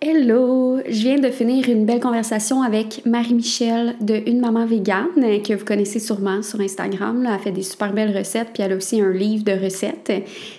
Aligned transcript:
Hello! 0.00 0.78
Je 0.88 1.02
viens 1.02 1.18
de 1.18 1.28
finir 1.28 1.68
une 1.68 1.84
belle 1.84 1.98
conversation 1.98 2.62
avec 2.62 3.04
Marie-Michel 3.04 3.96
de 4.00 4.22
Une 4.28 4.38
Maman 4.38 4.64
Végane, 4.64 5.42
que 5.42 5.54
vous 5.54 5.64
connaissez 5.64 5.98
sûrement 5.98 6.40
sur 6.40 6.60
Instagram. 6.60 7.28
Elle 7.28 7.40
fait 7.40 7.50
des 7.50 7.64
super 7.64 7.92
belles 7.92 8.16
recettes, 8.16 8.50
puis 8.54 8.62
elle 8.62 8.74
a 8.74 8.76
aussi 8.76 9.00
un 9.00 9.10
livre 9.10 9.42
de 9.42 9.50
recettes. 9.50 10.12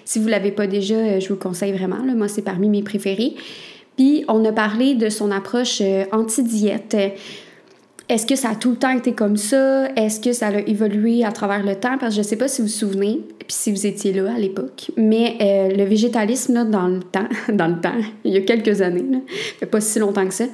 Si 0.04 0.20
vous 0.20 0.25
ne 0.25 0.31
l'avez 0.31 0.52
pas 0.52 0.67
déjà, 0.67 1.20
je 1.20 1.28
vous 1.29 1.36
le 1.36 1.39
conseille 1.39 1.71
vraiment. 1.71 2.04
Moi, 2.17 2.28
c'est 2.28 2.41
parmi 2.41 2.67
mes 2.67 2.83
préférés. 2.83 3.36
Puis, 3.96 4.25
on 4.28 4.44
a 4.44 4.52
parlé 4.52 4.96
de 4.96 5.07
son 5.07 5.31
approche 5.31 5.79
euh, 5.79 6.03
anti-diète. 6.11 6.97
Est-ce 8.10 8.26
que 8.26 8.36
ça 8.36 8.50
a 8.50 8.55
tout 8.55 8.71
le 8.71 8.76
temps 8.76 8.89
été 8.89 9.14
comme 9.14 9.38
ça? 9.38 9.88
Est-ce 9.96 10.20
que 10.20 10.34
ça 10.34 10.48
a 10.48 10.59
évolué 10.62 11.23
à 11.23 11.32
travers 11.32 11.64
le 11.64 11.76
temps? 11.76 11.96
Parce 12.00 12.16
que 12.16 12.16
je 12.16 12.20
ne 12.21 12.23
sais 12.23 12.38
pas 12.38 12.48
si 12.48 12.64
vous 12.64 12.68
vous 12.68 12.73
souvenez, 12.73 13.21
puis 13.38 13.50
si 13.50 13.71
vous 13.71 13.86
étiez 13.86 14.14
là 14.14 14.34
à 14.36 14.39
l'époque, 14.39 14.89
mais 14.98 15.38
euh, 15.39 15.76
le 15.76 15.84
végétalisme, 15.84 16.55
là, 16.55 16.64
dans 16.64 16.88
le 16.88 17.02
temps, 17.04 17.27
dans 17.54 17.68
le 17.68 17.80
temps, 17.80 17.94
il 18.23 18.34
y 18.34 18.38
a 18.38 18.41
quelques 18.41 18.82
années, 18.82 19.05
là, 19.12 19.68
pas 19.68 19.80
si 19.80 20.00
longtemps 20.00 20.26
que 20.26 20.34
ça, 20.34 20.45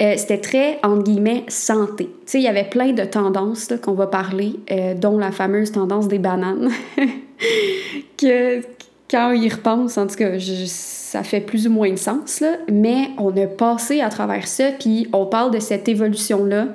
euh, 0.00 0.14
c'était 0.16 0.38
très, 0.38 0.78
entre 0.82 1.02
guillemets, 1.02 1.44
santé. 1.48 2.04
Tu 2.04 2.10
sais, 2.24 2.38
il 2.38 2.44
y 2.44 2.48
avait 2.48 2.64
plein 2.64 2.92
de 2.92 3.04
tendances 3.04 3.68
qu'on 3.82 3.92
va 3.92 4.06
parler, 4.06 4.54
euh, 4.70 4.94
dont 4.94 5.18
la 5.18 5.30
fameuse 5.30 5.72
tendance 5.72 6.08
des 6.08 6.18
bananes, 6.18 6.70
que 8.16 8.62
quand 9.10 9.30
on 9.30 9.34
y 9.34 9.48
repense, 9.50 9.98
en 9.98 10.06
tout 10.06 10.16
cas, 10.16 10.38
ça 10.38 11.22
fait 11.22 11.42
plus 11.42 11.66
ou 11.66 11.70
moins 11.70 11.90
de 11.90 11.98
sens, 11.98 12.42
mais 12.72 13.10
on 13.18 13.36
a 13.36 13.46
passé 13.46 14.00
à 14.00 14.08
travers 14.08 14.48
ça, 14.48 14.70
puis 14.78 15.06
on 15.12 15.26
parle 15.26 15.50
de 15.52 15.60
cette 15.60 15.86
évolution-là 15.86 16.68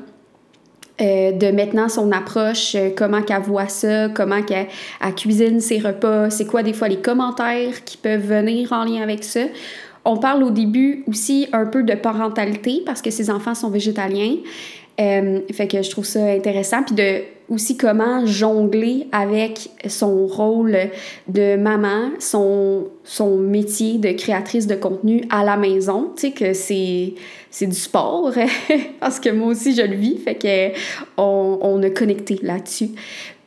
euh, 1.02 1.32
de 1.32 1.52
maintenant 1.52 1.88
son 1.88 2.12
approche, 2.12 2.76
euh, 2.76 2.90
comment 2.96 3.22
qu'elle 3.22 3.42
voit 3.42 3.70
ça, 3.70 4.10
comment 4.10 4.42
qu'elle 4.42 4.68
cuisine 5.16 5.60
ses 5.62 5.80
repas, 5.80 6.30
c'est 6.30 6.46
quoi 6.46 6.62
des 6.62 6.74
fois 6.74 6.88
les 6.88 6.98
commentaires 6.98 7.84
qui 7.86 7.98
peuvent 7.98 8.26
venir 8.26 8.74
en 8.74 8.84
lien 8.84 9.02
avec 9.02 9.24
ça. 9.24 9.42
On 10.06 10.18
parle 10.18 10.44
au 10.44 10.52
début 10.52 11.04
aussi 11.08 11.48
un 11.54 11.66
peu 11.66 11.84
de 11.84 11.94
parentalité 11.94 12.82
parce 12.86 13.02
que 13.02 13.12
ses 13.12 13.30
enfants 13.30 13.56
sont 13.56 13.70
végétaliens. 13.70 14.38
Euh, 15.00 15.40
fait 15.52 15.68
que 15.68 15.82
je 15.82 15.90
trouve 15.90 16.06
ça 16.06 16.26
intéressant. 16.26 16.84
Puis 16.84 16.96
de 16.96 17.22
aussi 17.50 17.78
comment 17.78 18.26
jongler 18.28 19.08
avec 19.12 19.70
son 19.88 20.28
rôle 20.28 20.78
de 21.28 21.56
maman, 21.56 22.12
son, 22.20 22.90
son 23.04 23.38
métier 23.38 23.98
de 23.98 24.12
créatrice 24.12 24.68
de 24.68 24.76
contenu 24.76 25.24
à 25.32 25.44
la 25.44 25.58
maison. 25.58 26.12
Tu 26.16 26.28
sais 26.28 26.32
que 26.32 26.54
c'est, 26.54 27.14
c'est 27.50 27.66
du 27.66 27.76
sport 27.76 28.32
parce 29.00 29.20
que 29.20 29.30
moi 29.30 29.48
aussi 29.48 29.74
je 29.74 29.82
le 29.82 29.96
vis. 29.96 30.18
Fait 30.18 30.36
que 30.36 30.78
on, 31.18 31.60
on 31.62 31.82
a 31.82 31.90
connecté 31.90 32.40
là-dessus. 32.44 32.90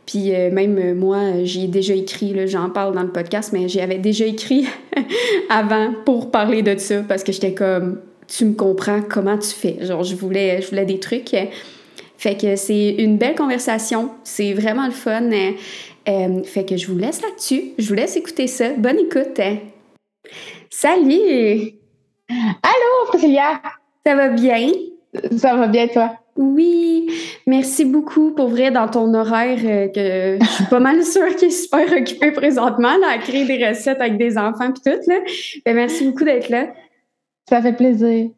Puis 0.06 0.34
euh, 0.34 0.50
même 0.50 0.94
moi, 0.94 1.44
j'y 1.44 1.64
ai 1.64 1.69
déjà 1.69 1.94
écrit, 1.94 2.34
j'en 2.48 2.70
parle 2.70 2.94
dans 2.94 3.03
le 3.03 3.12
podcast, 3.12 3.50
mais 3.53 3.69
j'y 3.69 3.81
avais 3.81 3.98
déjà 3.98 4.25
écrit 4.25 4.66
avant 5.48 5.92
pour 6.05 6.31
parler 6.31 6.62
de 6.62 6.77
ça 6.77 7.03
parce 7.06 7.22
que 7.22 7.31
j'étais 7.31 7.55
comme 7.55 7.98
tu 8.34 8.47
me 8.47 8.55
comprends 8.55 9.02
comment 9.02 9.36
tu 9.36 9.50
fais. 9.50 9.84
Genre, 9.84 10.02
je 10.02 10.14
voulais, 10.14 10.62
je 10.62 10.70
voulais 10.70 10.86
des 10.86 10.98
trucs. 10.98 11.36
Fait 12.16 12.36
que 12.36 12.56
c'est 12.56 12.91
une 12.98 13.19
belle 13.19 13.34
conversation. 13.34 14.11
C'est 14.25 14.55
vraiment 14.55 14.86
le 14.86 14.92
fun. 14.92 15.30
Euh, 16.08 16.42
fait 16.44 16.64
que 16.64 16.77
je 16.77 16.86
vous 16.86 16.97
laisse 16.97 17.20
là-dessus. 17.20 17.72
Je 17.78 17.88
vous 17.88 17.94
laisse 17.94 18.16
écouter 18.16 18.47
ça. 18.47 18.70
Bonne 18.70 18.98
écoute. 18.98 19.41
Salut! 20.70 21.72
Allô, 22.30 23.08
Priscilla! 23.08 23.60
Ça 24.06 24.14
va 24.14 24.28
bien? 24.30 24.70
Ça 25.36 25.55
va 25.55 25.66
bien, 25.66 25.86
toi? 25.88 26.16
Oui, 26.34 27.10
merci 27.47 27.84
beaucoup 27.84 28.30
pour 28.30 28.48
vrai 28.48 28.70
dans 28.70 28.88
ton 28.88 29.12
horaire 29.12 29.58
euh, 29.64 29.88
que 29.88 30.42
je 30.42 30.50
suis 30.50 30.64
pas 30.64 30.80
mal 30.80 31.05
sûre 31.05 31.36
qu'il 31.36 31.48
est 31.48 31.50
super 31.50 31.92
occupé 31.92 32.33
présentement 32.33 32.97
là, 32.97 33.08
à 33.10 33.19
créer 33.19 33.44
des 33.44 33.62
recettes 33.69 34.00
avec 34.00 34.16
des 34.16 34.38
enfants 34.38 34.70
et 34.70 34.72
tout. 34.72 34.98
Là. 35.08 35.19
Ben, 35.66 35.75
merci 35.75 36.06
beaucoup 36.06 36.25
d'être 36.25 36.48
là. 36.48 36.69
Ça 37.48 37.61
fait 37.61 37.73
plaisir. 37.73 38.31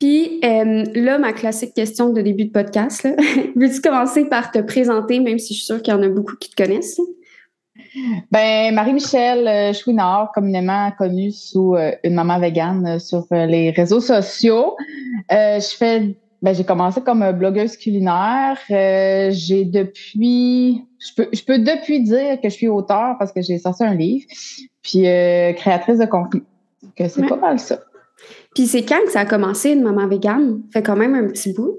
Puis 0.00 0.40
euh, 0.44 0.84
là, 0.94 1.18
ma 1.18 1.32
classique 1.32 1.74
question 1.74 2.12
de 2.12 2.20
début 2.20 2.46
de 2.46 2.50
podcast. 2.50 3.08
Veux-tu 3.56 3.80
commencer 3.80 4.24
par 4.26 4.50
te 4.50 4.58
présenter, 4.58 5.20
même 5.20 5.38
si 5.38 5.54
je 5.54 5.58
suis 5.60 5.66
sûre 5.66 5.82
qu'il 5.82 5.94
y 5.94 5.96
en 5.96 6.02
a 6.02 6.08
beaucoup 6.08 6.36
qui 6.36 6.50
te 6.50 6.62
connaissent? 6.62 7.00
Ben, 8.30 8.74
Marie-Michel 8.74 9.46
euh, 9.46 9.72
Chouinard, 9.72 10.32
communément 10.34 10.90
connue 10.98 11.30
sous 11.30 11.74
euh, 11.74 11.92
une 12.02 12.14
maman 12.14 12.38
végane 12.38 12.98
sur 12.98 13.26
les 13.30 13.70
réseaux 13.70 14.00
sociaux. 14.00 14.76
je 15.30 15.74
fais, 15.76 16.16
ben, 16.42 16.54
j'ai 16.54 16.64
commencé 16.64 17.00
comme 17.00 17.30
blogueuse 17.32 17.76
culinaire. 17.76 18.58
j'ai 18.68 19.64
depuis, 19.64 20.84
je 20.98 21.14
peux, 21.16 21.28
je 21.32 21.42
peux 21.44 21.58
depuis 21.58 22.02
dire 22.02 22.40
que 22.42 22.48
je 22.48 22.54
suis 22.54 22.68
auteur 22.68 23.16
parce 23.18 23.32
que 23.32 23.42
j'ai 23.42 23.58
sorti 23.58 23.84
un 23.84 23.94
livre, 23.94 24.26
puis 24.82 25.02
créatrice 25.56 25.98
de 25.98 26.06
contenu. 26.06 26.42
Que 26.96 27.08
c'est 27.08 27.26
pas 27.26 27.36
mal 27.36 27.58
ça. 27.58 27.78
Puis 28.54 28.66
c'est 28.66 28.84
quand 28.84 29.00
que 29.04 29.12
ça 29.12 29.20
a 29.20 29.26
commencé, 29.26 29.72
une 29.72 29.82
maman 29.82 30.06
végane? 30.06 30.62
Fait 30.72 30.82
quand 30.82 30.96
même 30.96 31.14
un 31.14 31.26
petit 31.28 31.52
bout. 31.52 31.78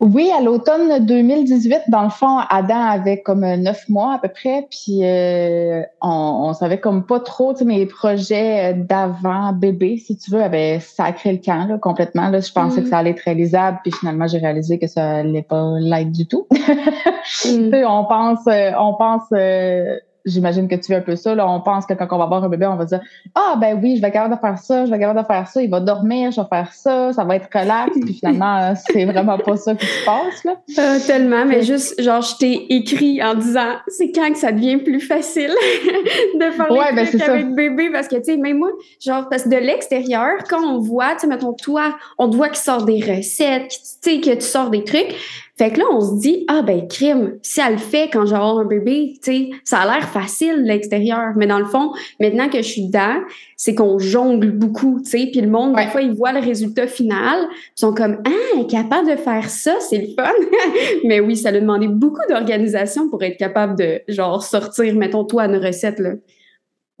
Oui, 0.00 0.30
à 0.30 0.40
l'automne 0.40 1.04
2018, 1.04 1.82
dans 1.88 2.04
le 2.04 2.08
fond, 2.08 2.38
Adam 2.48 2.80
avait 2.80 3.20
comme 3.20 3.40
neuf 3.40 3.86
mois 3.90 4.14
à 4.14 4.18
peu 4.18 4.28
près, 4.28 4.66
puis 4.70 5.04
euh, 5.04 5.82
on, 6.00 6.46
on 6.48 6.54
savait 6.54 6.80
comme 6.80 7.04
pas 7.04 7.20
trop, 7.20 7.52
tu 7.52 7.58
sais, 7.58 7.64
mes 7.66 7.84
projets 7.84 8.72
d'avant 8.72 9.52
bébé, 9.52 9.98
si 9.98 10.16
tu 10.16 10.30
veux, 10.30 10.42
avaient 10.42 10.80
sacré 10.80 11.32
le 11.32 11.38
camp 11.38 11.66
là, 11.68 11.76
complètement. 11.76 12.30
Là, 12.30 12.40
je 12.40 12.50
pensais 12.50 12.80
que 12.80 12.86
mm. 12.86 12.90
ça 12.90 12.98
allait 12.98 13.10
être 13.10 13.20
réalisable, 13.20 13.80
puis 13.82 13.92
finalement 13.92 14.26
j'ai 14.26 14.38
réalisé 14.38 14.78
que 14.78 14.86
ça 14.86 15.18
allait 15.18 15.42
pas 15.42 15.74
l'être 15.78 16.12
du 16.12 16.26
tout. 16.26 16.46
mm. 17.44 17.74
on 17.86 18.04
pense, 18.06 18.46
euh, 18.46 18.70
on 18.78 18.94
pense 18.94 19.24
euh, 19.34 19.96
j'imagine 20.24 20.68
que 20.68 20.74
tu 20.74 20.92
veux 20.92 20.98
un 20.98 21.02
peu 21.02 21.16
ça. 21.16 21.34
Là, 21.34 21.48
on 21.48 21.60
pense 21.60 21.86
que 21.86 21.94
quand 21.94 22.06
on 22.10 22.18
va 22.18 22.24
avoir 22.24 22.44
un 22.44 22.48
bébé, 22.48 22.66
on 22.66 22.76
va 22.76 22.84
dire 22.84 23.00
Ah, 23.34 23.56
ben 23.60 23.78
oui, 23.82 23.96
je 23.96 24.02
vais 24.02 24.10
garder 24.10 24.34
de 24.34 24.40
faire 24.40 24.58
ça, 24.58 24.84
je 24.84 24.90
vais 24.90 24.98
garder 24.98 25.20
de 25.20 25.26
faire 25.26 25.46
ça, 25.48 25.62
il 25.62 25.70
va 25.70 25.80
dormir, 25.80 26.30
je 26.30 26.40
vais 26.40 26.46
faire 26.48 26.72
ça, 26.72 27.12
ça 27.12 27.24
va 27.24 27.36
être 27.36 27.48
relax. 27.52 27.98
Puis 28.00 28.14
finalement, 28.14 28.56
euh, 28.58 28.74
c'est 28.86 29.04
vraiment 29.04 29.38
pas 29.38 29.56
ça 29.56 29.74
qui 29.74 29.86
se 29.86 30.04
passe. 30.04 30.44
Là. 30.44 30.54
Euh, 30.78 30.98
tellement, 31.06 31.44
mais 31.44 31.62
juste, 31.62 32.00
genre, 32.00 32.22
je 32.22 32.36
t'ai 32.36 32.74
écrit 32.74 33.22
en 33.22 33.34
disant 33.34 33.76
C'est 33.88 34.12
quand 34.12 34.30
que 34.32 34.38
ça 34.38 34.52
devient 34.52 34.78
plus 34.78 35.00
facile 35.00 35.50
de 36.34 36.50
faire 36.50 36.70
ouais, 36.70 36.92
les 36.94 37.18
ben, 37.18 37.22
avec 37.22 37.54
bébé 37.54 37.90
parce 37.90 38.08
que, 38.08 38.16
tu 38.16 38.24
sais, 38.24 38.36
même 38.36 38.58
moi, 38.58 38.70
genre, 39.00 39.28
parce 39.28 39.44
que 39.44 39.48
de 39.48 39.56
l'extérieur, 39.56 40.38
quand 40.48 40.62
on 40.62 40.78
voit, 40.78 41.14
tu 41.14 41.20
sais, 41.20 41.26
mettons, 41.26 41.52
toi, 41.52 41.96
on 42.18 42.28
te 42.28 42.36
voit 42.36 42.48
qui 42.48 42.60
sort 42.60 42.84
des 42.84 43.00
recettes, 43.00 43.68
tu 44.02 44.10
sais, 44.10 44.20
que 44.20 44.34
tu 44.34 44.42
sors 44.42 44.70
des 44.70 44.84
trucs. 44.84 45.14
Fait 45.60 45.70
que 45.70 45.78
là, 45.78 45.84
on 45.92 46.00
se 46.00 46.18
dit, 46.18 46.46
ah 46.48 46.62
ben 46.62 46.88
crime, 46.88 47.34
si 47.42 47.60
elle 47.60 47.72
le 47.72 47.78
fait 47.78 48.08
quand 48.10 48.24
j'aurai 48.24 48.62
un 48.62 48.64
bébé, 48.64 49.18
tu 49.22 49.30
sais, 49.30 49.50
ça 49.62 49.80
a 49.80 49.84
l'air 49.84 50.08
facile 50.08 50.62
l'extérieur. 50.64 51.34
Mais 51.36 51.46
dans 51.46 51.58
le 51.58 51.66
fond, 51.66 51.92
maintenant 52.18 52.48
que 52.48 52.56
je 52.56 52.66
suis 52.66 52.86
dedans, 52.86 53.18
c'est 53.58 53.74
qu'on 53.74 53.98
jongle 53.98 54.52
beaucoup, 54.52 55.02
tu 55.04 55.10
sais. 55.10 55.28
Puis 55.30 55.42
le 55.42 55.50
monde, 55.50 55.76
des 55.76 55.88
fois, 55.88 56.00
ils 56.00 56.12
voient 56.12 56.32
le 56.32 56.40
résultat 56.40 56.86
final, 56.86 57.40
ils 57.76 57.80
sont 57.80 57.92
comme, 57.92 58.22
ah, 58.24 58.30
elle 58.54 58.62
est 58.62 58.70
capable 58.70 59.10
de 59.10 59.16
faire 59.16 59.50
ça, 59.50 59.74
c'est 59.80 59.98
le 59.98 60.06
fun. 60.16 60.32
Mais 61.04 61.20
oui, 61.20 61.36
ça 61.36 61.50
a 61.50 61.52
demandé 61.52 61.88
beaucoup 61.88 62.26
d'organisation 62.30 63.10
pour 63.10 63.22
être 63.22 63.36
capable 63.36 63.76
de, 63.76 64.00
genre, 64.08 64.42
sortir, 64.42 64.94
mettons, 64.94 65.24
toi, 65.24 65.44
une 65.44 65.62
recette, 65.62 65.98
là. 65.98 66.12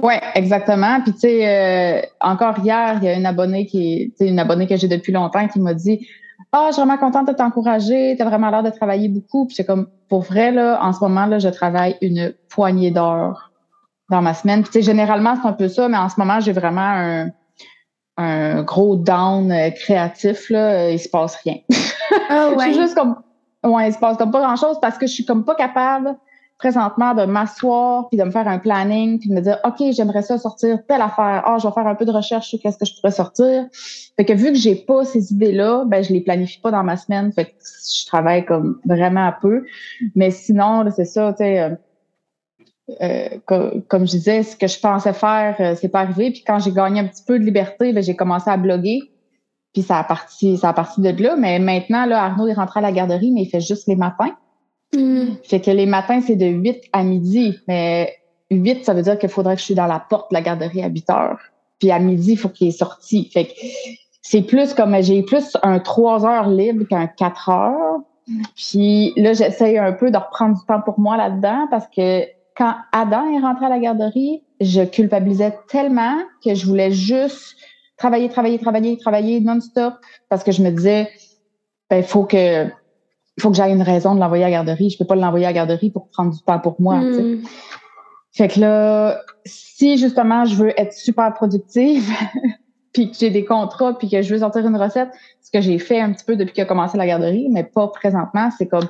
Oui, 0.02 0.14
exactement. 0.34 1.00
Puis 1.02 1.14
tu 1.14 1.20
sais, 1.20 1.48
euh, 1.48 2.02
encore 2.20 2.58
hier, 2.58 2.98
il 3.00 3.06
y 3.06 3.08
a 3.08 3.14
une 3.14 3.24
abonnée 3.24 3.64
qui 3.64 4.12
est, 4.20 4.26
une 4.26 4.38
abonnée 4.38 4.66
que 4.66 4.76
j'ai 4.76 4.88
depuis 4.88 5.12
longtemps 5.12 5.48
qui 5.48 5.60
m'a 5.60 5.72
dit 5.72 6.06
ah, 6.52 6.66
je 6.68 6.72
suis 6.72 6.82
vraiment 6.82 6.98
contente 6.98 7.28
de 7.28 7.32
t'encourager, 7.32 8.16
tu 8.16 8.22
as 8.22 8.24
vraiment 8.24 8.50
l'air 8.50 8.62
de 8.62 8.70
travailler 8.70 9.08
beaucoup. 9.08 9.46
Puis 9.46 9.54
c'est 9.54 9.64
comme, 9.64 9.88
pour 10.08 10.22
vrai, 10.22 10.50
là, 10.50 10.80
en 10.82 10.92
ce 10.92 11.00
moment, 11.00 11.26
là, 11.26 11.38
je 11.38 11.48
travaille 11.48 11.96
une 12.00 12.34
poignée 12.48 12.90
d'heures 12.90 13.52
dans 14.10 14.20
ma 14.20 14.34
semaine. 14.34 14.64
Puis, 14.64 14.82
généralement, 14.82 15.36
c'est 15.40 15.46
un 15.46 15.52
peu 15.52 15.68
ça, 15.68 15.88
mais 15.88 15.96
en 15.96 16.08
ce 16.08 16.18
moment, 16.18 16.40
j'ai 16.40 16.52
vraiment 16.52 16.80
un, 16.80 17.28
un 18.16 18.62
gros 18.62 18.96
down 18.96 19.52
euh, 19.52 19.70
créatif, 19.70 20.50
là. 20.50 20.90
Il 20.90 20.98
se 20.98 21.08
passe 21.08 21.36
rien. 21.44 21.58
Ah 22.28 22.50
ouais. 22.50 22.56
je 22.66 22.72
suis 22.72 22.80
juste 22.82 22.94
comme, 22.96 23.16
ouais, 23.64 23.88
il 23.88 23.94
se 23.94 23.98
passe 23.98 24.16
comme 24.16 24.32
pas 24.32 24.40
grand 24.40 24.56
chose 24.56 24.78
parce 24.82 24.98
que 24.98 25.06
je 25.06 25.12
suis 25.12 25.24
comme 25.24 25.44
pas 25.44 25.54
capable 25.54 26.16
présentement 26.60 27.14
de 27.14 27.24
m'asseoir 27.24 28.08
puis 28.08 28.18
de 28.18 28.24
me 28.24 28.30
faire 28.30 28.46
un 28.46 28.58
planning 28.58 29.18
puis 29.18 29.30
de 29.30 29.34
me 29.34 29.40
dire 29.40 29.58
OK, 29.64 29.82
j'aimerais 29.92 30.22
ça 30.22 30.36
sortir 30.36 30.78
telle 30.86 31.00
affaire. 31.00 31.42
Ah, 31.46 31.56
je 31.60 31.66
vais 31.66 31.72
faire 31.72 31.86
un 31.86 31.94
peu 31.94 32.04
de 32.04 32.12
recherche 32.12 32.48
sur 32.48 32.60
qu'est-ce 32.60 32.76
que 32.76 32.84
je 32.84 32.94
pourrais 32.94 33.12
sortir. 33.12 33.66
Fait 34.16 34.24
que 34.26 34.34
vu 34.34 34.52
que 34.52 34.58
j'ai 34.58 34.74
pas 34.74 35.04
ces 35.04 35.32
idées-là, 35.32 35.84
ben 35.86 36.04
je 36.04 36.12
les 36.12 36.20
planifie 36.20 36.60
pas 36.60 36.70
dans 36.70 36.84
ma 36.84 36.98
semaine. 36.98 37.32
Fait 37.32 37.46
que 37.46 37.50
je 37.50 38.06
travaille 38.06 38.44
comme 38.44 38.78
vraiment 38.84 39.26
un 39.26 39.34
peu. 39.40 39.64
Mais 40.14 40.30
sinon, 40.30 40.84
c'est 40.94 41.06
ça, 41.06 41.32
tu 41.32 41.44
sais 41.44 41.60
euh, 41.60 41.74
euh, 43.02 43.28
comme, 43.88 44.06
je 44.06 44.12
disais, 44.12 44.42
ce 44.42 44.56
que 44.56 44.66
je 44.66 44.78
pensais 44.78 45.12
faire, 45.12 45.56
euh, 45.60 45.74
c'est 45.80 45.88
pas 45.88 46.00
arrivé. 46.00 46.30
Puis 46.30 46.42
quand 46.46 46.58
j'ai 46.58 46.72
gagné 46.72 47.00
un 47.00 47.06
petit 47.06 47.22
peu 47.26 47.38
de 47.38 47.44
liberté, 47.44 47.92
ben, 47.92 48.02
j'ai 48.02 48.16
commencé 48.16 48.50
à 48.50 48.56
bloguer. 48.56 49.00
Puis 49.72 49.82
ça 49.82 49.98
a 49.98 50.04
parti, 50.04 50.56
ça 50.56 50.70
a 50.70 50.72
parti 50.72 51.00
de 51.00 51.10
là. 51.22 51.36
Mais 51.36 51.58
maintenant, 51.58 52.04
là, 52.04 52.24
Arnaud 52.24 52.48
est 52.48 52.54
rentré 52.54 52.80
à 52.80 52.82
la 52.82 52.92
garderie, 52.92 53.30
mais 53.30 53.42
il 53.42 53.48
fait 53.48 53.60
juste 53.60 53.86
les 53.86 53.96
matins. 53.96 54.34
Mm. 54.94 55.34
Fait 55.44 55.60
que 55.60 55.70
les 55.70 55.86
matins, 55.86 56.20
c'est 56.20 56.36
de 56.36 56.46
8 56.46 56.82
à 56.92 57.02
midi. 57.02 57.58
Mais 57.68 58.16
8, 58.50 58.84
ça 58.84 58.94
veut 58.94 59.02
dire 59.02 59.18
qu'il 59.18 59.28
faudrait 59.28 59.54
que 59.54 59.60
je 59.60 59.66
suis 59.66 59.74
dans 59.74 59.86
la 59.86 60.00
porte 60.00 60.30
de 60.30 60.34
la 60.34 60.42
garderie 60.42 60.82
à 60.82 60.88
8 60.88 61.10
heures. 61.10 61.38
Puis 61.78 61.90
à 61.90 61.98
midi, 61.98 62.32
il 62.32 62.38
faut 62.38 62.48
qu'il 62.48 62.68
est 62.68 62.72
sorti. 62.72 63.30
Fait 63.32 63.46
que 63.46 63.52
c'est 64.22 64.42
plus 64.42 64.74
comme 64.74 65.00
j'ai 65.02 65.22
plus 65.22 65.56
un 65.62 65.78
3 65.78 66.26
heures 66.26 66.48
libre 66.48 66.84
qu'un 66.88 67.06
4 67.06 67.48
heures. 67.48 68.00
Puis 68.56 69.12
là, 69.16 69.32
j'essaye 69.32 69.78
un 69.78 69.92
peu 69.92 70.10
de 70.10 70.16
reprendre 70.16 70.58
du 70.58 70.64
temps 70.66 70.80
pour 70.80 71.00
moi 71.00 71.16
là-dedans 71.16 71.66
parce 71.70 71.86
que 71.88 72.22
quand 72.56 72.74
Adam 72.92 73.32
est 73.34 73.40
rentré 73.40 73.66
à 73.66 73.68
la 73.70 73.78
garderie, 73.78 74.42
je 74.60 74.82
culpabilisais 74.82 75.56
tellement 75.68 76.18
que 76.44 76.54
je 76.54 76.66
voulais 76.66 76.92
juste 76.92 77.56
travailler, 77.96 78.28
travailler, 78.28 78.58
travailler, 78.58 78.98
travailler 78.98 79.40
non-stop 79.40 79.94
parce 80.28 80.44
que 80.44 80.52
je 80.52 80.62
me 80.62 80.70
disais, 80.70 81.10
ben, 81.88 82.02
faut 82.02 82.24
que, 82.24 82.66
faut 83.38 83.50
que 83.50 83.56
j'aille 83.56 83.72
une 83.72 83.82
raison 83.82 84.14
de 84.14 84.20
l'envoyer 84.20 84.44
à 84.44 84.48
la 84.48 84.52
garderie. 84.52 84.90
Je 84.90 84.98
peux 84.98 85.04
pas 85.04 85.14
l'envoyer 85.14 85.46
à 85.46 85.50
la 85.50 85.54
garderie 85.54 85.90
pour 85.90 86.08
prendre 86.08 86.32
du 86.32 86.42
temps 86.42 86.58
pour 86.58 86.80
moi. 86.80 86.96
Mm. 86.96 87.42
Fait 88.32 88.48
que 88.48 88.60
là, 88.60 89.20
si 89.44 89.98
justement 89.98 90.44
je 90.44 90.54
veux 90.54 90.80
être 90.80 90.92
super 90.92 91.32
productive, 91.34 92.08
puis 92.92 93.10
que 93.10 93.16
j'ai 93.18 93.30
des 93.30 93.44
contrats, 93.44 93.96
puis 93.96 94.08
que 94.08 94.22
je 94.22 94.32
veux 94.32 94.40
sortir 94.40 94.66
une 94.66 94.76
recette, 94.76 95.10
ce 95.40 95.50
que 95.50 95.60
j'ai 95.60 95.78
fait 95.78 96.00
un 96.00 96.12
petit 96.12 96.24
peu 96.24 96.36
depuis 96.36 96.52
qu'il 96.52 96.62
a 96.62 96.66
commencé 96.66 96.98
la 96.98 97.06
garderie, 97.06 97.48
mais 97.50 97.64
pas 97.64 97.88
présentement, 97.88 98.50
c'est 98.56 98.66
comme 98.66 98.88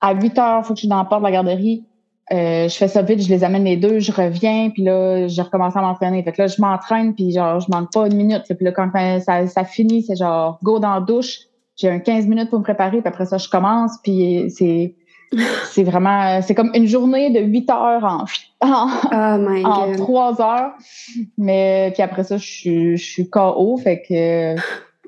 à 0.00 0.14
8 0.14 0.38
heures, 0.38 0.64
faut 0.64 0.74
que 0.74 0.78
je 0.78 0.82
suis 0.82 0.88
dans 0.88 0.98
la 0.98 1.04
porte 1.04 1.22
de 1.22 1.26
la 1.26 1.32
garderie. 1.32 1.84
Euh, 2.30 2.68
je 2.68 2.76
fais 2.76 2.88
ça 2.88 3.00
vite, 3.00 3.22
je 3.22 3.28
les 3.28 3.42
amène 3.42 3.64
les 3.64 3.76
deux, 3.76 4.00
je 4.00 4.12
reviens, 4.12 4.70
puis 4.70 4.82
là, 4.82 5.26
je 5.28 5.40
recommence 5.40 5.74
à 5.76 5.80
m'entraîner. 5.80 6.22
Fait 6.22 6.32
que 6.32 6.42
là, 6.42 6.46
je 6.46 6.60
m'entraîne, 6.60 7.14
puis 7.14 7.32
genre, 7.32 7.58
je 7.60 7.70
manque 7.70 7.90
pas 7.92 8.06
une 8.06 8.16
minute. 8.16 8.42
Puis 8.46 8.56
là, 8.60 8.72
quand 8.72 8.90
ça, 9.20 9.46
ça 9.46 9.64
finit, 9.64 10.02
c'est 10.02 10.16
genre, 10.16 10.58
go 10.62 10.78
dans 10.78 10.94
la 10.94 11.00
douche. 11.00 11.47
J'ai 11.78 11.88
un 11.88 12.00
15 12.00 12.26
minutes 12.26 12.50
pour 12.50 12.58
me 12.58 12.64
préparer, 12.64 12.98
puis 12.98 13.08
après 13.08 13.24
ça, 13.24 13.38
je 13.38 13.48
commence, 13.48 13.92
puis 14.02 14.50
c'est 14.50 14.94
c'est 15.70 15.84
vraiment, 15.84 16.40
c'est 16.42 16.54
comme 16.54 16.70
une 16.74 16.86
journée 16.86 17.30
de 17.30 17.40
8 17.40 17.70
heures 17.70 18.04
en, 18.04 18.24
en, 18.60 19.90
oh 19.90 19.96
3 19.96 20.40
heures. 20.40 20.72
Mais 21.36 21.90
puis 21.94 22.02
après 22.02 22.24
ça, 22.24 22.36
je 22.36 22.46
suis, 22.46 22.96
je 22.96 23.04
suis 23.04 23.30
KO, 23.30 23.76
fait 23.76 24.02
que 24.02 24.56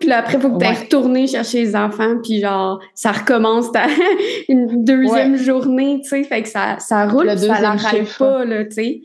puis 0.00 0.08
là, 0.08 0.20
après, 0.20 0.36
il 0.36 0.40
faut 0.40 0.50
que 0.50 0.58
tu 0.58 0.64
ailles 0.64 0.78
retourner 0.78 1.26
chercher 1.26 1.58
les 1.58 1.76
enfants, 1.76 2.16
puis 2.22 2.40
genre, 2.40 2.80
ça 2.94 3.12
recommence 3.12 3.70
ta, 3.70 3.84
une 4.48 4.82
deuxième 4.82 5.36
journée, 5.36 6.00
tu 6.02 6.08
sais. 6.08 6.24
Fait 6.24 6.42
que 6.42 6.48
ça, 6.48 6.78
ça 6.78 7.06
roule, 7.06 7.38
ça 7.38 7.60
l'arrête 7.60 8.16
pas, 8.18 8.46
là, 8.46 8.64
tu 8.64 8.70
sais. 8.70 9.00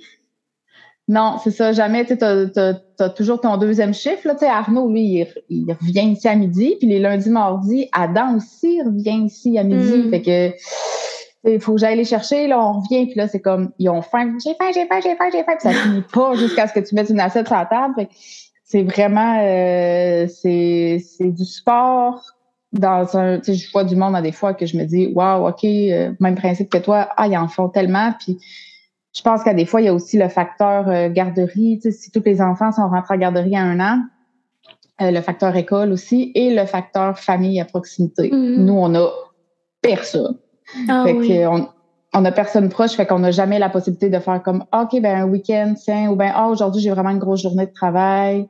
Non, 1.07 1.37
c'est 1.43 1.51
ça, 1.51 1.71
jamais, 1.71 2.03
tu 2.05 2.13
as, 2.19 3.09
toujours 3.09 3.39
ton 3.39 3.57
deuxième 3.57 3.93
chiffre, 3.93 4.27
là, 4.27 4.33
tu 4.33 4.39
sais. 4.39 4.47
Arnaud, 4.47 4.89
lui, 4.89 5.23
il, 5.49 5.71
revient 5.71 6.11
ici 6.11 6.27
à 6.27 6.35
midi, 6.35 6.75
puis 6.79 6.87
les 6.87 6.99
lundis, 6.99 7.29
mardis, 7.29 7.89
Adam 7.91 8.37
aussi 8.37 8.81
revient 8.81 9.25
ici 9.25 9.59
à 9.59 9.63
midi. 9.63 9.97
Mm. 9.97 10.09
Fait 10.09 10.21
que, 10.23 10.55
il 11.47 11.59
faut 11.59 11.73
que 11.73 11.79
j'aille 11.79 11.97
les 11.97 12.05
chercher, 12.05 12.47
là, 12.47 12.59
on 12.59 12.79
revient, 12.79 13.05
puis 13.05 13.15
là, 13.15 13.27
c'est 13.27 13.39
comme, 13.39 13.71
ils 13.77 13.87
ont 13.87 14.01
faim, 14.01 14.35
j'ai 14.43 14.55
faim, 14.55 14.71
j'ai 14.73 14.87
faim, 14.87 14.99
j'ai 15.03 15.15
faim, 15.15 15.29
j'ai 15.31 15.43
faim, 15.43 15.53
puis 15.59 15.69
ça 15.69 15.73
finit 15.73 16.01
pas 16.13 16.33
jusqu'à 16.33 16.67
ce 16.67 16.73
que 16.73 16.79
tu 16.79 16.95
mettes 16.95 17.11
une 17.11 17.19
assiette 17.19 17.47
sur 17.47 17.55
la 17.55 17.65
table. 17.65 18.07
C'est 18.63 18.81
vraiment 18.81 19.39
euh, 19.43 20.25
c'est 20.27 20.99
du 21.19 21.45
sport 21.45 22.19
dans 22.73 23.15
un 23.15 23.39
tu 23.39 23.53
sais 23.53 23.53
je 23.53 23.71
vois 23.71 23.83
du 23.83 23.95
monde 23.95 24.15
à 24.15 24.21
des 24.21 24.31
fois 24.31 24.53
que 24.53 24.65
je 24.65 24.75
me 24.75 24.85
dis 24.85 25.07
waouh 25.13 25.47
ok 25.47 25.63
euh, 25.63 26.11
même 26.19 26.35
principe 26.35 26.69
que 26.69 26.79
toi 26.79 27.07
ah 27.15 27.27
ils 27.27 27.37
en 27.37 27.47
font 27.47 27.69
tellement 27.69 28.13
puis 28.19 28.37
je 29.15 29.21
pense 29.21 29.43
qu'à 29.43 29.53
des 29.53 29.65
fois 29.65 29.81
il 29.81 29.85
y 29.85 29.87
a 29.87 29.93
aussi 29.93 30.17
le 30.17 30.29
facteur 30.29 30.89
euh, 30.89 31.09
garderie 31.09 31.79
tu 31.81 31.91
sais 31.91 31.97
si 31.97 32.11
tous 32.11 32.23
les 32.25 32.41
enfants 32.41 32.71
sont 32.71 32.87
rentrés 32.89 33.15
à 33.15 33.17
garderie 33.17 33.55
à 33.55 33.63
un 33.63 33.79
an 33.79 34.01
le 34.99 35.19
facteur 35.19 35.55
école 35.55 35.91
aussi 35.91 36.31
et 36.35 36.55
le 36.55 36.65
facteur 36.65 37.19
famille 37.19 37.59
à 37.59 37.65
proximité 37.65 38.29
mm-hmm. 38.29 38.57
nous 38.57 38.73
on 38.73 38.95
a 38.95 39.09
personne 39.81 40.37
ah, 40.89 41.03
fait 41.05 41.13
oui. 41.13 41.45
on, 41.45 41.67
on 42.15 42.23
a 42.23 42.31
personne 42.31 42.69
proche, 42.69 42.93
fait 42.93 43.05
qu'on 43.05 43.19
n'a 43.19 43.31
jamais 43.31 43.59
la 43.59 43.69
possibilité 43.69 44.09
de 44.09 44.19
faire 44.19 44.41
comme 44.41 44.63
OK, 44.73 44.99
ben 45.01 45.23
un 45.23 45.25
week-end, 45.25 45.73
tiens, 45.77 46.09
ou 46.09 46.15
ben 46.15 46.31
ah, 46.33 46.47
aujourd'hui 46.47 46.81
j'ai 46.81 46.89
vraiment 46.89 47.09
une 47.09 47.19
grosse 47.19 47.41
journée 47.41 47.65
de 47.65 47.73
travail. 47.73 48.47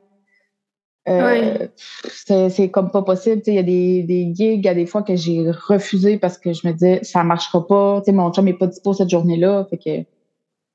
Euh, 1.08 1.68
c'est 2.08 2.70
comme 2.70 2.90
pas 2.90 3.02
possible. 3.02 3.42
Il 3.46 3.54
y 3.54 3.58
a 3.58 3.62
des, 3.62 4.02
des 4.02 4.32
gigs 4.34 4.66
à 4.66 4.74
des 4.74 4.86
fois 4.86 5.02
que 5.02 5.14
j'ai 5.14 5.48
refusé 5.50 6.18
parce 6.18 6.36
que 6.38 6.52
je 6.52 6.66
me 6.66 6.72
disais 6.72 7.00
ça 7.02 7.22
marchera 7.22 7.66
pas. 7.66 8.02
sais 8.04 8.12
mon 8.12 8.32
chum 8.32 8.44
n'est 8.44 8.54
pas 8.54 8.66
dispo 8.66 8.92
cette 8.92 9.10
journée-là. 9.10 9.66
Fait 9.70 9.78
que 9.78 10.06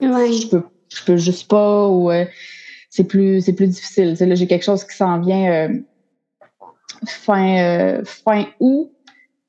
je 0.02 0.48
peux 0.48 0.64
je 0.90 1.04
peux 1.06 1.18
juste 1.18 1.48
pas 1.48 1.88
ou 1.88 2.12
euh, 2.12 2.26
c'est 2.90 3.06
plus 3.06 3.42
c'est 3.42 3.54
plus 3.54 3.68
difficile. 3.68 4.16
là, 4.20 4.36
j'ai 4.36 4.48
quelque 4.48 4.66
chose 4.66 4.84
qui 4.84 4.96
s'en 4.96 5.20
vient 5.20 5.52
euh, 5.52 5.80
fin 7.06 8.02
fin 8.06 8.46
août. 8.60 8.92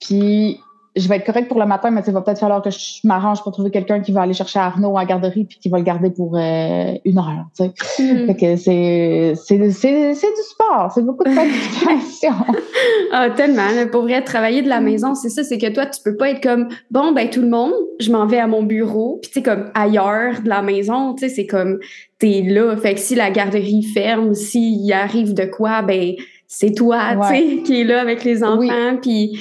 Puis 0.01 0.59
je 0.95 1.09
vais 1.09 1.17
être 1.17 1.25
correct 1.25 1.49
pour 1.49 1.59
le 1.59 1.67
matin, 1.67 1.91
mais 1.91 2.03
il 2.07 2.13
va 2.13 2.21
peut-être 2.21 2.41
falloir 2.41 2.61
que 2.61 2.71
je 2.71 3.01
m'arrange 3.05 3.43
pour 3.43 3.53
trouver 3.53 3.71
quelqu'un 3.71 4.01
qui 4.01 4.13
va 4.13 4.23
aller 4.23 4.35
chercher 4.35 4.59
Arnaud 4.59 4.97
à 4.99 5.01
la 5.01 5.07
garderie 5.07 5.45
puis 5.45 5.59
qui 5.59 5.69
va 5.71 5.79
le 5.79 5.85
garder 5.85 6.11
pour 6.11 6.37
euh, 6.37 6.95
une 7.05 7.19
heure. 7.19 7.47
Tu 7.57 7.65
sais. 7.65 8.03
Mm. 8.03 8.27
Fait 8.27 8.37
que 8.37 8.57
c'est, 8.57 9.33
c'est, 9.37 9.71
c'est, 9.71 10.15
c'est 10.15 10.27
du 10.27 10.43
sport, 10.51 10.93
c'est 10.95 11.05
beaucoup 11.05 11.25
de 11.25 11.31
planification. 11.31 12.35
ah, 13.13 13.31
tellement. 13.31 13.69
pour 13.91 14.03
vrai, 14.03 14.23
travailler 14.23 14.63
de 14.63 14.69
la 14.69 14.81
maison, 14.81 15.15
c'est 15.15 15.31
ça, 15.31 15.43
c'est 15.45 15.59
que 15.59 15.73
toi, 15.73 15.87
tu 15.87 16.01
peux 16.03 16.17
pas 16.17 16.31
être 16.31 16.43
comme 16.43 16.69
bon, 16.91 17.13
ben 17.13 17.29
tout 17.31 17.41
le 17.41 17.49
monde, 17.49 17.73
je 18.01 18.11
m'en 18.13 18.27
vais 18.27 18.39
à 18.39 18.47
mon 18.47 18.63
bureau, 18.63 19.19
puis 19.23 19.31
tu 19.31 19.35
sais, 19.39 19.43
comme 19.43 19.71
ailleurs 19.75 20.43
de 20.43 20.49
la 20.49 20.63
maison, 20.63 21.15
tu 21.15 21.29
sais, 21.29 21.35
c'est 21.35 21.47
comme 21.47 21.79
t'es 22.19 22.43
là. 22.43 22.77
Fait 22.77 22.95
que 22.95 23.01
si 23.01 23.15
la 23.15 23.31
garderie 23.31 23.83
ferme, 23.83 24.35
s'il 24.35 24.93
arrive 24.93 25.35
de 25.35 25.45
quoi, 25.45 25.83
ben 25.83 26.15
c'est 26.47 26.75
toi, 26.75 27.01
tu 27.13 27.35
sais, 27.35 27.63
qui 27.65 27.81
est 27.81 27.85
là 27.85 28.01
avec 28.01 28.25
les 28.25 28.45
enfants, 28.45 28.97
puis 29.01 29.41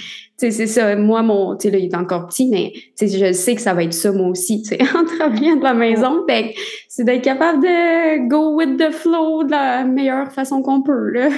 c'est 0.49 0.67
ça. 0.67 0.95
Moi, 0.95 1.21
mon, 1.21 1.55
tu 1.55 1.67
sais, 1.67 1.71
là, 1.71 1.77
il 1.77 1.85
est 1.85 1.95
encore 1.95 2.25
petit, 2.27 2.49
mais 2.49 2.73
je 2.99 3.31
sais 3.31 3.53
que 3.53 3.61
ça 3.61 3.75
va 3.75 3.83
être 3.83 3.93
ça, 3.93 4.11
moi 4.11 4.27
aussi, 4.27 4.63
tu 4.63 4.69
sais, 4.69 4.79
en 4.97 5.05
travaillant 5.05 5.57
de 5.57 5.63
la 5.63 5.75
maison. 5.75 6.23
Fait 6.27 6.55
c'est 6.89 7.03
d'être 7.03 7.23
capable 7.23 7.61
de 7.61 8.27
go 8.27 8.55
with 8.55 8.77
the 8.77 8.91
flow 8.91 9.43
de 9.43 9.51
la 9.51 9.83
meilleure 9.83 10.31
façon 10.31 10.63
qu'on 10.63 10.81
peut, 10.81 11.09
là. 11.09 11.29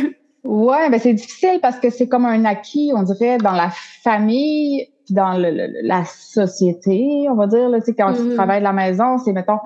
Ouais, 0.45 0.89
ben 0.89 0.99
c'est 0.99 1.13
difficile 1.13 1.59
parce 1.61 1.79
que 1.79 1.89
c'est 1.89 2.07
comme 2.07 2.25
un 2.25 2.43
acquis, 2.45 2.91
on 2.95 3.03
dirait, 3.03 3.37
dans 3.37 3.53
la 3.53 3.69
famille, 4.03 4.87
dans 5.09 5.37
le, 5.37 5.51
la 5.81 6.03
société, 6.05 7.27
on 7.29 7.35
va 7.35 7.47
dire, 7.47 7.69
là, 7.69 7.79
tu 7.79 7.87
sais, 7.87 7.93
quand 7.93 8.13
tu 8.13 8.21
mm-hmm. 8.21 8.35
travailles 8.35 8.59
de 8.59 8.65
la 8.65 8.73
maison, 8.73 9.17
c'est, 9.17 9.31
mettons, 9.31 9.59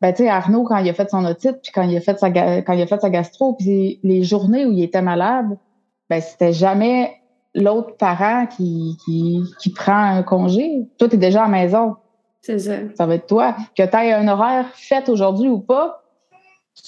ben, 0.00 0.12
tu 0.12 0.24
sais, 0.24 0.28
Arnaud, 0.28 0.64
quand 0.64 0.76
il 0.78 0.88
a 0.88 0.94
fait 0.94 1.08
son 1.08 1.24
otite, 1.24 1.60
puis 1.62 1.72
quand 1.74 1.82
il 1.82 1.96
a 1.96 2.00
fait 2.00 2.18
sa, 2.18 2.30
quand 2.30 2.72
il 2.72 2.82
a 2.82 2.86
fait 2.86 3.00
sa 3.00 3.10
gastro, 3.10 3.54
puis 3.54 4.00
les 4.02 4.22
journées 4.22 4.66
où 4.66 4.72
il 4.72 4.82
était 4.82 5.02
malade, 5.02 5.56
ben, 6.10 6.20
c'était 6.20 6.52
jamais 6.52 7.12
l'autre 7.54 7.96
parent 7.96 8.46
qui, 8.46 8.96
qui, 9.04 9.42
qui 9.60 9.70
prend 9.70 9.96
un 9.96 10.22
congé. 10.22 10.86
Toi, 10.98 11.08
tu 11.08 11.14
es 11.14 11.18
déjà 11.18 11.44
à 11.44 11.44
la 11.44 11.50
maison. 11.50 11.96
C'est 12.42 12.58
ça. 12.58 12.74
Ça 12.96 13.06
va 13.06 13.14
être 13.14 13.26
toi. 13.26 13.56
Que 13.76 13.84
tu 13.84 13.96
aies 13.96 14.12
un 14.12 14.28
horaire 14.28 14.66
fait 14.74 15.08
aujourd'hui 15.08 15.48
ou 15.48 15.60
pas, 15.60 16.02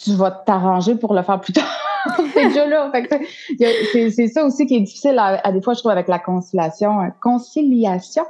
tu 0.03 0.13
vas 0.13 0.31
t'arranger 0.31 0.97
pour 0.97 1.15
le 1.15 1.23
faire 1.23 1.41
plus 1.41 1.53
tard. 1.53 1.65
c'est 2.35 2.49
déjà 2.49 2.67
là. 2.67 2.93
C'est 3.59 4.29
ça 4.29 4.45
aussi 4.45 4.67
qui 4.67 4.77
est 4.77 4.81
difficile 4.81 5.19
à, 5.19 5.51
des 5.53 5.63
fois, 5.63 5.75
je 5.75 5.81
trouve, 5.81 5.93
avec 5.93 6.09
la 6.09 6.19
conciliation. 6.19 6.99
Conciliation, 7.23 8.25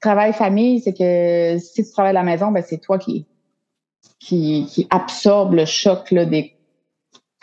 travail-famille, 0.00 0.80
c'est 0.80 0.92
que 0.92 1.58
si 1.58 1.84
tu 1.84 1.90
travailles 1.92 2.10
à 2.10 2.14
la 2.14 2.22
maison, 2.22 2.50
ben, 2.50 2.62
c'est 2.66 2.78
toi 2.78 2.98
qui, 2.98 3.26
qui, 4.18 4.66
qui 4.66 4.86
absorbe 4.90 5.54
le 5.54 5.64
choc 5.64 6.10
là, 6.10 6.24
des, 6.24 6.56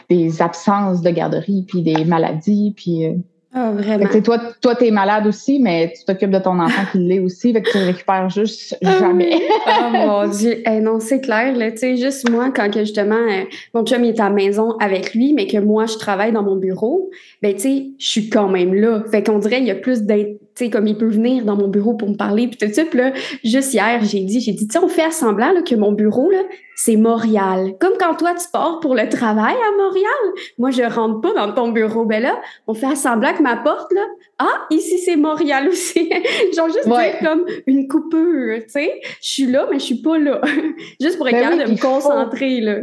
des 0.10 0.42
absences 0.42 1.01
de 1.01 1.10
garderie, 1.10 1.66
puis 1.68 1.81
des 1.81 2.06
maladies, 2.06 2.74
puis... 2.75 3.07
Euh, 3.07 3.13
ah, 3.55 3.71
vraiment. 3.71 4.07
toi, 4.24 4.39
toi, 4.62 4.75
t'es 4.75 4.89
malade 4.89 5.27
aussi, 5.27 5.60
mais 5.60 5.93
tu 5.95 6.03
t'occupes 6.05 6.31
de 6.31 6.39
ton 6.39 6.60
enfant 6.60 6.83
qui 6.91 6.98
l'est 6.98 7.19
aussi, 7.19 7.53
fait 7.53 7.62
que 7.62 7.72
tu 7.72 7.77
le 7.77 7.86
récupères 7.86 8.29
juste 8.29 8.75
ah 8.83 9.00
jamais. 9.00 9.41
oh 9.67 9.89
mon 9.93 10.27
Dieu. 10.27 10.63
Eh 10.65 10.79
non, 10.79 11.00
c'est 11.00 11.22
clair, 11.22 11.55
là. 11.55 11.72
Tu 11.72 11.77
sais, 11.77 11.98
juste 11.98 12.29
moi, 12.31 12.51
quand 12.55 12.72
que 12.72 12.79
justement, 12.79 13.15
euh, 13.15 13.43
mon 13.74 13.86
chum 13.86 14.03
est 14.03 14.19
à 14.19 14.25
la 14.25 14.29
maison 14.31 14.75
avec 14.79 15.13
lui, 15.13 15.33
mais 15.33 15.45
que 15.45 15.57
moi, 15.57 15.86
je 15.86 15.98
travaille 15.98 16.31
dans 16.31 16.43
mon 16.43 16.55
bureau, 16.55 17.12
ben, 17.41 17.53
tu 17.53 17.62
sais, 17.62 17.86
je 18.00 18.07
suis 18.07 18.29
quand 18.29 18.50
même 18.50 18.74
là. 18.74 19.03
Fait 19.12 19.24
qu'on 19.24 19.38
dirait, 19.38 19.60
il 19.60 19.65
y 19.67 19.72
a 19.72 19.75
plus 19.75 20.01
d'intérêt 20.01 20.39
tu 20.55 20.65
sais, 20.65 20.69
comme 20.69 20.86
il 20.86 20.98
peut 20.98 21.07
venir 21.07 21.45
dans 21.45 21.55
mon 21.55 21.67
bureau 21.67 21.95
pour 21.95 22.07
me 22.10 22.15
parler, 22.15 22.48
puis 22.48 22.57
tout 22.57 22.72
ça. 22.72 22.86
Puis 22.86 23.00
là, 23.00 23.12
juste 23.43 23.74
hier, 23.74 24.00
j'ai 24.03 24.19
dit, 24.19 24.39
j'ai 24.39 24.51
dit, 24.51 24.67
tu 24.67 24.74
sais, 24.74 24.79
on 24.79 24.88
fait 24.88 25.12
semblant 25.12 25.51
là, 25.51 25.63
que 25.63 25.74
mon 25.74 25.91
bureau, 25.91 26.29
là, 26.29 26.43
c'est 26.75 26.95
Montréal. 26.95 27.74
Comme 27.79 27.93
quand 28.00 28.15
toi, 28.15 28.36
tu 28.36 28.45
pars 28.51 28.79
pour 28.79 28.93
le 28.93 29.10
travail 29.10 29.55
à 29.55 29.77
Montréal. 29.83 30.43
Moi, 30.60 30.69
je 30.72 30.83
rentre 30.83 31.22
pas 31.22 31.33
dans 31.33 31.53
ton 31.53 31.72
bureau. 31.72 32.05
Ben 32.05 32.22
là, 32.22 32.39
on 32.67 32.74
fait 32.75 32.95
semblant 32.95 33.33
que 33.33 33.41
ma 33.41 33.57
porte, 33.57 33.91
là, 33.93 34.01
ah, 34.38 34.67
ici, 34.69 35.00
c'est 35.00 35.15
Montréal 35.15 35.67
aussi. 35.69 36.10
Genre, 36.55 36.67
juste 36.67 36.88
dire 36.88 37.19
comme 37.22 37.45
une 37.65 37.88
coupure, 37.88 38.60
tu 38.63 38.69
sais. 38.69 39.01
Je 39.22 39.27
suis 39.27 39.45
là, 39.48 39.67
mais 39.72 39.79
je 39.79 39.86
suis 39.86 40.01
pas 40.01 40.19
là. 40.19 40.41
juste 41.01 41.17
pour 41.17 41.27
être 41.27 41.36
ben 41.36 41.50
capable 41.50 41.65
de 41.65 41.72
me 41.72 41.81
concentrer, 41.81 42.62
là. 42.62 42.77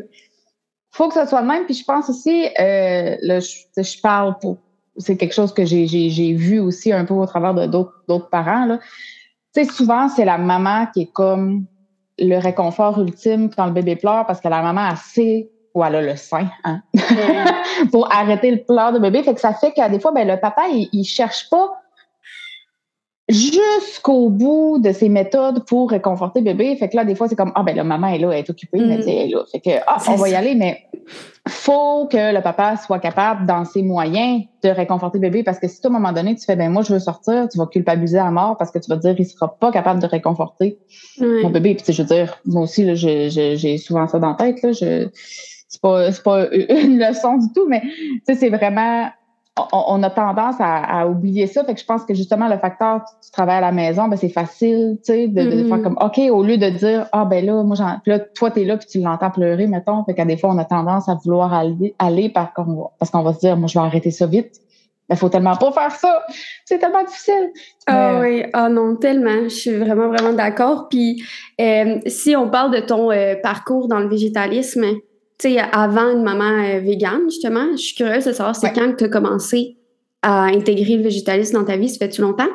Faut 0.92 1.06
que 1.06 1.14
ça 1.14 1.26
soit 1.26 1.42
le 1.42 1.46
même. 1.46 1.66
Puis 1.66 1.74
je 1.74 1.84
pense 1.84 2.10
aussi, 2.10 2.46
euh, 2.46 3.16
là, 3.20 3.38
je, 3.38 3.82
je 3.82 4.00
parle 4.00 4.36
pour 4.40 4.58
c'est 4.97 5.16
quelque 5.16 5.35
chose 5.35 5.52
que 5.52 5.64
j'ai 5.64 6.32
vu 6.32 6.59
aussi 6.59 6.92
un 6.92 7.04
peu 7.04 7.14
au 7.14 7.26
travers 7.26 7.54
de 7.54 7.66
d'autres 7.66 8.28
parents. 8.30 8.66
Là. 8.66 8.78
Tu 9.54 9.64
sais, 9.64 9.70
souvent, 9.70 10.09
c'est 10.09 10.25
la 10.25 10.38
maman 10.38 10.87
qui 10.92 11.02
est 11.02 11.12
comme 11.12 11.64
le 12.18 12.37
réconfort 12.38 13.00
ultime 13.00 13.50
quand 13.50 13.66
le 13.66 13.73
bébé 13.73 13.97
pleure 13.97 14.26
parce 14.26 14.40
que 14.40 14.49
la 14.49 14.62
maman 14.62 14.82
a 14.82 14.97
sait 14.97 15.50
ou 15.75 15.85
elle 15.85 15.94
a 15.94 16.02
le 16.02 16.16
sein 16.16 16.49
hein, 16.64 16.82
pour 17.92 18.12
arrêter 18.12 18.50
le 18.50 18.64
pleur 18.64 18.92
de 18.92 18.99
bébé. 18.99 19.23
Fait 19.23 19.35
que 19.35 19.40
ça 19.40 19.54
fait 19.54 19.73
qu'à 19.73 19.88
des 19.88 20.00
fois, 20.00 20.12
ben, 20.12 20.26
le 20.26 20.38
papa, 20.38 20.62
il, 20.68 20.88
il 20.92 21.04
cherche 21.04 21.49
pas 21.49 21.79
jusqu'au 23.30 24.28
bout 24.28 24.78
de 24.78 24.92
ses 24.92 25.08
méthodes 25.08 25.64
pour 25.64 25.90
réconforter 25.90 26.40
bébé. 26.40 26.75
Fait 26.76 26.88
que 26.88 26.96
là, 26.96 27.04
des 27.04 27.14
fois, 27.14 27.28
c'est 27.28 27.37
comme, 27.37 27.52
ah, 27.54 27.62
ben 27.62 27.76
la 27.76 27.84
maman 27.84 28.08
est 28.08 28.18
là, 28.18 28.30
elle 28.32 28.40
est 28.40 28.50
occupée, 28.50 28.78
mais 28.80 28.99
mm. 28.99 29.02
elle 29.02 29.08
est 29.08 29.28
là. 29.28 29.44
Fait 29.50 29.60
que, 29.60 29.70
ah, 29.87 29.99
on 30.08 30.16
va 30.16 30.28
y 30.28 30.34
aller, 30.34 30.54
mais 30.54 30.84
faut 31.49 32.06
que 32.06 32.34
le 32.34 32.42
papa 32.42 32.76
soit 32.76 32.99
capable, 32.99 33.46
dans 33.46 33.64
ses 33.64 33.82
moyens, 33.82 34.42
de 34.62 34.68
réconforter 34.68 35.18
bébé 35.18 35.42
parce 35.42 35.58
que 35.58 35.68
si 35.68 35.80
à 35.82 35.88
un 35.88 35.92
moment 35.92 36.12
donné, 36.12 36.34
tu 36.34 36.44
fais, 36.44 36.56
ben 36.56 36.70
moi, 36.70 36.82
je 36.82 36.92
veux 36.92 36.99
sortir, 36.99 37.49
tu 37.50 37.56
vas 37.58 37.66
culpabiliser 37.66 38.18
à 38.18 38.30
mort 38.30 38.56
parce 38.58 38.70
que 38.70 38.78
tu 38.78 38.90
vas 38.90 38.96
te 38.96 39.02
dire, 39.02 39.14
il 39.18 39.25
sera 39.25 39.56
pas 39.58 39.72
capable 39.72 40.02
de 40.02 40.06
réconforter 40.06 40.78
mon 41.18 41.50
bébé. 41.50 41.75
Puis, 41.75 41.92
je 41.92 42.02
veux 42.02 42.08
dire, 42.08 42.38
moi 42.44 42.62
aussi, 42.62 42.94
j'ai 42.94 43.78
souvent 43.78 44.06
ça 44.06 44.18
dans 44.18 44.30
la 44.30 44.34
tête, 44.34 44.62
là. 44.62 44.72
Je, 44.72 45.08
c'est 45.70 45.80
pas, 45.80 46.10
pas 46.25 46.49
une 46.52 46.99
leçon 46.99 47.38
du 47.38 47.46
tout, 47.54 47.68
mais 47.68 47.82
c'est 48.26 48.50
vraiment 48.50 49.08
on, 49.72 50.02
a 50.02 50.10
tendance 50.10 50.56
à, 50.58 51.06
oublier 51.06 51.46
ça. 51.46 51.64
Fait 51.64 51.74
que 51.74 51.80
je 51.80 51.84
pense 51.84 52.04
que 52.04 52.14
justement, 52.14 52.48
le 52.48 52.58
facteur 52.58 53.04
tu 53.22 53.30
travailles 53.30 53.58
à 53.58 53.60
la 53.60 53.72
maison, 53.72 54.08
ben, 54.08 54.16
c'est 54.16 54.28
facile, 54.28 54.98
tu 55.04 55.12
sais, 55.12 55.28
de, 55.28 55.40
faire 55.40 55.78
mm-hmm. 55.78 55.82
comme, 55.82 55.98
OK, 56.00 56.18
au 56.30 56.42
lieu 56.42 56.56
de 56.56 56.68
dire, 56.70 57.06
ah, 57.12 57.24
ben 57.24 57.44
là, 57.44 57.62
moi, 57.62 57.76
j'en, 57.76 58.00
là, 58.06 58.18
toi, 58.18 58.50
t'es 58.50 58.64
là, 58.64 58.76
puis 58.76 58.86
tu 58.88 59.00
l'entends 59.00 59.30
pleurer, 59.30 59.66
mettons. 59.66 60.04
Fait 60.04 60.14
qu'à 60.14 60.24
des 60.24 60.36
fois, 60.36 60.50
on 60.50 60.58
a 60.58 60.64
tendance 60.64 61.08
à 61.08 61.14
vouloir 61.14 61.52
aller, 61.52 61.94
aller 61.98 62.28
par, 62.28 62.52
parce 62.98 63.10
qu'on 63.10 63.22
va 63.22 63.32
se 63.32 63.40
dire, 63.40 63.56
moi, 63.56 63.68
je 63.68 63.78
vais 63.78 63.84
arrêter 63.84 64.10
ça 64.10 64.26
vite. 64.26 64.60
Il 65.10 65.16
faut 65.16 65.28
tellement 65.28 65.56
pas 65.56 65.72
faire 65.72 65.90
ça. 65.90 66.24
C'est 66.64 66.78
tellement 66.78 67.02
difficile. 67.02 67.50
Ah 67.86 68.20
oui, 68.20 68.44
ah 68.52 68.68
non, 68.68 68.94
tellement. 68.94 69.44
Je 69.44 69.48
suis 69.48 69.76
vraiment, 69.76 70.08
vraiment 70.08 70.32
d'accord. 70.32 70.88
Puis, 70.88 71.24
euh, 71.60 71.98
si 72.06 72.36
on 72.36 72.48
parle 72.48 72.72
de 72.72 72.80
ton 72.80 73.10
euh, 73.10 73.34
parcours 73.42 73.88
dans 73.88 73.98
le 73.98 74.08
végétalisme, 74.08 74.84
tu 75.40 75.54
sais, 75.54 75.59
avant 75.59 76.12
une 76.12 76.23
maman 76.23 76.62
euh, 76.62 76.80
végane, 76.80 77.23
justement, 77.25 77.73
je 77.73 77.78
suis 77.78 77.94
curieuse 77.94 78.26
de 78.26 78.32
savoir 78.32 78.54
c'est 78.54 78.73
quand 78.73 78.92
que 78.92 78.97
tu 78.97 79.04
as 79.04 79.09
commencé 79.09 79.78
à 80.23 80.44
intégrer 80.44 80.97
le 80.97 81.02
végétalisme 81.02 81.59
dans 81.59 81.64
ta 81.64 81.76
vie. 81.76 81.88
Ça 81.88 81.99
fait-tu 81.99 82.20
longtemps? 82.20 82.49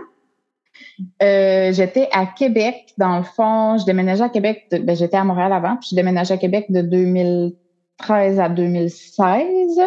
Euh, 1.24 1.74
j'étais 1.74 2.08
à 2.12 2.28
Québec, 2.28 2.94
dans 2.98 3.18
le 3.18 3.24
fond. 3.24 3.78
Je 3.80 3.86
déménageais 3.86 4.24
à 4.24 4.30
Québec. 4.30 4.68
ben, 4.72 4.96
j'étais 4.96 5.18
à 5.18 5.24
Montréal 5.24 5.52
avant, 5.52 5.78
puis 5.78 5.90
je 5.92 5.96
déménageais 5.96 6.36
à 6.36 6.38
Québec 6.38 6.68
de 6.70 6.82
2013 6.82 8.40
à 8.40 8.50
2016. 8.50 9.80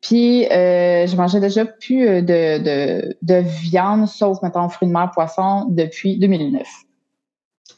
Puis 0.00 0.46
euh, 0.46 1.06
je 1.08 1.16
mangeais 1.16 1.40
déjà 1.40 1.66
plus 1.66 2.22
de, 2.22 2.22
de, 2.22 3.16
de 3.20 3.34
viande, 3.62 4.06
sauf, 4.06 4.40
mettons, 4.42 4.68
fruits 4.68 4.88
de 4.88 4.92
mer, 4.92 5.10
poisson, 5.12 5.66
depuis 5.70 6.18
2009. 6.18 6.62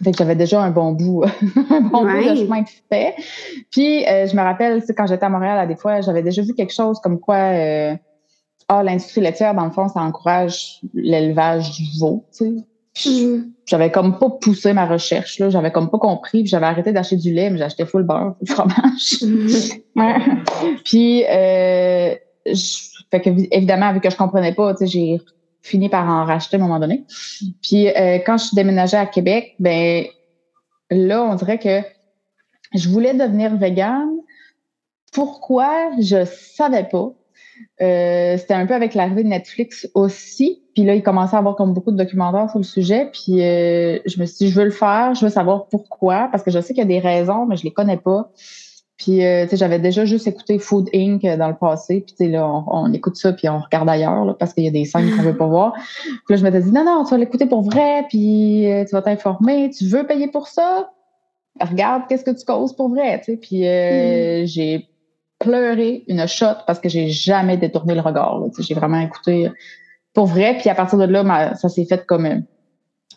Fait 0.02 0.12
que 0.12 0.18
j'avais 0.18 0.36
déjà 0.36 0.62
un 0.62 0.70
bon 0.70 0.92
bout, 0.92 1.24
un 1.70 1.80
bon 1.82 2.02
bout 2.02 2.30
de 2.30 2.34
chemin 2.34 2.62
de 2.62 2.68
fait. 2.90 3.14
Puis 3.70 4.06
euh, 4.06 4.26
je 4.26 4.34
me 4.34 4.42
rappelle, 4.42 4.82
quand 4.96 5.06
j'étais 5.06 5.24
à 5.24 5.28
Montréal, 5.28 5.58
à 5.58 5.66
des 5.66 5.76
fois, 5.76 6.00
j'avais 6.00 6.22
déjà 6.22 6.42
vu 6.42 6.54
quelque 6.54 6.72
chose 6.72 6.98
comme 7.00 7.20
quoi 7.20 7.36
euh, 7.36 7.94
ah, 8.68 8.82
l'industrie 8.82 9.20
laitière, 9.20 9.54
dans 9.54 9.64
le 9.64 9.72
fond, 9.72 9.88
ça 9.88 10.00
encourage 10.00 10.80
l'élevage 10.94 11.72
du 11.72 11.84
veau, 11.98 12.24
tu 12.32 12.44
sais. 12.44 13.10
Mm-hmm. 13.10 13.44
J'avais 13.66 13.90
comme 13.90 14.18
pas 14.18 14.30
poussé 14.30 14.72
ma 14.72 14.86
recherche, 14.86 15.38
là. 15.38 15.50
J'avais 15.50 15.70
comme 15.70 15.90
pas 15.90 15.98
compris. 15.98 16.42
Puis 16.42 16.50
j'avais 16.50 16.66
arrêté 16.66 16.92
d'acheter 16.92 17.16
du 17.16 17.32
lait, 17.32 17.50
mais 17.50 17.58
j'achetais 17.58 17.86
full 17.86 18.02
beurre, 18.04 18.34
full 18.38 18.48
fromage. 18.48 19.18
Mm-hmm. 19.96 20.82
puis, 20.84 21.24
euh, 21.24 22.14
fait 23.10 23.20
que, 23.20 23.30
évidemment, 23.54 23.92
vu 23.92 24.00
que 24.00 24.08
je 24.08 24.16
comprenais 24.16 24.54
pas, 24.54 24.72
tu 24.74 24.78
sais, 24.78 24.86
j'ai 24.86 25.20
fini 25.62 25.88
par 25.88 26.08
en 26.08 26.24
racheter 26.24 26.56
à 26.56 26.60
un 26.60 26.62
moment 26.62 26.80
donné. 26.80 27.04
Puis 27.62 27.88
euh, 27.88 28.18
quand 28.24 28.38
je 28.38 28.46
suis 28.46 28.54
déménagée 28.54 28.96
à 28.96 29.06
Québec, 29.06 29.54
ben 29.58 30.04
là, 30.90 31.22
on 31.22 31.34
dirait 31.34 31.58
que 31.58 31.80
je 32.74 32.88
voulais 32.88 33.14
devenir 33.14 33.56
végane. 33.56 34.16
Pourquoi? 35.12 35.90
Je 36.00 36.24
savais 36.24 36.84
pas. 36.84 37.12
Euh, 37.82 38.36
c'était 38.38 38.54
un 38.54 38.66
peu 38.66 38.74
avec 38.74 38.94
l'arrivée 38.94 39.22
de 39.22 39.28
Netflix 39.28 39.88
aussi. 39.94 40.62
Puis 40.74 40.84
là, 40.84 40.94
il 40.94 41.02
commençait 41.02 41.36
à 41.36 41.40
avoir 41.40 41.56
comme 41.56 41.74
beaucoup 41.74 41.90
de 41.90 41.96
documentaires 41.96 42.48
sur 42.48 42.58
le 42.58 42.64
sujet. 42.64 43.10
Puis 43.12 43.42
euh, 43.42 43.98
je 44.06 44.20
me 44.20 44.26
suis 44.26 44.46
dit, 44.46 44.50
je 44.50 44.58
veux 44.58 44.64
le 44.64 44.70
faire, 44.70 45.14
je 45.14 45.24
veux 45.24 45.30
savoir 45.30 45.66
pourquoi, 45.66 46.28
parce 46.30 46.42
que 46.42 46.50
je 46.50 46.60
sais 46.60 46.74
qu'il 46.74 46.82
y 46.82 46.86
a 46.94 47.00
des 47.00 47.00
raisons, 47.00 47.46
mais 47.46 47.56
je 47.56 47.64
les 47.64 47.72
connais 47.72 47.96
pas. 47.96 48.30
Puis, 49.00 49.24
euh, 49.24 49.44
tu 49.44 49.50
sais, 49.50 49.56
j'avais 49.56 49.78
déjà 49.78 50.04
juste 50.04 50.26
écouté 50.26 50.58
Food 50.58 50.90
Inc. 50.94 51.22
dans 51.22 51.48
le 51.48 51.56
passé. 51.56 52.02
Puis, 52.06 52.14
tu 52.14 52.24
sais, 52.24 52.28
là, 52.28 52.46
on, 52.46 52.92
écoute 52.92 53.16
ça, 53.16 53.32
puis 53.32 53.48
on 53.48 53.58
regarde 53.58 53.88
ailleurs, 53.88 54.36
parce 54.36 54.52
qu'il 54.52 54.62
y 54.64 54.68
a 54.68 54.70
des 54.70 54.84
scènes 54.84 55.10
qu'on 55.16 55.22
veut 55.22 55.36
pas 55.36 55.46
voir. 55.48 55.72
Puis 55.72 56.20
là, 56.28 56.36
je 56.36 56.44
m'étais 56.44 56.60
dit, 56.60 56.70
non, 56.70 56.84
non, 56.84 57.04
tu 57.04 57.12
vas 57.12 57.16
l'écouter 57.16 57.46
pour 57.46 57.62
vrai, 57.62 58.04
puis 58.10 58.70
euh, 58.70 58.84
tu 58.84 58.90
vas 58.90 59.00
t'informer. 59.00 59.70
Tu 59.70 59.86
veux 59.86 60.06
payer 60.06 60.28
pour 60.28 60.48
ça? 60.48 60.90
Regarde 61.58 62.02
qu'est-ce 62.10 62.24
que 62.24 62.30
tu 62.30 62.44
causes 62.44 62.76
pour 62.76 62.90
vrai, 62.90 63.18
tu 63.20 63.32
sais. 63.32 63.36
Puis, 63.38 63.66
euh, 63.66 64.42
mm. 64.42 64.46
j'ai 64.46 64.86
pleuré 65.38 66.04
une 66.06 66.26
shot 66.26 66.60
parce 66.66 66.78
que 66.78 66.90
j'ai 66.90 67.08
jamais 67.08 67.56
détourné 67.56 67.94
le 67.94 68.02
regard. 68.02 68.42
J'ai 68.58 68.74
vraiment 68.74 69.00
écouté 69.00 69.50
pour 70.12 70.26
vrai. 70.26 70.58
Puis, 70.58 70.68
à 70.68 70.74
partir 70.74 70.98
de 70.98 71.04
là, 71.04 71.54
ça 71.54 71.70
s'est 71.70 71.86
fait 71.86 72.04
comme 72.04 72.28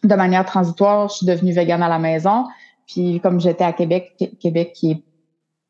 de 0.01 0.15
manière 0.15 0.45
transitoire. 0.45 1.09
Je 1.09 1.15
suis 1.15 1.25
devenue 1.25 1.51
végane 1.51 1.83
à 1.83 1.89
la 1.89 1.99
maison. 1.99 2.45
Puis, 2.87 3.19
comme 3.19 3.41
j'étais 3.41 3.65
à 3.65 3.73
Québec, 3.73 4.13
Québec 4.39 4.71
qui 4.73 4.91
est 4.91 5.03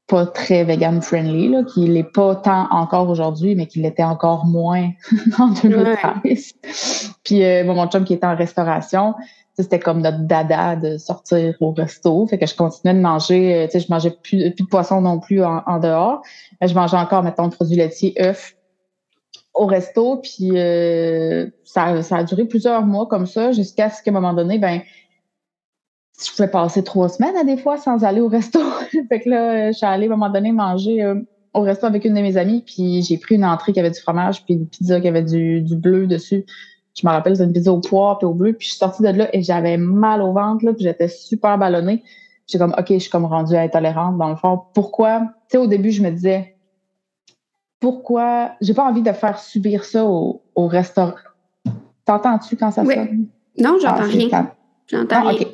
pas 0.07 0.25
très 0.25 0.63
vegan 0.63 1.01
friendly, 1.01 1.50
là, 1.50 1.63
qui 1.63 1.88
l'est 1.88 2.03
pas 2.03 2.36
tant 2.36 2.67
encore 2.72 3.10
aujourd'hui, 3.10 3.55
mais 3.55 3.67
qui 3.67 3.79
l'était 3.79 4.03
encore 4.03 4.45
moins 4.45 4.89
en 5.39 5.50
2013. 5.50 6.53
Puis 7.24 7.43
euh, 7.43 7.63
mon 7.63 7.88
chum 7.88 8.03
qui 8.03 8.13
était 8.13 8.25
en 8.25 8.36
restauration, 8.36 9.15
c'était 9.55 9.79
comme 9.79 10.01
notre 10.01 10.19
dada 10.19 10.75
de 10.75 10.98
sortir 10.98 11.55
au 11.62 11.72
resto. 11.72 12.25
Fait 12.27 12.38
que 12.38 12.45
je 12.45 12.55
continuais 12.55 12.95
de 12.95 13.00
manger, 13.00 13.55
euh, 13.55 13.65
tu 13.65 13.74
sais, 13.74 13.79
je 13.79 13.88
mangeais 13.89 14.12
plus, 14.12 14.51
plus 14.51 14.63
de 14.63 14.69
poisson 14.69 15.00
non 15.00 15.19
plus 15.19 15.43
en, 15.43 15.79
dehors. 15.79 16.22
Je 16.62 16.74
mangeais 16.74 16.98
encore, 16.98 17.24
mettons, 17.24 17.48
de 17.48 17.55
produits 17.55 17.77
laitiers, 17.77 18.15
œufs 18.19 18.57
au 19.53 19.67
resto. 19.67 20.17
Puis 20.17 20.51
euh, 20.55 21.48
ça, 21.63 22.01
ça 22.01 22.17
a 22.17 22.24
duré 22.24 22.45
plusieurs 22.45 22.86
mois 22.86 23.05
comme 23.05 23.27
ça, 23.27 23.51
jusqu'à 23.51 23.89
ce 23.89 24.01
qu'à 24.03 24.12
un 24.12 24.15
moment 24.15 24.33
donné, 24.33 24.57
ben 24.57 24.81
je 26.22 26.32
pouvais 26.32 26.48
passer 26.48 26.84
trois 26.84 27.10
semaines 27.10 27.36
à 27.36 27.43
des 27.43 27.58
fois 27.58 27.77
sans 27.77 28.03
aller 28.03 28.22
au 28.22 28.27
resto. 28.27 28.60
fait 29.10 29.20
que 29.20 29.29
là, 29.29 29.72
je 29.72 29.77
suis 29.77 29.86
allée 29.86 30.08
à 30.08 30.10
un 30.10 30.15
moment 30.15 30.29
donné 30.29 30.51
manger 30.51 31.03
euh, 31.03 31.15
au 31.53 31.62
resto 31.62 31.86
avec 31.86 32.05
une 32.05 32.13
de 32.13 32.22
mes 32.22 32.38
amies, 32.38 32.63
puis 32.65 33.01
j'ai 33.03 33.17
pris 33.17 33.36
une 33.36 33.46
entrée 33.46 33.74
qui 33.74 33.79
avait 33.79 33.91
du 33.91 34.00
fromage, 34.00 34.43
puis 34.43 34.55
une 34.55 34.67
pizza 34.67 35.00
qui 35.00 35.08
avait 35.08 35.24
du, 35.24 35.62
du 35.62 35.75
bleu 35.75 36.08
dessus. 36.08 36.46
Je 36.96 37.08
me 37.08 37.12
rappelle, 37.12 37.36
c'était 37.36 37.48
une 37.48 37.53
pizza 37.53 37.72
au 37.72 37.79
poire 37.79 38.20
puis 38.20 38.25
au 38.25 38.34
bleu, 38.34 38.53
puis 38.53 38.65
je 38.65 38.72
suis 38.72 38.77
sortie 38.77 39.01
de 39.01 39.10
là 39.10 39.36
et 39.36 39.41
j'avais 39.41 39.77
mal 39.77 40.22
au 40.22 40.34
ventre, 40.34 40.65
là, 40.65 40.74
puis 40.74 40.84
j'étais 40.84 41.08
super 41.08 41.58
ballonnée. 41.58 42.03
J'ai 42.48 42.58
comme, 42.58 42.75
OK, 42.77 42.88
je 42.89 42.98
suis 43.00 43.10
comme 43.10 43.25
rendue 43.25 43.55
intolérante 43.55 44.17
dans 44.17 44.29
le 44.29 44.36
fond. 44.36 44.62
Pourquoi? 44.74 45.22
Tu 45.22 45.53
sais, 45.53 45.58
au 45.58 45.67
début, 45.67 45.91
je 45.91 46.03
me 46.03 46.12
disais, 46.12 46.55
pourquoi? 47.79 48.51
J'ai 48.62 48.74
pas 48.74 48.84
envie 48.84 49.01
de 49.01 49.12
faire 49.12 49.39
subir 49.39 49.86
ça 49.86 50.05
au, 50.05 50.41
au 50.55 50.67
restaurant. 50.67 51.13
T'entends-tu 52.05 52.58
quand 52.58 52.72
ça 52.72 52.84
sonne? 52.86 53.27
Non, 53.58 53.77
j'entends 53.82 54.01
ah, 54.01 54.03
rien. 54.03 54.51
J'entends 54.88 55.24
ah, 55.25 55.30
rien. 55.30 55.48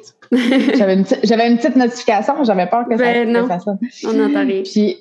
j'avais, 0.75 0.95
une 0.95 1.05
j'avais 1.23 1.49
une 1.49 1.57
petite 1.57 1.75
notification, 1.75 2.43
j'avais 2.43 2.67
peur 2.67 2.85
que, 2.87 2.97
ça, 2.97 3.03
ben 3.03 3.31
non, 3.31 3.47
ça 3.47 3.59
sonne. 3.59 3.79
On 4.05 4.13
n'entend 4.13 4.45
rien. 4.45 4.63
Puis, 4.63 4.97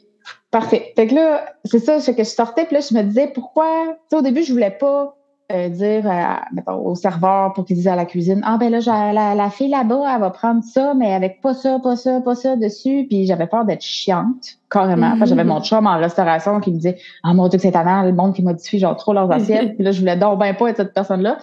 parfait. 0.50 0.92
Fait 0.96 1.06
que 1.06 1.14
là, 1.14 1.44
c'est 1.64 1.78
ça, 1.78 2.00
c'est 2.00 2.14
que 2.14 2.24
je 2.24 2.28
sortais, 2.28 2.64
puis 2.64 2.74
là, 2.74 2.80
je 2.80 2.94
me 2.94 3.02
disais, 3.02 3.30
pourquoi, 3.34 3.66
tu 3.86 3.94
sais, 4.10 4.16
au 4.16 4.22
début, 4.22 4.42
je 4.42 4.52
voulais 4.52 4.70
pas 4.70 5.18
euh, 5.50 5.70
dire 5.70 6.04
mettons, 6.52 6.84
au 6.84 6.94
serveur 6.94 7.54
pour 7.54 7.64
qu'il 7.64 7.76
dise 7.76 7.88
à 7.88 7.96
la 7.96 8.04
cuisine, 8.04 8.42
ah 8.44 8.58
ben 8.58 8.70
là, 8.70 8.80
la, 9.12 9.34
la 9.34 9.50
fille 9.50 9.70
là-bas, 9.70 10.02
elle 10.14 10.20
va 10.20 10.28
prendre 10.28 10.62
ça, 10.62 10.92
mais 10.92 11.14
avec 11.14 11.40
pas 11.40 11.54
ça, 11.54 11.78
pas 11.82 11.96
ça, 11.96 12.20
pas 12.20 12.34
ça 12.34 12.56
dessus. 12.56 13.06
Puis 13.08 13.24
j'avais 13.24 13.46
peur 13.46 13.64
d'être 13.64 13.80
chiante, 13.80 14.58
carrément. 14.70 15.18
que 15.18 15.24
j'avais 15.24 15.44
mon 15.44 15.62
chum 15.62 15.86
en 15.86 15.96
restauration 15.96 16.60
qui 16.60 16.70
me 16.70 16.76
disait, 16.76 16.98
ah 17.22 17.32
mon 17.32 17.48
Dieu, 17.48 17.56
que 17.56 17.62
c'est 17.62 17.72
tannant, 17.72 18.02
le 18.02 18.12
monde 18.12 18.34
qui 18.34 18.42
modifie 18.42 18.78
genre 18.78 18.96
trop 18.96 19.14
leurs 19.14 19.32
assiettes. 19.32 19.72
puis 19.76 19.84
là, 19.84 19.90
je 19.90 20.00
voulais 20.00 20.16
donc 20.18 20.38
ben 20.38 20.54
pas 20.54 20.68
être 20.68 20.76
cette 20.76 20.92
personne-là. 20.92 21.38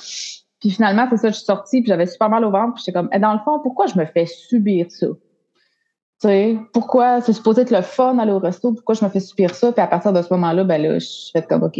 Puis 0.66 0.72
finalement, 0.72 1.06
c'est 1.12 1.18
ça, 1.18 1.28
je 1.30 1.36
suis 1.36 1.46
sortie, 1.46 1.82
puis 1.82 1.90
j'avais 1.90 2.08
super 2.08 2.28
mal 2.28 2.44
au 2.44 2.50
ventre, 2.50 2.74
puis 2.74 2.84
j'étais 2.84 2.98
comme, 2.98 3.08
eh, 3.14 3.20
dans 3.20 3.34
le 3.34 3.40
fond, 3.46 3.60
pourquoi 3.60 3.86
je 3.86 4.00
me 4.00 4.06
fais 4.06 4.26
subir 4.26 4.88
ça? 4.90 5.06
Tu 5.06 6.28
sais, 6.28 6.58
pourquoi 6.74 7.22
c'est 7.22 7.34
supposé 7.34 7.62
être 7.62 7.70
le 7.70 7.84
fun 7.84 8.18
aller 8.18 8.32
au 8.32 8.40
resto, 8.40 8.74
pourquoi 8.74 8.96
je 8.96 9.06
me 9.06 9.10
fais 9.12 9.20
subir 9.20 9.54
ça? 9.54 9.72
Puis 9.72 9.82
à 9.84 9.86
partir 9.86 10.12
de 10.12 10.20
ce 10.24 10.34
moment-là, 10.34 10.64
ben 10.64 10.82
là, 10.82 10.98
je 10.98 11.30
fais 11.32 11.44
comme, 11.44 11.62
OK, 11.62 11.80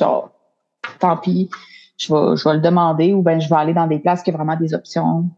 genre, 0.00 0.30
tant 0.98 1.18
pis, 1.18 1.50
je 1.98 2.10
vais, 2.10 2.36
je 2.38 2.48
vais 2.48 2.54
le 2.54 2.62
demander, 2.62 3.12
ou 3.12 3.20
ben 3.20 3.38
je 3.38 3.50
vais 3.50 3.56
aller 3.56 3.74
dans 3.74 3.86
des 3.86 3.98
places 3.98 4.22
qui 4.22 4.30
ont 4.30 4.34
vraiment 4.34 4.56
des 4.56 4.72
options, 4.72 5.28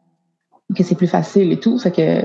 que 0.76 0.85
c'est 0.85 0.94
plus 0.94 1.08
facile 1.08 1.50
et 1.50 1.58
tout. 1.58 1.80
Fait 1.80 1.90
que, 1.90 2.20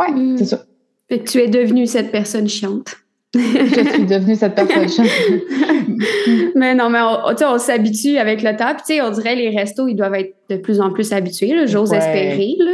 ouais, 0.00 0.12
hmm. 0.12 0.36
c'est 0.38 0.44
ça. 0.44 0.60
Fait 1.08 1.18
que 1.18 1.28
tu 1.28 1.38
es 1.38 1.48
devenue 1.48 1.88
cette 1.88 2.12
personne 2.12 2.46
chiante. 2.46 2.94
Je 3.34 3.90
suis 3.92 4.06
devenue 4.06 4.36
cette 4.36 4.54
personne. 4.54 5.06
mais 6.54 6.74
non, 6.74 6.90
mais 6.90 7.00
on, 7.00 7.34
on 7.46 7.58
s'habitue 7.58 8.18
avec 8.18 8.42
le 8.42 8.56
temps. 8.56 8.74
Puis, 8.84 9.00
on 9.00 9.10
dirait 9.10 9.34
les 9.34 9.50
restos, 9.50 9.88
ils 9.88 9.94
doivent 9.94 10.14
être 10.14 10.34
de 10.50 10.56
plus 10.56 10.80
en 10.80 10.90
plus 10.90 11.12
habitués, 11.12 11.66
j'ose 11.66 11.92
espérer. 11.92 12.56
Là. 12.58 12.72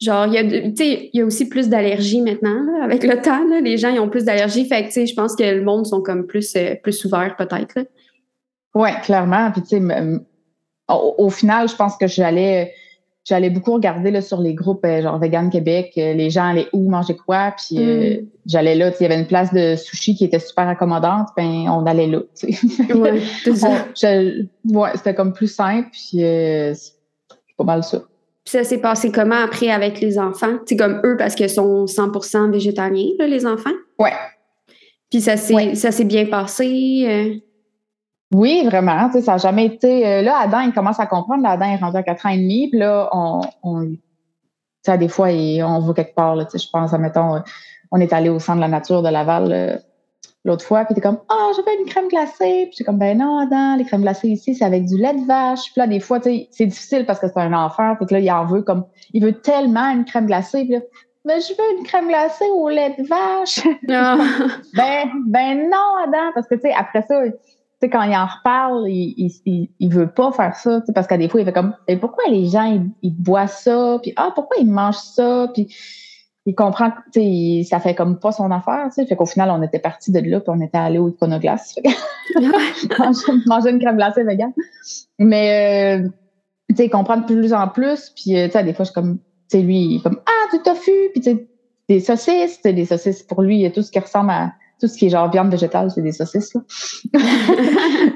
Genre, 0.00 0.26
il 0.26 0.32
y, 0.34 0.38
a, 0.38 0.42
il 0.42 1.10
y 1.14 1.20
a 1.20 1.24
aussi 1.24 1.48
plus 1.48 1.68
d'allergies 1.68 2.20
maintenant, 2.20 2.82
avec 2.82 3.02
le 3.02 3.20
temps. 3.20 3.40
Les 3.62 3.78
gens, 3.78 3.90
ils 3.90 4.00
ont 4.00 4.10
plus 4.10 4.24
d'allergies. 4.24 4.66
Fait 4.66 4.88
que, 4.88 5.06
je 5.06 5.14
pense 5.14 5.36
que 5.36 5.44
le 5.44 5.62
monde 5.62 5.86
sont 5.86 6.02
comme 6.02 6.26
plus, 6.26 6.54
euh, 6.56 6.74
plus 6.82 7.04
ouverts, 7.04 7.36
peut-être. 7.36 7.86
Oui, 8.74 8.90
clairement. 9.02 9.50
Puis, 9.52 9.62
tu 9.62 9.68
sais, 9.68 9.82
au, 10.88 11.14
au, 11.16 11.30
final, 11.30 11.68
je 11.68 11.76
pense 11.76 11.96
que 11.96 12.06
j'allais 12.06 12.74
j'allais 13.26 13.50
beaucoup 13.50 13.74
regarder 13.74 14.10
là, 14.10 14.22
sur 14.22 14.40
les 14.40 14.54
groupes 14.54 14.84
euh, 14.84 15.02
genre 15.02 15.18
Vegan 15.18 15.50
Québec, 15.50 15.92
euh, 15.98 16.14
les 16.14 16.30
gens 16.30 16.44
allaient 16.44 16.68
où 16.72 16.88
manger 16.88 17.16
quoi, 17.16 17.52
puis 17.56 17.78
euh, 17.78 18.20
mm. 18.20 18.26
j'allais 18.46 18.76
là, 18.76 18.92
il 18.98 19.02
y 19.02 19.06
avait 19.06 19.18
une 19.18 19.26
place 19.26 19.52
de 19.52 19.74
sushi 19.74 20.14
qui 20.14 20.24
était 20.24 20.38
super 20.38 20.68
accommodante, 20.68 21.28
ben 21.36 21.68
on 21.68 21.84
allait 21.86 22.06
là. 22.06 22.20
Ouais, 22.94 23.20
ouais, 24.64 24.90
c'était 24.94 25.14
comme 25.14 25.32
plus 25.32 25.52
simple, 25.52 25.88
puis 25.90 26.20
c'est 26.20 26.94
pas 27.58 27.64
mal 27.64 27.82
ça. 27.82 27.98
Puis 28.44 28.52
ça 28.52 28.62
s'est 28.62 28.78
passé 28.78 29.10
comment 29.10 29.42
après 29.42 29.70
avec 29.70 30.00
les 30.00 30.20
enfants? 30.20 30.58
C'est 30.66 30.76
comme 30.76 31.00
eux 31.04 31.16
parce 31.18 31.34
qu'ils 31.34 31.50
sont 31.50 31.86
100% 31.86 32.52
végétariens, 32.52 33.10
là, 33.18 33.26
les 33.26 33.44
enfants? 33.44 33.74
Ouais. 33.98 34.12
Puis 35.10 35.20
ça 35.20 35.36
s'est 35.36 35.74
ça 35.74 35.90
s'est 35.90 36.04
bien 36.04 36.26
passé? 36.26 37.42
Oui, 38.32 38.64
vraiment. 38.64 39.10
Ça 39.12 39.32
n'a 39.32 39.38
jamais 39.38 39.66
été. 39.66 40.06
Euh, 40.06 40.22
là, 40.22 40.38
Adam, 40.38 40.60
il 40.60 40.72
commence 40.72 40.98
à 40.98 41.06
comprendre. 41.06 41.46
Adam 41.46 41.66
est 41.66 41.76
rendu 41.76 41.96
à 41.96 42.02
4 42.02 42.26
ans 42.26 42.30
et 42.30 42.38
demi. 42.38 42.68
Puis 42.70 42.78
là, 42.80 43.08
on, 43.12 43.40
on 43.62 43.96
des 44.96 45.08
fois, 45.08 45.28
on 45.28 45.80
va 45.80 45.94
quelque 45.94 46.14
part. 46.14 46.36
Là, 46.36 46.46
je 46.52 46.66
pense 46.72 46.92
à, 46.92 46.98
mettons, 46.98 47.42
on 47.90 48.00
est 48.00 48.12
allé 48.12 48.28
au 48.28 48.38
centre 48.38 48.56
de 48.56 48.62
la 48.62 48.68
nature 48.68 49.02
de 49.02 49.08
Laval 49.08 49.52
euh, 49.52 49.76
l'autre 50.44 50.64
fois, 50.64 50.84
puis 50.84 50.94
t'es 50.94 51.00
comme 51.00 51.18
ah 51.28 51.50
je 51.56 51.60
veux 51.60 51.80
une 51.80 51.88
crème 51.88 52.08
glacée, 52.08 52.66
puis 52.66 52.70
j'étais 52.72 52.84
comme 52.84 52.98
ben 52.98 53.18
non 53.18 53.38
Adam, 53.38 53.76
les 53.76 53.84
crèmes 53.84 54.02
glacées 54.02 54.28
ici 54.28 54.54
c'est 54.54 54.64
avec 54.64 54.84
du 54.84 54.96
lait 54.96 55.14
de 55.14 55.26
vache. 55.26 55.72
Puis 55.72 55.80
là 55.80 55.86
des 55.86 56.00
fois 56.00 56.20
tu 56.20 56.30
sais 56.30 56.48
c'est 56.52 56.66
difficile 56.66 57.04
parce 57.04 57.18
que 57.18 57.26
c'est 57.26 57.38
un 57.38 57.52
enfant, 57.52 57.96
fait 57.96 58.06
que 58.06 58.14
là 58.14 58.20
il 58.20 58.30
en 58.30 58.44
veut 58.44 58.62
comme 58.62 58.84
il 59.12 59.24
veut 59.24 59.32
tellement 59.32 59.90
une 59.90 60.04
crème 60.04 60.26
glacée, 60.26 60.64
puis 60.64 60.74
là, 60.74 60.80
mais 61.24 61.40
je 61.40 61.48
veux 61.48 61.78
une 61.78 61.84
crème 61.84 62.06
glacée 62.06 62.48
au 62.54 62.68
lait 62.68 62.94
de 62.96 63.02
vache. 63.04 63.66
Ah. 63.90 64.18
ben 64.74 65.10
ben 65.26 65.68
non 65.68 66.04
Adam 66.04 66.30
parce 66.34 66.46
que 66.46 66.54
tu 66.54 66.60
sais 66.62 66.72
après 66.72 67.02
ça 67.02 67.20
tu 67.24 67.32
sais, 67.80 67.90
quand 67.90 68.02
il 68.02 68.16
en 68.16 68.26
reparle, 68.26 68.88
il, 68.88 69.30
il, 69.44 69.68
il, 69.78 69.92
veut 69.92 70.10
pas 70.10 70.32
faire 70.32 70.56
ça, 70.56 70.80
tu 70.80 70.92
parce 70.92 71.06
qu'à 71.06 71.18
des 71.18 71.28
fois, 71.28 71.40
il 71.40 71.44
fait 71.44 71.52
comme, 71.52 71.74
et 71.88 71.96
pourquoi 71.96 72.24
les 72.30 72.46
gens, 72.46 72.64
ils, 72.64 72.88
ils 73.02 73.14
boivent 73.14 73.52
ça, 73.52 73.98
puis 74.02 74.12
ah, 74.16 74.32
pourquoi 74.34 74.56
ils 74.60 74.70
mangent 74.70 74.96
ça, 74.96 75.48
puis 75.52 75.68
il 76.46 76.54
comprend 76.54 76.90
que 76.92 76.96
sais, 77.12 77.62
ça 77.68 77.80
fait 77.80 77.94
comme 77.94 78.20
pas 78.20 78.30
son 78.30 78.50
affaire. 78.52 78.86
sais. 78.92 79.04
Fait 79.04 79.16
qu'au 79.16 79.26
final, 79.26 79.50
on 79.50 79.62
était 79.62 79.80
parti 79.80 80.12
de 80.12 80.20
là, 80.20 80.40
puis 80.40 80.50
on 80.54 80.60
était 80.60 80.78
allé 80.78 80.98
au 80.98 81.08
Iconoglace. 81.08 81.74
manger, 83.46 83.70
une 83.70 83.80
crème 83.80 83.96
glacée 83.96 84.22
vegan. 84.22 84.52
Mais 85.18 85.98
euh, 86.00 86.08
tu 86.70 86.76
sais, 86.76 86.86
il 86.86 86.90
comprend 86.90 87.16
de 87.16 87.26
plus 87.26 87.52
en 87.52 87.66
plus. 87.66 88.12
Puis 88.14 88.38
euh, 88.38 88.46
tu 88.46 88.52
sais, 88.52 88.62
des 88.62 88.74
fois, 88.74 88.84
je 88.84 88.90
suis 88.90 88.94
comme, 88.94 89.18
tu 89.18 89.58
sais, 89.58 89.60
lui, 89.60 89.76
il 89.76 89.96
est 89.96 90.02
comme 90.02 90.20
Ah, 90.24 90.56
du 90.56 90.62
tofu, 90.62 90.92
puis 91.12 91.20
tu 91.20 91.30
sais, 91.32 91.48
des 91.88 92.00
saucisses, 92.00 92.62
des 92.62 92.84
saucisses 92.84 93.24
pour 93.24 93.42
lui, 93.42 93.56
il 93.56 93.62
y 93.62 93.66
a 93.66 93.70
tout 93.70 93.82
ce 93.82 93.90
qui 93.90 93.98
ressemble 93.98 94.30
à 94.30 94.52
tout 94.80 94.88
ce 94.88 94.98
qui 94.98 95.06
est 95.06 95.10
genre 95.10 95.30
viande 95.30 95.50
végétale, 95.50 95.90
c'est 95.90 96.02
des 96.02 96.12
saucisses. 96.12 96.54
Là. 96.54 96.60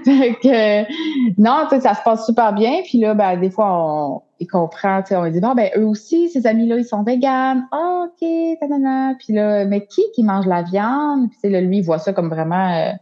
fait 0.05 0.35
que, 0.43 1.40
non, 1.40 1.67
tu 1.69 1.76
sais, 1.76 1.81
ça 1.81 1.95
se 1.95 2.02
passe 2.02 2.26
super 2.26 2.52
bien. 2.52 2.83
Puis 2.85 2.99
là, 2.99 3.14
ben, 3.14 3.40
des 3.40 3.50
fois, 3.50 3.69
on, 3.71 4.23
il 4.40 4.47
comprend, 4.47 5.02
tu 5.02 5.09
sais, 5.09 5.17
on 5.17 5.29
dit, 5.31 5.40
bon, 5.40 5.55
ben, 5.55 5.71
eux 5.76 5.87
aussi, 5.87 6.29
ces 6.29 6.47
amis-là, 6.47 6.76
ils 6.76 6.85
sont 6.85 7.02
véganes. 7.02 7.67
Ah, 7.73 8.07
OK, 8.07 8.29
tanana. 8.61 9.14
Puis 9.19 9.33
là, 9.33 9.64
mais 9.64 9.87
qui 9.87 10.02
qui 10.14 10.23
mange 10.23 10.47
la 10.47 10.62
viande? 10.62 11.31
Puis, 11.31 11.38
tu 11.43 11.50
sais, 11.50 11.61
lui, 11.62 11.79
il 11.79 11.85
voit 11.85 11.99
ça 11.99 12.12
comme 12.12 12.29
vraiment 12.29 12.76
euh, 12.76 12.93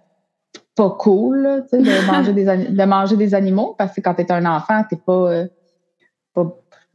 pas 0.77 0.91
cool, 0.91 1.65
tu 1.71 1.83
sais, 1.83 1.83
de 1.83 2.07
manger, 2.13 2.33
des, 2.33 2.45
de 2.45 2.85
manger 2.85 3.17
des 3.17 3.35
animaux. 3.35 3.75
Parce 3.77 3.93
que 3.93 4.01
quand 4.01 4.15
t'es 4.15 4.31
un 4.31 4.47
enfant, 4.47 4.85
t'es 4.89 4.97
pas, 4.97 5.33
euh, 5.33 5.47
pas 6.33 6.47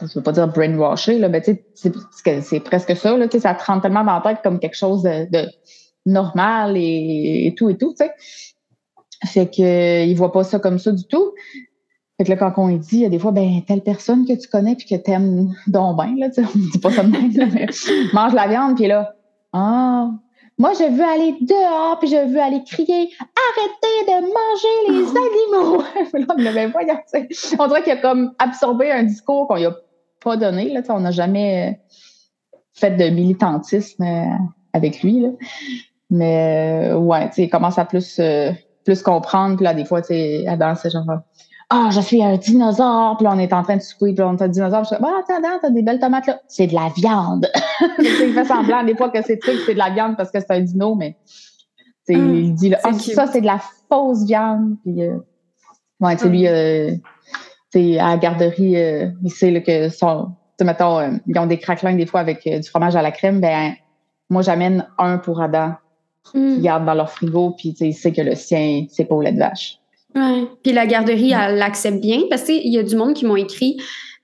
je 0.01 0.15
veux 0.15 0.23
pas 0.23 0.31
dire 0.31 0.47
brainwashé, 0.47 1.19
là, 1.19 1.29
mais 1.29 1.41
tu 1.41 1.57
sais, 1.75 1.93
c'est 2.41 2.59
presque 2.61 2.95
ça, 2.95 3.17
là, 3.17 3.27
tu 3.27 3.33
sais, 3.33 3.39
ça 3.39 3.53
te 3.53 3.63
rentre 3.63 3.83
tellement 3.83 4.03
dans 4.03 4.15
la 4.15 4.21
tête 4.21 4.39
comme 4.43 4.59
quelque 4.59 4.75
chose 4.75 5.03
de 5.03 5.47
normal 6.05 6.75
et, 6.77 7.53
tout 7.57 7.69
et 7.69 7.77
tout, 7.77 7.93
tu 7.97 8.05
sais. 8.05 8.11
Fait 9.25 9.47
que 9.47 9.61
euh, 9.61 10.03
il 10.03 10.15
voit 10.15 10.33
pas 10.33 10.43
ça 10.43 10.59
comme 10.59 10.79
ça 10.79 10.91
du 10.91 11.05
tout. 11.05 11.31
Fait 12.17 12.25
que 12.25 12.29
là, 12.29 12.35
quand 12.35 12.53
on 12.57 12.67
dit, 12.75 12.97
il 12.97 12.99
y 13.01 13.05
a 13.05 13.09
des 13.09 13.19
fois, 13.19 13.31
ben, 13.31 13.61
telle 13.65 13.81
personne 13.81 14.25
que 14.25 14.33
tu 14.33 14.47
connais 14.47 14.75
puis 14.75 14.85
que 14.85 14.95
t'aimes 14.95 15.53
donc 15.67 15.95
bien, 15.95 16.15
là, 16.17 16.29
tu 16.29 16.43
sais, 16.43 16.49
on 16.53 16.59
dit 16.59 16.79
pas 16.79 16.91
ça 16.91 17.03
de 17.03 17.09
même, 17.09 17.31
mais 17.53 17.67
mange 18.13 18.33
la 18.33 18.47
viande, 18.47 18.75
puis 18.75 18.87
là, 18.87 19.15
ah, 19.53 20.11
moi, 20.57 20.73
je 20.73 20.83
veux 20.83 21.03
aller 21.03 21.35
dehors, 21.41 21.97
puis 21.99 22.09
je 22.09 22.27
veux 22.27 22.39
aller 22.39 22.63
crier 22.63 23.09
Arrêtez 23.19 24.05
de 24.07 24.19
manger 24.37 24.75
les 24.89 25.07
animaux! 26.19 26.37
là, 26.43 26.51
ben, 26.53 26.71
voyons, 26.71 26.99
on 27.59 27.67
dirait 27.67 27.83
qu'il 27.83 27.93
a 27.93 27.97
comme 27.97 28.33
absorbé 28.37 28.91
un 28.91 29.03
discours 29.03 29.47
qu'on 29.47 29.55
lui 29.55 29.65
a 29.65 29.75
pas 30.21 30.37
donné. 30.37 30.71
Là, 30.71 30.81
on 30.89 30.99
n'a 30.99 31.11
jamais 31.11 31.79
fait 32.73 32.91
de 32.91 33.09
militantisme 33.09 34.03
euh, 34.03 34.25
avec 34.73 35.01
lui. 35.01 35.21
Là. 35.21 35.29
Mais 36.13 36.91
euh, 36.91 36.97
ouais, 36.97 37.27
tu 37.29 37.33
sais, 37.33 37.43
il 37.45 37.49
commence 37.49 37.79
à 37.79 37.85
plus, 37.85 38.19
euh, 38.19 38.51
plus 38.85 39.01
comprendre. 39.01 39.55
Puis 39.55 39.63
là, 39.63 39.73
des 39.73 39.83
fois, 39.83 39.99
tu 40.03 40.09
sais, 40.09 40.45
Adam, 40.47 40.75
c'est 40.75 40.91
genre 40.91 41.05
Ah, 41.71 41.89
je 41.91 42.01
suis 42.01 42.23
un 42.23 42.37
dinosaure. 42.37 43.17
Puis 43.17 43.23
là, 43.23 43.33
on 43.33 43.39
est 43.39 43.51
en 43.51 43.63
train 43.63 43.77
de 43.77 43.81
souper. 43.81 44.13
Puis 44.13 44.17
là, 44.17 44.29
on 44.29 44.37
est 44.37 44.41
un 44.43 44.47
dinosaure. 44.47 44.81
Puis 44.81 44.91
je 44.91 44.95
dis 44.95 45.03
Ah, 45.03 45.33
attends, 45.35 45.59
t'as 45.59 45.69
des 45.71 45.81
belles 45.81 45.99
tomates 45.99 46.27
là. 46.27 46.39
C'est 46.47 46.67
de 46.67 46.75
la 46.75 46.89
viande. 46.95 47.49
il 47.99 48.31
fait 48.31 48.45
semblant 48.45 48.83
des 48.83 48.95
fois 48.95 49.09
que 49.09 49.23
c'est 49.23 49.37
truc, 49.37 49.55
c'est 49.65 49.73
de 49.73 49.79
la 49.79 49.89
viande 49.89 50.15
parce 50.15 50.29
que 50.29 50.39
c'est 50.39 50.51
un 50.51 50.59
dino, 50.59 50.93
mais 50.93 51.17
hum, 52.09 52.35
il 52.35 52.53
dit 52.53 52.69
là, 52.69 52.77
ah, 52.83 52.93
ça, 52.93 53.25
c'est 53.25 53.41
de 53.41 53.47
la 53.47 53.59
fausse 53.89 54.23
viande. 54.23 54.75
Puis 54.83 55.01
euh, 55.01 55.17
ouais, 55.99 56.15
tu 56.15 56.23
sais, 56.23 56.29
lui, 56.29 56.47
hum. 56.47 56.53
euh, 56.53 57.99
à 57.99 58.09
la 58.11 58.17
garderie, 58.17 58.75
il 59.23 59.31
sait 59.31 59.49
là, 59.49 59.61
que 59.61 59.89
son. 59.89 60.27
Tu 60.59 60.63
mettons, 60.63 61.19
ils 61.25 61.39
ont 61.39 61.47
des 61.47 61.57
craquelins 61.57 61.95
des 61.95 62.05
fois 62.05 62.19
avec 62.19 62.47
du 62.47 62.69
fromage 62.69 62.95
à 62.95 63.01
la 63.01 63.09
crème. 63.09 63.41
Ben, 63.41 63.73
moi, 64.29 64.43
j'amène 64.43 64.87
un 64.99 65.17
pour 65.17 65.41
Adam 65.41 65.73
Mm. 66.33 66.61
gardent 66.61 66.85
dans 66.85 66.93
leur 66.93 67.11
frigo, 67.11 67.51
puis 67.57 67.75
il 67.79 67.93
sait 67.93 68.11
que 68.11 68.21
le 68.21 68.35
sien, 68.35 68.85
c'est 68.89 69.05
pas 69.05 69.15
au 69.15 69.21
lait 69.21 69.33
de 69.33 69.39
vache. 69.39 69.79
Ouais. 70.15 70.47
Puis 70.63 70.73
la 70.73 70.85
garderie, 70.85 71.33
elle 71.33 71.57
l'accepte 71.57 71.99
bien 71.99 72.21
parce 72.29 72.43
qu'il 72.43 72.71
y 72.71 72.77
a 72.77 72.83
du 72.83 72.95
monde 72.95 73.13
qui 73.13 73.25
m'ont 73.25 73.35
écrit. 73.35 73.77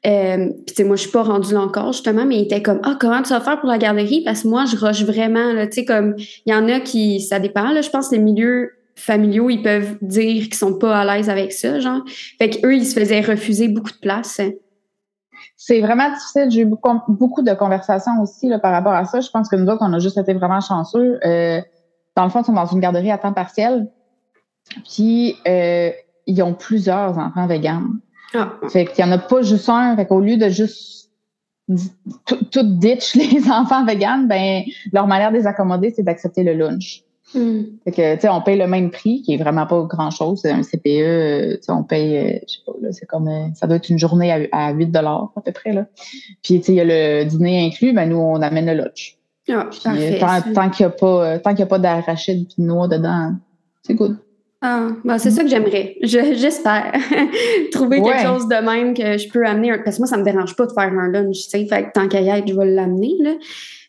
Euh, 0.05 0.49
puis 0.65 0.85
moi, 0.85 0.95
je 0.95 1.01
suis 1.01 1.12
pas 1.12 1.23
rendue 1.23 1.53
là 1.53 1.62
encore, 1.62 1.91
justement, 1.91 2.25
mais 2.25 2.38
il 2.38 2.43
était 2.43 2.62
comme 2.62 2.79
Ah, 2.83 2.95
comment 2.99 3.21
tu 3.21 3.29
vas 3.29 3.41
faire 3.41 3.59
pour 3.59 3.69
la 3.69 3.77
garderie? 3.77 4.21
Parce 4.23 4.43
que 4.43 4.47
moi, 4.47 4.65
je 4.65 4.77
rush 4.77 5.03
vraiment. 5.03 5.53
Tu 5.65 5.71
sais, 5.71 5.85
comme 5.85 6.15
il 6.45 6.53
y 6.53 6.55
en 6.55 6.67
a 6.69 6.79
qui, 6.79 7.19
ça 7.19 7.39
dépend, 7.39 7.71
là, 7.71 7.81
je 7.81 7.89
pense 7.89 8.12
les 8.12 8.19
milieux 8.19 8.71
familiaux, 8.95 9.49
ils 9.49 9.62
peuvent 9.62 9.97
dire 10.01 10.43
qu'ils 10.43 10.55
sont 10.55 10.77
pas 10.77 10.99
à 10.99 11.05
l'aise 11.05 11.29
avec 11.29 11.51
ça, 11.51 11.79
genre. 11.79 12.01
Fait 12.38 12.49
qu'eux, 12.49 12.75
ils 12.75 12.85
se 12.85 12.97
faisaient 12.97 13.21
refuser 13.21 13.67
beaucoup 13.67 13.91
de 13.91 13.97
place. 13.97 14.39
C'est 15.57 15.81
vraiment 15.81 16.09
difficile. 16.09 16.47
J'ai 16.49 16.62
eu 16.62 16.65
beaucoup, 16.65 16.89
beaucoup, 17.09 17.41
de 17.41 17.53
conversations 17.53 18.21
aussi 18.21 18.47
là, 18.47 18.59
par 18.59 18.71
rapport 18.71 18.93
à 18.93 19.05
ça. 19.05 19.19
Je 19.19 19.29
pense 19.29 19.49
que 19.49 19.55
nous 19.55 19.69
autres, 19.69 19.81
on 19.81 19.91
a 19.93 19.99
juste 19.99 20.17
été 20.17 20.33
vraiment 20.33 20.62
chanceux. 20.62 21.19
Euh, 21.25 21.62
dans 22.19 22.25
le 22.25 22.32
fond, 22.32 22.41
ils 22.41 22.45
sont 22.45 22.53
dans 22.53 22.65
une 22.65 22.82
garderie 22.82 23.12
à 23.12 23.17
temps 23.17 23.32
partiel. 23.32 23.88
Puis, 24.84 25.38
euh, 25.47 25.89
ils 26.27 26.43
ont 26.43 26.53
plusieurs 26.53 27.17
enfants 27.17 27.47
véganes. 27.47 27.99
Ah. 28.34 28.55
Fait 28.67 28.86
qu'il 28.86 29.05
n'y 29.05 29.10
en 29.10 29.13
a 29.13 29.19
pas 29.19 29.41
juste 29.41 29.69
un. 29.69 29.95
Fait 29.95 30.05
qu'au 30.05 30.19
lieu 30.19 30.36
de 30.36 30.49
juste 30.49 31.12
tout, 32.25 32.63
ditch 32.63 33.15
les 33.15 33.49
enfants 33.49 33.86
véganes, 33.86 34.27
ben, 34.27 34.63
leur 34.91 35.08
manière 35.08 35.32
de 35.32 35.38
les 35.38 35.47
accommoder, 35.47 35.93
c'est 35.95 36.03
d'accepter 36.03 36.43
le 36.43 36.55
lunch. 36.55 37.03
Hmm. 37.34 37.62
Fait 37.86 37.91
que, 37.91 38.15
tu 38.15 38.21
sais, 38.21 38.29
on 38.29 38.41
paye 38.41 38.58
le 38.58 38.67
même 38.67 38.91
prix, 38.91 39.21
qui 39.21 39.36
est 39.36 39.38
vraiment 39.38 39.65
pas 39.65 39.84
grand 39.84 40.12
chose. 40.12 40.41
C'est 40.41 40.51
un 40.51 40.63
CPE, 40.63 40.88
euh, 40.88 41.53
tu 41.53 41.60
sais, 41.62 41.71
on 41.71 41.84
paye, 41.84 42.17
euh, 42.17 42.39
je 42.49 42.55
sais 42.55 42.60
pas, 42.65 42.73
là, 42.82 42.91
c'est 42.91 43.05
comme, 43.05 43.29
ça 43.53 43.65
doit 43.65 43.77
être 43.77 43.88
une 43.88 43.99
journée 43.99 44.49
à, 44.51 44.71
8 44.71 44.88
dollars, 44.88 45.32
à 45.38 45.41
peu 45.41 45.53
près, 45.53 45.71
là. 45.71 45.86
Puis, 46.43 46.60
tu 46.60 46.65
sais, 46.65 46.73
il 46.73 46.75
y 46.75 46.82
a 46.82 46.84
le 46.84 47.23
dîner 47.23 47.65
inclus, 47.65 47.93
ben, 47.93 48.10
nous, 48.10 48.17
on 48.17 48.41
amène 48.41 48.65
le 48.65 48.73
lunch. 48.73 49.18
Ah, 49.51 50.41
tant, 50.53 50.69
qu'il 50.69 50.85
n'y 50.85 50.91
a 50.91 50.95
pas, 50.95 51.25
euh, 51.25 51.39
tant 51.39 51.53
qu'il 51.53 51.63
a 51.63 51.67
pas 51.67 51.79
d'arachide 51.79 52.47
et 52.57 52.62
de 52.62 52.67
noix 52.67 52.88
dedans, 52.88 53.33
c'est 53.83 53.95
good. 53.95 54.17
Ah, 54.62 54.89
ben 55.05 55.17
c'est 55.17 55.31
ça 55.31 55.43
que 55.43 55.49
j'aimerais. 55.49 55.95
J'espère. 56.01 56.91
Trouver 57.71 58.01
quelque 58.01 58.23
chose 58.23 58.47
de 58.47 58.55
même 58.55 58.93
que 58.93 59.17
je 59.17 59.29
peux 59.29 59.45
amener. 59.45 59.71
Parce 59.83 59.95
que 59.95 60.01
moi, 60.01 60.07
ça 60.07 60.17
me 60.17 60.23
dérange 60.23 60.55
pas 60.55 60.65
de 60.65 60.73
faire 60.73 60.91
un 60.91 61.07
lunch, 61.07 61.43
tu 61.43 61.49
sais. 61.49 61.65
Fait 61.65 61.83
que 61.83 61.91
tant 61.93 62.09
qu'à 62.09 62.19
y 62.19 62.27
être, 62.27 62.47
je 62.47 62.53
vais 62.53 62.65
l'amener, 62.65 63.13
là. 63.21 63.31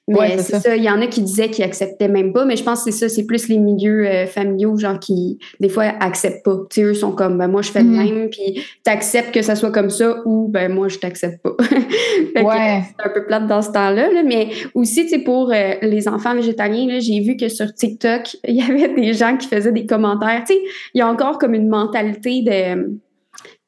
Mais 0.08 0.38
c'est 0.38 0.58
ça. 0.58 0.76
Il 0.76 0.82
y 0.82 0.90
en 0.90 1.00
a 1.00 1.06
qui 1.06 1.22
disaient 1.22 1.50
qu'ils 1.50 1.64
acceptaient 1.64 2.08
même 2.08 2.32
pas, 2.32 2.44
mais 2.44 2.56
je 2.56 2.64
pense 2.64 2.84
que 2.84 2.90
c'est 2.90 2.98
ça, 2.98 3.08
c'est 3.08 3.26
plus 3.26 3.48
les 3.48 3.58
milieux 3.58 4.06
euh, 4.06 4.26
familiaux, 4.26 4.76
genre 4.76 4.98
qui, 4.98 5.38
des 5.60 5.68
fois, 5.68 5.84
acceptent 6.00 6.44
pas. 6.44 6.56
Tu 6.70 6.80
sais, 6.80 6.82
eux 6.82 6.94
sont 6.94 7.12
comme, 7.12 7.38
ben 7.38 7.48
moi, 7.48 7.62
je 7.62 7.70
fais 7.70 7.82
le 7.82 7.90
mm-hmm. 7.90 8.14
même, 8.14 8.30
puis 8.30 8.64
t'acceptes 8.82 9.32
que 9.32 9.42
ça 9.42 9.54
soit 9.54 9.70
comme 9.70 9.90
ça, 9.90 10.16
ou 10.24 10.48
ben 10.48 10.72
moi, 10.72 10.88
je 10.88 10.98
t'accepte 10.98 11.42
pas. 11.42 11.54
fait 11.60 12.42
ouais. 12.42 12.82
c'est 12.84 13.06
un 13.06 13.10
peu 13.10 13.24
plate 13.24 13.46
dans 13.46 13.62
ce 13.62 13.70
temps-là, 13.70 14.08
mais 14.24 14.48
aussi, 14.74 15.04
tu 15.04 15.10
sais, 15.10 15.18
pour 15.20 15.52
euh, 15.52 15.74
les 15.82 16.08
enfants 16.08 16.34
végétaliens, 16.34 16.98
j'ai 17.00 17.20
vu 17.20 17.36
que 17.36 17.48
sur 17.48 17.72
TikTok, 17.72 18.36
il 18.48 18.56
y 18.56 18.62
avait 18.62 18.94
des 18.94 19.12
gens 19.12 19.36
qui 19.36 19.48
faisaient 19.48 19.72
des 19.72 19.86
commentaires. 19.86 20.42
Tu 20.46 20.54
sais, 20.54 20.60
il 20.94 20.98
y 20.98 21.02
a 21.02 21.08
encore 21.08 21.38
comme 21.38 21.54
une 21.54 21.68
mentalité 21.68 22.42
de. 22.42 23.00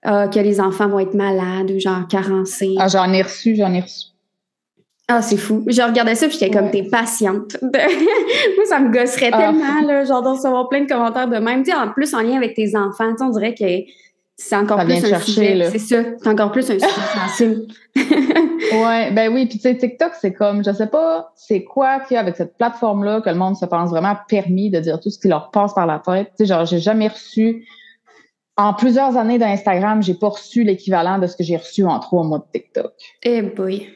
Euh, 0.05 0.27
que 0.27 0.41
les 0.41 0.61
enfants 0.61 0.89
vont 0.89 0.99
être 0.99 1.15
malades 1.15 1.71
ou 1.71 1.79
genre 1.79 2.09
carencés. 2.09 2.75
Ah, 2.77 2.89
j'en 2.89 3.13
ai 3.13 3.23
reçu, 3.23 3.55
j'en 3.55 3.73
ai 3.73 3.83
reçu. 3.83 4.12
Ah, 5.15 5.21
c'est 5.21 5.37
fou. 5.37 5.63
Je 5.67 5.83
regardais 5.83 6.15
ça, 6.15 6.27
puis 6.27 6.39
j'étais 6.39 6.51
comme, 6.51 6.71
t'es 6.71 6.85
patiente. 6.85 7.59
Moi, 7.63 8.65
ça 8.67 8.81
me 8.81 8.91
gosserait 8.91 9.29
ah. 9.31 9.39
tellement, 9.39 9.87
là, 9.87 10.05
genre, 10.05 10.23
de 10.23 10.29
recevoir 10.29 10.71
plein 10.71 10.85
de 10.85 10.89
commentaires 10.89 11.29
de 11.29 11.37
même. 11.37 11.63
Tu 11.63 11.71
sais, 11.71 11.77
en 11.77 11.91
plus, 11.91 12.15
en 12.15 12.23
lien 12.23 12.39
avec 12.39 12.55
tes 12.55 12.75
enfants, 12.75 13.15
on 13.21 13.29
dirait 13.29 13.55
que 13.55 13.65
c'est 14.37 14.57
encore 14.57 14.83
plus 14.85 15.05
un 15.05 15.19
sujet. 15.21 15.69
C'est 15.71 15.79
ça, 15.79 16.03
c'est 16.19 16.29
encore 16.29 16.51
plus 16.51 16.71
un 16.71 16.79
sujet 16.79 16.87
facile. 17.15 17.67
ouais, 17.95 19.11
ben 19.13 19.31
oui, 19.35 19.45
puis 19.45 19.59
tu 19.59 19.65
sais, 19.65 19.77
TikTok, 19.77 20.13
c'est 20.19 20.33
comme, 20.33 20.65
je 20.65 20.73
sais 20.73 20.87
pas, 20.87 21.31
c'est 21.37 21.63
quoi 21.63 22.01
qu'il 22.01 22.15
y 22.15 22.17
a 22.17 22.21
avec 22.21 22.37
cette 22.37 22.57
plateforme-là 22.57 23.21
que 23.21 23.29
le 23.29 23.37
monde 23.37 23.57
se 23.57 23.67
pense 23.67 23.91
vraiment 23.91 24.17
permis 24.29 24.71
de 24.71 24.81
dire 24.81 24.99
tout 24.99 25.11
ce 25.11 25.19
qui 25.19 25.29
leur 25.29 25.51
passe 25.51 25.75
par 25.75 25.87
la 25.87 25.99
tête. 25.99 26.29
Tu 26.39 26.39
sais, 26.39 26.47
genre, 26.47 26.65
j'ai 26.65 26.79
jamais 26.79 27.09
reçu, 27.09 27.67
en 28.57 28.73
plusieurs 28.73 29.19
années 29.19 29.39
d'Instagram, 29.39 30.03
j'ai 30.03 30.15
pas 30.15 30.31
reçu 30.31 30.65
l'équivalent 30.65 31.19
de 31.19 31.27
ce 31.27 31.37
que 31.37 31.45
j'ai 31.45 31.59
reçu 31.59 31.85
en 31.85 31.99
trois 31.99 32.25
mois 32.25 32.39
de 32.39 32.59
TikTok. 32.59 32.95
Eh 33.23 33.43
boy 33.43 33.91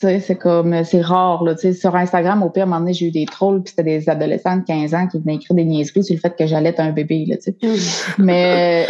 c'est 0.00 0.36
comme, 0.36 0.84
c'est 0.84 1.00
rare, 1.00 1.42
là. 1.42 1.56
sur 1.56 1.96
Instagram, 1.96 2.42
au 2.42 2.50
pire, 2.50 2.62
à 2.62 2.66
un 2.66 2.68
moment 2.68 2.80
donné, 2.80 2.92
j'ai 2.92 3.06
eu 3.06 3.10
des 3.10 3.26
trolls, 3.26 3.62
puis 3.62 3.74
c'était 3.76 3.98
des 3.98 4.08
adolescents 4.08 4.56
de 4.56 4.62
15 4.62 4.94
ans 4.94 5.06
qui 5.08 5.18
venaient 5.18 5.34
écrire 5.34 5.56
des 5.56 5.64
niaiseries 5.64 6.04
sur 6.04 6.14
le 6.14 6.20
fait 6.20 6.36
que 6.36 6.46
j'allais 6.46 6.68
être 6.68 6.80
un 6.80 6.92
bébé, 6.92 7.24
là, 7.26 7.36
tu 7.36 7.52
sais. 7.60 8.14
mais, 8.18 8.86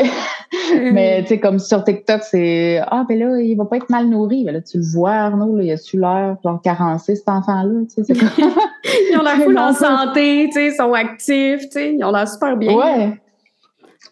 mais, 0.92 1.22
tu 1.22 1.28
sais, 1.28 1.40
comme 1.40 1.58
sur 1.58 1.82
TikTok, 1.82 2.22
c'est, 2.22 2.80
ah, 2.86 3.06
ben 3.08 3.18
là, 3.18 3.40
il 3.40 3.56
va 3.56 3.64
pas 3.64 3.76
être 3.76 3.88
mal 3.88 4.08
nourri. 4.08 4.44
Ben 4.44 4.52
là, 4.52 4.60
tu 4.60 4.78
le 4.78 4.84
vois, 4.84 5.12
Arnaud, 5.12 5.56
là, 5.56 5.62
il 5.64 5.70
a 5.70 5.76
su 5.78 5.98
l'air, 5.98 6.36
genre 6.44 6.60
46, 6.62 7.16
cet 7.16 7.28
enfant-là, 7.28 7.80
tu 7.94 8.04
sais. 8.04 8.12
ils 9.10 9.16
ont 9.18 9.22
l'air 9.22 9.36
full 9.44 9.58
en 9.58 9.72
santé, 9.72 10.48
tu 10.48 10.52
sais, 10.52 10.66
ils 10.66 10.74
sont 10.74 10.92
actifs, 10.92 11.62
tu 11.62 11.70
sais, 11.70 11.94
ils 11.94 12.04
ont 12.04 12.12
l'air 12.12 12.28
super 12.28 12.56
bien. 12.56 12.74
Ouais. 12.74 13.18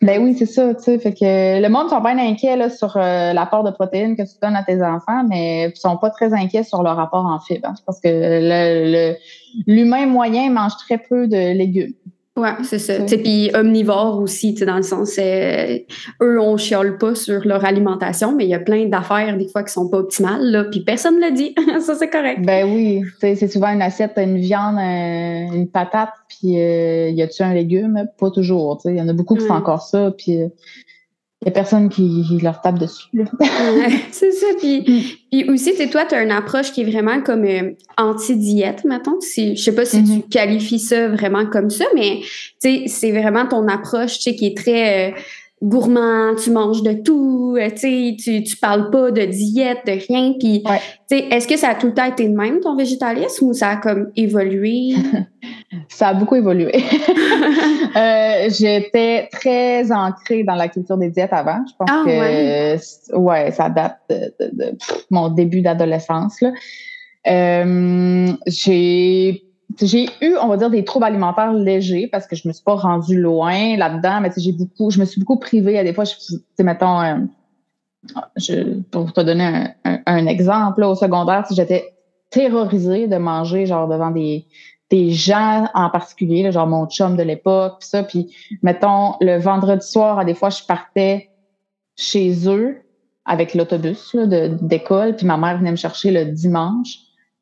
Ben 0.03 0.23
oui, 0.23 0.35
c'est 0.39 0.47
ça, 0.47 0.75
tu 0.75 0.83
sais. 0.83 0.99
Fait 0.99 1.15
que 1.15 1.61
le 1.61 1.69
monde 1.69 1.89
sont 1.89 2.01
bien 2.01 2.19
inquiets 2.19 2.57
là, 2.57 2.69
sur 2.69 2.97
euh, 2.97 3.33
l'apport 3.33 3.65
de 3.65 3.71
protéines 3.71 4.17
que 4.17 4.23
tu 4.23 4.39
donnes 4.43 4.57
à 4.57 4.63
tes 4.63 4.83
enfants, 4.83 5.25
mais 5.29 5.71
ils 5.75 5.77
sont 5.77 5.97
pas 5.97 6.11
très 6.11 6.35
inquiets 6.35 6.65
sur 6.65 6.83
le 6.83 6.91
rapport 6.91 7.25
en 7.25 7.41
fibres. 7.41 7.69
Hein, 7.69 7.75
parce 7.87 8.01
que 8.01 9.15
l'humain 9.67 10.07
moyen 10.07 10.51
mange 10.51 10.77
très 10.77 10.99
peu 10.99 11.27
de 11.27 11.53
légumes. 11.53 11.95
Ouais, 12.37 12.51
c'est 12.65 12.79
ça. 12.79 12.95
Puis 13.05 13.51
omnivore 13.55 14.21
aussi, 14.21 14.53
dans 14.53 14.77
le 14.77 14.83
sens, 14.83 15.19
euh, 15.19 15.79
eux, 16.21 16.39
on 16.39 16.59
chiole 16.59 16.99
pas 16.99 17.15
sur 17.15 17.47
leur 17.47 17.65
alimentation, 17.65 18.37
mais 18.37 18.45
il 18.45 18.51
y 18.51 18.55
a 18.55 18.59
plein 18.59 18.85
d'affaires 18.87 19.39
des 19.39 19.49
fois 19.49 19.63
qui 19.63 19.73
sont 19.73 19.89
pas 19.89 19.97
optimales, 19.97 20.45
là, 20.51 20.65
puis 20.65 20.81
personne 20.81 21.19
ne 21.19 21.29
le 21.29 21.33
dit. 21.33 21.55
ça, 21.81 21.95
c'est 21.95 22.11
correct. 22.11 22.45
Ben 22.45 22.67
oui, 22.71 23.03
c'est 23.21 23.51
souvent 23.51 23.73
une 23.73 23.81
assiette, 23.81 24.13
une 24.19 24.37
viande, 24.37 24.77
euh, 24.77 25.57
une 25.57 25.69
patate, 25.69 26.11
puis 26.29 26.61
euh, 26.61 27.09
y 27.09 27.23
a-tu 27.23 27.43
un 27.43 27.55
légume? 27.55 28.07
Pas 28.19 28.31
toujours. 28.31 28.83
Il 28.85 28.97
y 28.97 29.01
en 29.01 29.09
a 29.09 29.15
beaucoup 29.15 29.37
qui 29.37 29.47
font 29.47 29.55
encore 29.55 29.81
ça, 29.81 30.13
puis 30.15 30.33
il 30.33 30.51
n'y 31.45 31.49
a 31.49 31.53
personne 31.53 31.89
qui, 31.91 32.25
leur 32.43 32.61
tape 32.63 32.79
dessus. 32.79 33.09
c'est 34.11 34.33
ça. 34.33 34.47
Puis, 34.59 34.81
mm. 34.81 35.03
puis 35.31 35.51
aussi, 35.51 35.73
toi, 35.91 36.07
tu 36.07 36.15
as 36.15 36.23
une 36.23 36.31
approche 36.31 36.73
qui 36.73 36.81
est 36.81 36.91
vraiment 36.91 37.21
comme 37.21 37.45
euh, 37.45 37.73
anti-diète, 37.99 38.85
mettons. 38.85 39.21
Si, 39.21 39.55
je 39.55 39.63
sais 39.63 39.75
pas 39.75 39.85
si 39.85 40.03
tu 40.03 40.11
mm-hmm. 40.11 40.29
qualifies 40.29 40.79
ça 40.79 41.09
vraiment 41.09 41.47
comme 41.47 41.69
ça, 41.69 41.85
mais 41.95 42.21
c'est 42.59 43.13
vraiment 43.13 43.47
ton 43.47 43.69
approche 43.69 44.19
qui 44.19 44.47
est 44.47 44.57
très... 44.57 45.11
Euh, 45.11 45.15
gourmand, 45.63 46.35
tu 46.37 46.51
manges 46.51 46.83
de 46.83 46.93
tout, 46.93 47.57
euh, 47.59 47.71
tu, 47.71 48.17
tu 48.17 48.57
parles 48.57 48.91
pas 48.91 49.11
de 49.11 49.25
diète, 49.25 49.79
de 49.87 49.93
rien. 49.93 50.35
Puis, 50.39 50.63
est-ce 51.11 51.49
que 51.49 51.57
ça 51.57 51.71
a 51.71 51.75
tout 51.75 51.87
le 51.87 51.95
temps 51.95 52.05
été 52.05 52.29
le 52.29 52.35
même, 52.35 52.61
ton 52.61 52.77
végétalisme, 52.77 53.47
ou 53.47 53.53
ça 53.55 53.71
a 53.71 53.77
comme 53.77 54.11
évolué? 54.17 54.95
ça 55.89 56.09
a 56.09 56.15
beaucoup 56.15 56.35
évolué. 56.37 56.73
euh, 57.97 58.49
J'étais 58.51 59.29
très 59.33 59.91
ancrée 59.91 60.45
dans 60.45 60.57
la 60.57 60.69
culture 60.69 60.99
des 60.99 61.09
diètes 61.09 61.33
avant. 61.33 61.65
Je 61.67 61.75
pense 61.79 61.89
ah, 61.91 62.03
que 62.05 63.17
ouais. 63.17 63.51
ça 63.51 63.71
date 63.71 63.99
de, 64.11 64.77
mon 65.11 65.29
début 65.31 65.63
d'adolescence. 65.63 66.39
Euh, 67.27 68.33
j'ai 68.47 69.43
j'ai 69.81 70.09
eu, 70.21 70.37
on 70.41 70.49
va 70.49 70.57
dire, 70.57 70.71
des 70.71 70.85
troubles 70.85 71.05
alimentaires 71.05 71.53
légers 71.53 72.09
parce 72.11 72.27
que 72.27 72.37
je 72.37 72.47
me 72.49 72.53
suis 72.53 72.65
pas 72.65 72.75
rendue 72.75 73.21
loin 73.21 73.77
là-dedans, 73.77 74.21
mais 74.21 74.31
j'ai 74.37 74.53
beaucoup, 74.53 74.91
je 74.91 74.99
me 74.99 75.05
suis 75.05 75.21
beaucoup 75.21 75.39
privée. 75.39 75.79
À 75.79 75.85
des 75.85 75.93
fois, 75.93 76.05
je, 76.05 76.63
mettons, 76.63 77.01
euh, 77.01 77.17
je, 78.37 78.81
pour 78.91 79.13
te 79.13 79.21
donner 79.21 79.69
un, 79.85 79.99
un, 80.07 80.27
exemple, 80.27 80.81
là, 80.81 80.89
au 80.89 80.95
secondaire, 80.95 81.45
j'étais 81.51 81.95
terrorisée 82.31 83.07
de 83.07 83.17
manger 83.17 83.67
genre 83.67 83.89
devant 83.89 84.11
des, 84.11 84.47
des 84.91 85.11
gens 85.11 85.69
en 85.75 85.91
particulier, 85.91 86.51
genre 86.53 86.67
mon 86.67 86.87
chum 86.87 87.17
de 87.17 87.23
l'époque, 87.23 87.77
puis 87.81 87.89
ça, 87.89 88.03
puis 88.03 88.35
mettons, 88.63 89.15
le 89.21 89.39
vendredi 89.39 89.87
soir, 89.87 90.19
à 90.19 90.25
des 90.25 90.35
fois, 90.35 90.51
je 90.51 90.63
partais 90.65 91.31
chez 91.97 92.49
eux 92.49 92.79
avec 93.25 93.55
l'autobus 93.55 94.15
d'école, 94.15 95.17
puis 95.17 95.27
ma 95.27 95.37
mère 95.37 95.59
venait 95.59 95.73
me 95.73 95.77
chercher 95.77 96.13
le 96.13 96.27
dimanche. 96.27 96.99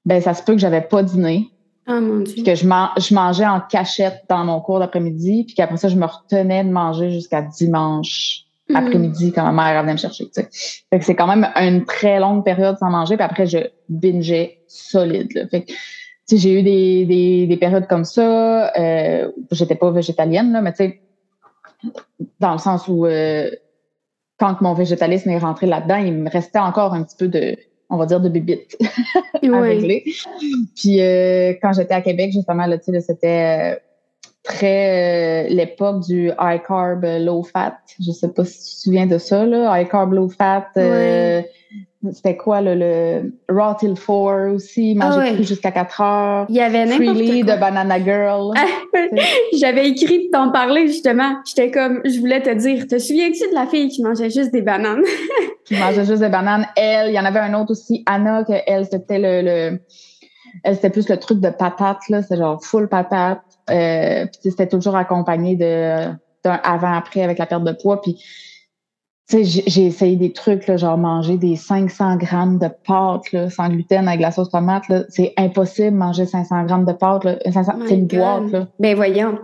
Ben, 0.06 0.20
ça 0.20 0.34
se 0.34 0.42
peut 0.42 0.52
que 0.52 0.58
j'avais 0.58 0.80
pas 0.80 1.02
dîné 1.02 1.50
ah, 1.86 2.00
mon 2.00 2.20
Dieu. 2.20 2.42
que 2.42 2.54
je, 2.54 2.64
je 2.64 3.14
mangeais 3.14 3.46
en 3.46 3.60
cachette 3.60 4.22
dans 4.28 4.44
mon 4.44 4.60
cours 4.60 4.78
d'après-midi, 4.78 5.44
puis 5.44 5.54
qu'après 5.54 5.76
ça, 5.76 5.88
je 5.88 5.96
me 5.96 6.06
retenais 6.06 6.64
de 6.64 6.70
manger 6.70 7.10
jusqu'à 7.10 7.42
dimanche 7.42 8.44
mm. 8.68 8.76
après-midi 8.76 9.32
quand 9.32 9.44
ma 9.44 9.52
mère 9.52 9.82
venait 9.82 9.92
me 9.92 9.98
chercher. 9.98 10.24
Tu 10.26 10.42
sais. 10.42 10.48
Fait 10.90 10.98
que 10.98 11.04
c'est 11.04 11.14
quand 11.14 11.26
même 11.26 11.50
une 11.56 11.84
très 11.84 12.18
longue 12.20 12.44
période 12.44 12.76
sans 12.78 12.90
manger, 12.90 13.16
puis 13.16 13.24
après, 13.24 13.46
je 13.46 13.58
bingeais 13.88 14.62
solide. 14.66 15.32
Là. 15.34 15.46
Fait 15.48 15.62
que, 15.62 15.72
j'ai 16.30 16.58
eu 16.58 16.62
des, 16.62 17.04
des, 17.04 17.46
des, 17.46 17.56
périodes 17.58 17.86
comme 17.86 18.04
ça. 18.04 18.72
Euh, 18.78 19.30
J'étais 19.50 19.74
pas 19.74 19.90
végétalienne, 19.90 20.52
là, 20.52 20.62
mais 20.62 20.72
tu 20.72 20.78
sais, 20.78 21.02
dans 22.40 22.52
le 22.52 22.58
sens 22.58 22.88
où 22.88 23.04
euh, 23.04 23.50
quand 24.38 24.60
mon 24.60 24.74
végétalisme 24.74 25.30
est 25.30 25.38
rentré 25.38 25.66
là-dedans, 25.66 25.96
il 25.96 26.14
me 26.14 26.30
restait 26.30 26.58
encore 26.58 26.94
un 26.94 27.02
petit 27.02 27.16
peu 27.16 27.28
de 27.28 27.56
on 27.94 27.98
va 27.98 28.07
dire, 28.07 28.20
de 28.20 28.28
bibite 28.28 28.76
à 29.42 29.61
régler. 29.61 30.04
Puis 30.74 31.00
euh, 31.00 31.54
quand 31.62 31.72
j'étais 31.72 31.94
à 31.94 32.00
Québec, 32.00 32.33
justement, 32.33 32.66
là, 32.66 32.76
c'était 32.80 33.74
euh, 33.74 33.76
très 34.42 35.46
euh, 35.46 35.48
l'époque 35.48 36.00
du 36.00 36.30
high 36.40 36.61
carb, 36.66 37.04
low 37.04 37.42
fat. 37.42 37.78
Je 38.00 38.11
sais 38.11 38.28
pas 38.28 38.44
si 38.44 38.59
tu 38.59 38.64
te 38.76 38.83
souviens 38.83 39.07
de 39.07 39.18
ça, 39.18 39.46
là. 39.46 39.78
High 39.78 39.88
carb, 39.88 40.12
low 40.12 40.28
fat. 40.28 40.66
C'était 42.12 42.36
quoi 42.36 42.60
le, 42.60 42.74
le 42.74 43.32
Raw 43.48 43.74
Till 43.78 43.94
4 43.94 44.54
aussi, 44.54 44.94
manger 44.94 45.36
ah 45.38 45.42
jusqu'à 45.42 45.70
4 45.70 46.00
heures. 46.00 46.46
Il 46.48 46.56
y 46.56 46.60
avait 46.60 46.86
Freely 46.86 47.42
de 47.42 47.58
Banana 47.58 48.02
Girl. 48.02 48.52
J'avais 49.58 49.88
écrit 49.88 50.26
de 50.26 50.30
t'en 50.30 50.50
parler 50.50 50.86
justement. 50.86 51.36
J'étais 51.46 51.70
comme, 51.70 52.00
je 52.04 52.18
voulais 52.20 52.42
te 52.42 52.50
dire, 52.50 52.86
te 52.86 52.98
souviens-tu 52.98 53.48
de 53.48 53.54
la 53.54 53.66
fille 53.66 53.88
qui 53.88 54.02
mangeait 54.02 54.30
juste 54.30 54.52
des 54.52 54.62
bananes? 54.62 55.02
qui 55.64 55.74
mangeait 55.76 56.04
juste 56.04 56.20
des 56.20 56.28
bananes? 56.28 56.66
Elle, 56.76 57.08
il 57.08 57.14
y 57.14 57.18
en 57.18 57.24
avait 57.24 57.40
un 57.40 57.54
autre 57.54 57.72
aussi, 57.72 58.02
Anna, 58.06 58.44
que 58.44 58.54
elle, 58.66 58.86
c'était 58.86 59.18
le, 59.18 59.42
le 59.42 59.80
elle, 60.62 60.74
c'était 60.76 60.90
plus 60.90 61.08
le 61.08 61.16
truc 61.16 61.40
de 61.40 61.50
patate, 61.50 62.08
là. 62.08 62.22
C'est 62.22 62.36
genre 62.36 62.62
full 62.62 62.88
patate. 62.88 63.40
Euh, 63.70 64.26
puis 64.26 64.50
c'était 64.50 64.68
toujours 64.68 64.96
accompagné 64.96 65.56
de 65.56 66.12
d'un 66.44 66.60
avant-après 66.62 67.22
avec 67.22 67.38
la 67.38 67.46
perte 67.46 67.64
de 67.64 67.72
poids. 67.72 68.02
Puis 68.02 68.22
j'ai 69.30 69.87
essayé 69.87 70.16
des 70.16 70.32
trucs, 70.32 70.66
là, 70.66 70.76
genre 70.76 70.98
manger 70.98 71.38
des 71.38 71.56
500 71.56 72.16
grammes 72.16 72.58
de 72.58 72.68
pâtes 72.87 73.32
là, 73.32 73.48
sans 73.48 73.68
gluten 73.68 74.06
avec 74.06 74.20
la 74.20 74.30
sauce 74.30 74.50
tomate. 74.50 74.84
C'est 75.08 75.32
impossible 75.37 75.92
de 75.92 75.96
manger 75.96 76.26
500 76.26 76.64
grammes 76.64 76.84
de 76.84 76.92
pâtes. 76.92 77.22
C'est 77.44 77.94
une 77.94 78.06
boîte. 78.06 78.50
Là. 78.50 78.68
Ben 78.78 78.94
voyons. 78.94 79.38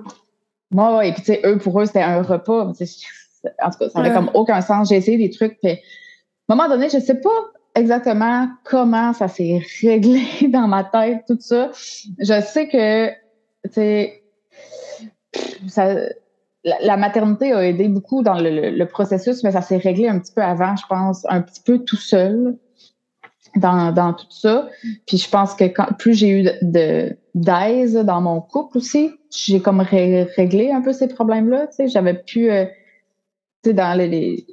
Moi, 0.71 0.99
ouais, 0.99 1.09
et 1.09 1.13
puis 1.13 1.23
tu 1.23 1.33
sais, 1.33 1.41
eux, 1.45 1.59
pour 1.59 1.81
eux, 1.81 1.87
c'était 1.87 2.03
un 2.03 2.23
repas. 2.23 2.67
En 2.67 2.73
tout 2.73 3.79
cas, 3.79 3.89
ça 3.89 4.03
n'avait 4.03 4.15
comme 4.15 4.31
aucun 4.35 4.61
sens. 4.61 4.89
J'ai 4.89 4.97
essayé 4.97 5.17
des 5.17 5.31
trucs, 5.31 5.59
puis 5.61 5.73
à 5.73 6.53
un 6.53 6.55
moment 6.55 6.69
donné, 6.69 6.89
je 6.91 6.97
ne 6.97 7.03
sais 7.03 7.21
pas 7.21 7.31
exactement 7.75 8.49
comment 8.65 9.13
ça 9.13 9.29
s'est 9.29 9.63
réglé 9.81 10.23
dans 10.49 10.69
ma 10.69 10.85
tête, 10.85 11.25
tout 11.27 11.39
ça. 11.41 11.71
Je 12.19 12.41
sais 12.43 12.69
que, 12.69 13.09
tu 13.09 13.71
sais, 13.73 14.23
la, 16.65 16.97
maternité 16.97 17.53
a 17.53 17.67
aidé 17.67 17.89
beaucoup 17.89 18.23
dans 18.23 18.39
le, 18.39 18.85
processus, 18.85 19.43
mais 19.43 19.53
ça 19.53 19.63
s'est 19.63 19.79
réglé 19.79 20.09
un 20.09 20.19
petit 20.19 20.33
peu 20.33 20.43
avant, 20.43 20.77
je 20.77 20.87
pense, 20.89 21.25
un 21.29 21.41
petit 21.41 21.63
peu 21.65 21.79
tout 21.79 21.97
seul 21.97 22.57
dans, 23.57 24.15
tout 24.15 24.31
ça. 24.31 24.69
Puis 25.07 25.19
je 25.19 25.29
pense 25.29 25.55
que 25.55 25.65
plus 25.95 26.15
j'ai 26.15 26.29
eu 26.29 26.43
de 26.63 27.17
d'aise 27.35 27.95
dans 27.95 28.21
mon 28.21 28.41
couple 28.41 28.79
aussi, 28.79 29.13
j'ai 29.31 29.61
comme 29.61 29.81
réglé 29.81 30.71
un 30.73 30.81
peu 30.81 30.93
ces 30.93 31.09
problèmes-là. 31.09 31.69
J'avais 31.87 32.15
pu, 32.15 32.51
euh, 32.51 32.65
tu 33.63 33.71
sais, 33.71 33.73
dans 33.73 33.97
les 33.97 34.47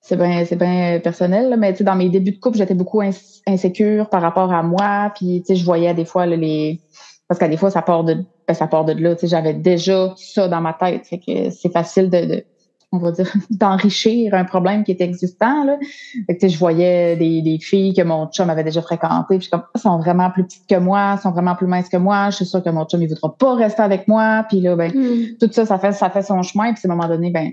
c'est 0.00 0.16
bien 0.16 0.44
c'est 0.44 0.56
bien 0.56 1.00
personnel 1.00 1.56
mais 1.58 1.72
tu 1.72 1.78
sais 1.78 1.84
dans 1.84 1.96
mes 1.96 2.08
débuts 2.08 2.30
de 2.32 2.38
couple 2.38 2.56
j'étais 2.56 2.74
beaucoup 2.74 3.02
insécure 3.46 4.08
par 4.08 4.22
rapport 4.22 4.52
à 4.52 4.62
moi 4.62 5.12
puis 5.14 5.40
tu 5.40 5.48
sais 5.48 5.56
je 5.56 5.64
voyais 5.64 5.92
des 5.92 6.04
fois 6.04 6.24
les 6.24 6.80
parce 7.28 7.38
qu'à 7.38 7.48
des 7.48 7.56
fois 7.56 7.70
ça 7.70 7.82
part 7.82 8.04
de 8.04 8.24
ben, 8.46 8.54
ça 8.54 8.66
part 8.66 8.84
de 8.84 8.92
là 8.92 9.14
tu 9.14 9.20
sais 9.20 9.26
j'avais 9.28 9.54
déjà 9.54 10.14
ça 10.16 10.48
dans 10.48 10.60
ma 10.60 10.72
tête 10.72 11.06
fait 11.06 11.18
que 11.18 11.50
c'est 11.50 11.72
facile 11.72 12.10
de, 12.10 12.44
on 12.90 12.98
va 12.98 13.12
dire 13.12 13.30
d'enrichir 13.50 14.34
un 14.34 14.44
problème 14.44 14.82
qui 14.82 14.92
est 14.92 15.00
existant 15.00 15.64
là 15.64 15.78
fait 16.26 16.34
que, 16.34 16.40
tu 16.40 16.48
sais 16.48 16.48
je 16.48 16.58
voyais 16.58 17.16
des, 17.16 17.42
des 17.42 17.58
filles 17.58 17.94
que 17.94 18.02
mon 18.02 18.26
chum 18.28 18.50
avait 18.50 18.64
déjà 18.64 18.82
fréquentées 18.82 19.38
puis 19.38 19.48
comme 19.48 19.62
ah, 19.74 19.78
sont 19.78 19.98
vraiment 19.98 20.30
plus 20.30 20.44
petites 20.44 20.66
que 20.66 20.78
moi 20.78 21.16
sont 21.18 21.30
vraiment 21.30 21.54
plus 21.54 21.66
minces 21.66 21.88
que 21.88 21.98
moi 21.98 22.30
je 22.30 22.36
suis 22.36 22.46
sûre 22.46 22.62
que 22.62 22.70
mon 22.70 22.84
chum 22.86 23.02
il 23.02 23.08
voudra 23.08 23.34
pas 23.36 23.54
rester 23.54 23.82
avec 23.82 24.08
moi 24.08 24.44
puis 24.48 24.60
là 24.60 24.74
ben 24.74 24.90
hmm. 24.90 25.36
tout 25.40 25.48
ça 25.52 25.66
ça 25.66 25.78
fait 25.78 25.92
ça 25.92 26.10
fait 26.10 26.22
son 26.22 26.42
chemin 26.42 26.72
puis 26.72 26.82
à 26.84 26.90
un 26.90 26.94
moment 26.94 27.08
donné 27.08 27.30
ben 27.30 27.52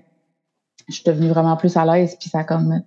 je 0.87 0.95
suis 0.95 1.03
devenue 1.03 1.29
vraiment 1.29 1.57
plus 1.57 1.75
à 1.77 1.85
l'aise, 1.85 2.15
puis 2.19 2.29
ça 2.29 2.43
comme 2.43 2.81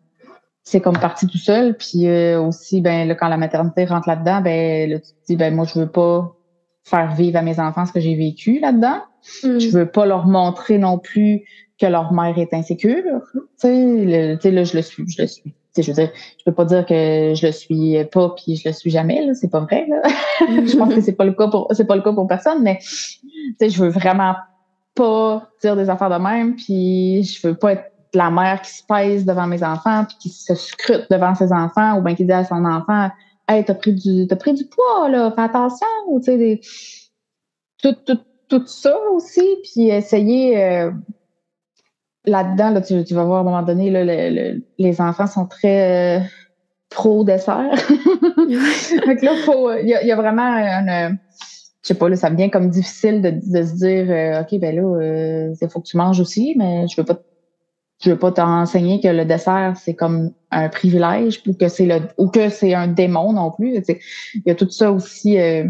c'est 0.62 0.80
comme 0.80 0.98
parti 0.98 1.26
tout 1.26 1.38
seul. 1.38 1.76
Puis 1.76 2.06
euh, 2.06 2.40
aussi, 2.40 2.80
ben 2.80 3.08
là, 3.08 3.14
quand 3.14 3.28
la 3.28 3.36
maternité 3.36 3.84
rentre 3.84 4.08
là-dedans, 4.08 4.40
ben 4.40 4.90
là, 4.90 4.98
tu 4.98 5.12
te 5.12 5.26
dis, 5.26 5.36
ben 5.36 5.54
moi, 5.54 5.64
je 5.64 5.80
veux 5.80 5.88
pas 5.88 6.36
faire 6.88 7.14
vivre 7.14 7.38
à 7.38 7.42
mes 7.42 7.60
enfants 7.60 7.86
ce 7.86 7.92
que 7.92 8.00
j'ai 8.00 8.16
vécu 8.16 8.58
là-dedans. 8.60 9.00
Mm. 9.44 9.58
Je 9.58 9.70
veux 9.70 9.86
pas 9.86 10.06
leur 10.06 10.26
montrer 10.26 10.78
non 10.78 10.98
plus 10.98 11.42
que 11.80 11.86
leur 11.86 12.12
mère 12.12 12.36
est 12.38 12.52
insécure. 12.54 13.22
Tu 13.34 14.38
sais, 14.40 14.50
là, 14.50 14.64
je 14.64 14.76
le 14.76 14.82
suis, 14.82 15.04
je 15.08 15.22
le 15.22 15.28
suis. 15.28 15.54
je 15.76 15.82
veux 15.86 15.92
dire, 15.92 16.10
je 16.38 16.44
peux 16.44 16.52
pas 16.52 16.64
dire 16.64 16.84
que 16.84 17.32
je 17.34 17.46
le 17.46 17.52
suis 17.52 18.04
pas 18.10 18.34
puis 18.34 18.56
je 18.56 18.68
le 18.68 18.72
suis 18.72 18.90
jamais, 18.90 19.24
là. 19.24 19.34
C'est 19.34 19.50
pas 19.50 19.60
vrai, 19.60 19.86
là. 19.88 20.02
je 20.40 20.76
pense 20.76 20.94
que 20.94 21.00
c'est 21.00 21.12
pas 21.12 21.24
le 21.24 21.32
cas 21.32 21.48
pour, 21.48 21.68
c'est 21.72 21.86
pas 21.86 21.96
le 21.96 22.02
cas 22.02 22.12
pour 22.12 22.26
personne, 22.26 22.62
mais, 22.62 22.78
tu 22.80 23.54
sais, 23.60 23.70
je 23.70 23.82
veux 23.82 23.90
vraiment 23.90 24.34
pas 24.94 25.48
dire 25.62 25.76
des 25.76 25.88
affaires 25.88 26.10
de 26.10 26.22
même, 26.22 26.56
puis 26.56 27.22
je 27.22 27.46
veux 27.46 27.54
pas 27.54 27.72
être 27.74 27.84
la 28.14 28.30
mère 28.30 28.62
qui 28.62 28.72
se 28.72 28.82
pèse 28.82 29.24
devant 29.24 29.46
mes 29.46 29.62
enfants, 29.62 30.04
puis 30.04 30.16
qui 30.18 30.28
se 30.30 30.54
scrute 30.54 31.06
devant 31.10 31.34
ses 31.34 31.52
enfants, 31.52 31.98
ou 31.98 32.02
bien 32.02 32.14
qui 32.14 32.24
dit 32.24 32.32
à 32.32 32.44
son 32.44 32.64
enfant 32.64 33.10
Hey, 33.48 33.64
t'as 33.64 33.74
pris 33.74 33.94
du 33.94 34.26
t'as 34.26 34.36
pris 34.36 34.52
du 34.52 34.66
poids, 34.66 35.08
là, 35.08 35.32
fais 35.34 35.42
attention, 35.42 35.86
tu 36.18 36.24
sais, 36.24 36.36
des... 36.38 36.60
tout, 37.82 37.96
tout, 38.06 38.20
tout 38.48 38.66
ça 38.66 38.96
aussi, 39.12 39.42
puis 39.62 39.88
essayer 39.88 40.62
euh, 40.62 40.90
là-dedans, 42.24 42.70
là, 42.70 42.80
tu, 42.82 43.02
tu, 43.04 43.14
vas 43.14 43.24
voir 43.24 43.38
à 43.38 43.40
un 43.40 43.44
moment 43.44 43.62
donné, 43.62 43.90
là, 43.90 44.04
les 44.78 45.00
enfants 45.00 45.26
sont 45.26 45.46
très 45.46 46.18
euh, 46.18 46.24
pro 46.90 47.24
dessert. 47.24 47.70
Donc 48.36 48.48
là, 49.22 49.78
il 49.80 49.86
y, 49.86 50.06
y, 50.06 50.12
a 50.12 50.16
vraiment 50.16 50.42
un 50.42 51.16
je 51.88 51.94
sais 51.94 51.98
pas, 51.98 52.08
là, 52.10 52.16
ça 52.16 52.28
me 52.28 52.36
vient 52.36 52.50
comme 52.50 52.68
difficile 52.68 53.22
de, 53.22 53.62
se 53.64 53.76
dire, 53.76 54.10
euh, 54.10 54.42
OK, 54.42 54.60
ben 54.60 54.76
là, 54.76 54.82
il 55.00 55.64
euh, 55.64 55.68
faut 55.70 55.80
que 55.80 55.86
tu 55.86 55.96
manges 55.96 56.20
aussi, 56.20 56.54
mais 56.56 56.86
je 56.86 57.00
veux 57.00 57.04
pas 57.04 57.18
je 58.00 58.10
veux 58.10 58.18
pas 58.18 58.30
t'enseigner 58.30 59.00
que 59.00 59.08
le 59.08 59.24
dessert, 59.24 59.74
c'est 59.76 59.94
comme 59.94 60.30
un 60.50 60.68
privilège 60.68 61.42
ou 61.46 61.54
que 61.54 61.68
c'est 61.68 61.86
le 61.86 62.00
ou 62.16 62.28
que 62.28 62.48
c'est 62.48 62.74
un 62.74 62.86
démon 62.86 63.32
non 63.32 63.50
plus. 63.50 63.82
Il 64.34 64.42
y 64.46 64.50
a 64.50 64.54
tout 64.54 64.70
ça 64.70 64.92
aussi 64.92 65.38
euh, 65.38 65.64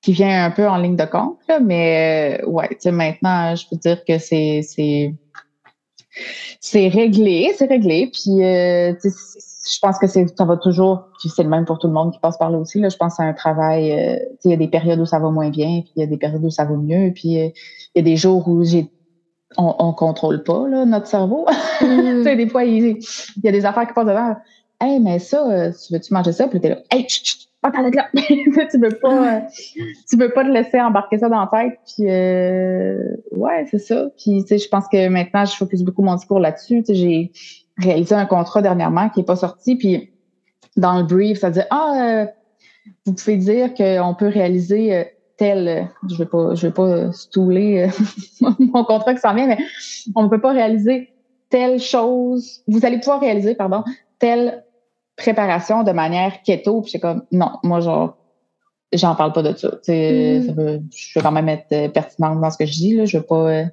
qui 0.00 0.12
vient 0.12 0.44
un 0.44 0.50
peu 0.50 0.68
en 0.68 0.76
ligne 0.76 0.96
de 0.96 1.04
compte. 1.04 1.38
Là, 1.48 1.58
mais 1.58 2.40
euh, 2.40 2.46
ouais, 2.46 2.68
maintenant, 2.86 3.54
je 3.56 3.66
peux 3.68 3.76
dire 3.76 4.04
que 4.04 4.18
c'est 4.18 4.60
c'est 4.62 5.12
c'est 6.60 6.86
réglé, 6.88 7.52
c'est 7.56 7.66
réglé. 7.66 8.12
Puis 8.12 8.44
euh, 8.44 8.94
je 9.02 9.78
pense 9.82 9.98
que 9.98 10.06
ça 10.06 10.44
va 10.44 10.56
toujours, 10.56 11.08
puis 11.18 11.30
c'est 11.34 11.42
le 11.42 11.48
même 11.48 11.64
pour 11.64 11.80
tout 11.80 11.88
le 11.88 11.94
monde 11.94 12.12
qui 12.12 12.20
passe 12.20 12.38
par 12.38 12.50
là 12.50 12.58
aussi. 12.58 12.80
Je 12.80 12.96
pense 12.96 13.14
c'est 13.16 13.24
un 13.24 13.32
travail. 13.32 14.28
Il 14.44 14.52
y 14.52 14.54
a 14.54 14.56
des 14.56 14.68
périodes 14.68 15.00
où 15.00 15.06
ça 15.06 15.18
va 15.18 15.30
moins 15.30 15.50
bien, 15.50 15.80
puis 15.80 15.92
il 15.96 16.00
y 16.00 16.04
a 16.04 16.06
des 16.06 16.16
périodes 16.16 16.44
où 16.44 16.50
ça 16.50 16.64
va 16.64 16.76
mieux, 16.76 17.10
puis 17.12 17.30
il 17.30 17.52
y 17.96 17.98
a 17.98 18.02
des 18.02 18.16
jours 18.16 18.46
où 18.46 18.62
j'ai 18.62 18.88
on, 19.56 19.74
on 19.78 19.92
contrôle 19.92 20.42
pas 20.42 20.68
là, 20.68 20.84
notre 20.84 21.06
cerveau. 21.06 21.46
Mm. 21.80 22.18
tu 22.18 22.22
sais, 22.22 22.36
des 22.36 22.48
fois, 22.48 22.64
il, 22.64 22.98
y 23.42 23.48
a 23.48 23.52
des 23.52 23.66
affaires 23.66 23.86
qui 23.86 23.92
passent 23.92 24.06
devant. 24.06 24.36
Hey, 24.80 25.00
mais 25.00 25.18
ça, 25.18 25.44
euh, 25.50 25.72
tu 25.72 25.92
veux-tu 25.92 26.14
manger 26.14 26.30
ça? 26.30 26.46
Puis 26.46 26.60
t'es 26.60 26.68
là, 26.68 26.78
hey, 26.90 27.06
chut, 27.08 27.24
chut, 27.26 27.48
pas 27.60 27.70
là. 27.70 27.90
tu 28.70 28.78
veux 28.78 28.96
pas, 29.00 29.36
euh, 29.36 29.40
tu 30.08 30.16
veux 30.16 30.32
pas 30.32 30.44
te 30.44 30.50
laisser 30.50 30.80
embarquer 30.80 31.18
ça 31.18 31.28
dans 31.28 31.40
la 31.40 31.50
tête. 31.52 31.80
Puis 31.84 32.08
euh, 32.08 33.16
ouais, 33.32 33.66
c'est 33.70 33.80
ça. 33.80 34.06
Puis 34.16 34.42
tu 34.42 34.48
sais, 34.48 34.58
je 34.58 34.68
pense 34.68 34.86
que 34.86 35.08
maintenant, 35.08 35.44
je 35.44 35.56
focus 35.56 35.82
beaucoup 35.82 36.02
mon 36.02 36.14
discours 36.14 36.38
là-dessus. 36.38 36.84
Tu 36.84 36.86
sais, 36.86 36.94
j'ai 36.94 37.32
réalisé 37.76 38.14
un 38.14 38.26
contrat 38.26 38.62
dernièrement 38.62 39.08
qui 39.08 39.20
est 39.20 39.24
pas 39.24 39.36
sorti. 39.36 39.76
Puis 39.76 40.12
dans 40.76 40.98
le 40.98 41.04
brief, 41.04 41.40
ça 41.40 41.50
dit 41.50 41.60
ah, 41.70 42.26
vous 43.04 43.14
pouvez 43.14 43.36
dire 43.36 43.74
qu'on 43.74 44.14
peut 44.14 44.28
réaliser 44.28 45.06
tel, 45.36 45.90
je 46.08 46.16
vais 46.16 46.26
pas, 46.26 46.54
je 46.54 46.66
vais 46.66 46.72
pas 46.72 47.12
stouler 47.12 47.88
euh, 47.88 48.48
mon 48.58 48.84
contrat 48.84 49.14
qui 49.14 49.20
s'en 49.20 49.34
vient, 49.34 49.46
mais 49.46 49.58
on 50.14 50.24
ne 50.24 50.28
peut 50.28 50.40
pas 50.40 50.52
réaliser 50.52 51.12
telle 51.50 51.80
chose. 51.80 52.62
Vous 52.66 52.84
allez 52.84 52.98
pouvoir 52.98 53.20
réaliser, 53.20 53.54
pardon, 53.54 53.84
telle 54.18 54.64
préparation 55.16 55.82
de 55.82 55.92
manière 55.92 56.42
keto. 56.42 56.82
Puis 56.82 56.92
c'est 56.92 57.00
comme, 57.00 57.22
non, 57.32 57.50
moi, 57.62 57.80
genre, 57.80 58.16
j'en 58.92 59.14
parle 59.14 59.32
pas 59.32 59.42
de 59.42 59.56
ça. 59.56 59.68
Mm. 59.68 60.46
ça 60.46 60.52
veut, 60.52 60.82
je 60.94 61.18
veux 61.18 61.22
quand 61.22 61.32
même 61.32 61.48
être 61.48 61.72
euh, 61.72 61.88
pertinente 61.88 62.40
dans 62.40 62.50
ce 62.50 62.58
que 62.58 62.66
je 62.66 62.72
dis. 62.72 62.94
Là. 62.94 63.04
Je 63.04 63.18
veux 63.18 63.24
pas, 63.24 63.50
euh, 63.50 63.64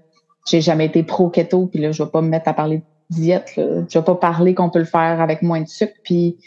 j'ai 0.48 0.62
jamais 0.62 0.86
été 0.86 1.04
pro 1.04 1.30
keto, 1.30 1.68
puis 1.68 1.80
là, 1.80 1.92
je 1.92 2.04
vais 2.04 2.10
pas 2.10 2.22
me 2.22 2.30
mettre 2.30 2.48
à 2.48 2.54
parler 2.54 2.78
de 2.78 2.84
diète. 3.10 3.56
Là. 3.56 3.84
Je 3.88 4.00
vais 4.00 4.06
pas 4.06 4.16
parler 4.16 4.54
qu'on 4.54 4.70
peut 4.70 4.80
le 4.80 4.86
faire 4.86 5.22
avec 5.22 5.42
moins 5.42 5.62
de 5.62 5.68
sucre, 5.68 5.94
puis 6.04 6.38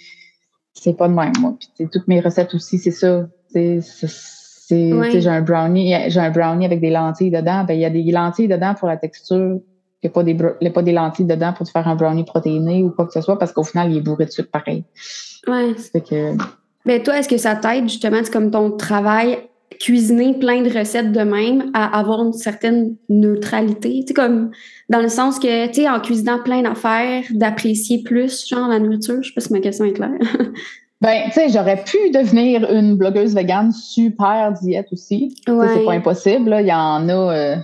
c'est 0.73 0.97
pas 0.97 1.09
de 1.09 1.15
même, 1.15 1.33
moi. 1.41 1.55
Puis 1.59 1.89
toutes 1.89 2.09
mes 2.09 2.21
recettes 2.21 2.55
aussi, 2.55 2.79
c'est 2.79 2.91
ça. 2.91 3.27
C'est 3.53 3.81
j'ai 4.69 5.29
un 5.29 5.43
brownie, 5.43 5.95
j'ai 6.09 6.21
un 6.21 6.31
brownie 6.31 6.67
avec 6.67 6.81
des 6.81 6.91
lentilles 6.91 7.31
dedans. 7.31 7.65
Ben, 7.65 7.75
il 7.75 7.81
y 7.81 7.85
a 7.85 7.91
des 7.91 8.03
lentilles 8.11 8.49
dedans 8.49 8.75
pour 8.75 8.89
la 8.89 8.97
texture. 8.97 9.61
Il 10.03 10.09
n'y 10.09 10.11
a 10.11 10.11
pas 10.11 10.23
des, 10.23 10.71
pas 10.71 10.83
des 10.83 10.93
lentilles 10.93 11.27
dedans 11.27 11.53
pour 11.53 11.67
te 11.67 11.71
faire 11.71 11.89
un 11.89 11.97
brownie 11.97 12.25
protéiné 12.25 12.83
ou 12.83 12.91
quoi 12.91 13.07
que 13.07 13.13
ce 13.13 13.21
soit 13.21 13.39
parce 13.39 13.53
qu'au 13.53 13.65
final, 13.65 13.91
il 13.91 13.99
est 13.99 14.01
bourré 14.01 14.27
de 14.27 14.31
sucre 14.31 14.51
pareil. 14.51 14.85
Ouais. 15.47 15.75
Que... 15.95 16.37
Ben, 16.85 17.03
toi, 17.03 17.19
est-ce 17.19 17.29
que 17.29 17.39
ça 17.39 17.57
t'aide 17.57 17.89
justement, 17.89 18.19
c'est 18.23 18.33
comme 18.33 18.51
ton 18.51 18.71
travail, 18.71 19.39
cuisiner 19.81 20.39
plein 20.39 20.63
de 20.63 20.79
recettes 20.79 21.13
de 21.13 21.21
même, 21.21 21.71
à 21.73 21.99
avoir 21.99 22.23
une 22.23 22.35
certaine 22.35 22.97
neutralité? 23.09 24.05
Tu 24.07 24.13
comme 24.13 24.51
dans 24.91 25.01
le 25.01 25.09
sens 25.09 25.39
que, 25.39 25.67
tu 25.69 25.75
sais, 25.83 25.89
en 25.89 26.01
cuisinant 26.01 26.43
plein 26.43 26.63
d'affaires, 26.63 27.25
d'apprécier 27.31 28.03
plus, 28.03 28.47
genre, 28.47 28.69
la 28.69 28.79
nourriture. 28.79 29.23
Je 29.23 29.29
sais 29.29 29.35
pas 29.35 29.41
si 29.41 29.53
ma 29.53 29.61
question 29.61 29.87
est 29.87 29.95
claire. 29.95 30.11
Ben, 31.05 31.25
tu 31.27 31.33
sais, 31.33 31.51
j'aurais 31.51 31.85
pu 31.85 31.99
devenir 32.15 32.71
une 32.73 32.97
blogueuse 32.97 33.35
végane 33.35 33.73
super 33.73 34.53
diète 34.53 34.87
aussi. 34.91 35.37
Ouais. 35.47 35.67
C'est 35.75 35.85
pas 35.85 35.93
impossible. 35.93 36.57
Il 36.61 36.67
y 36.67 36.73
en 36.73 37.07
a 37.11 37.13
euh, 37.13 37.57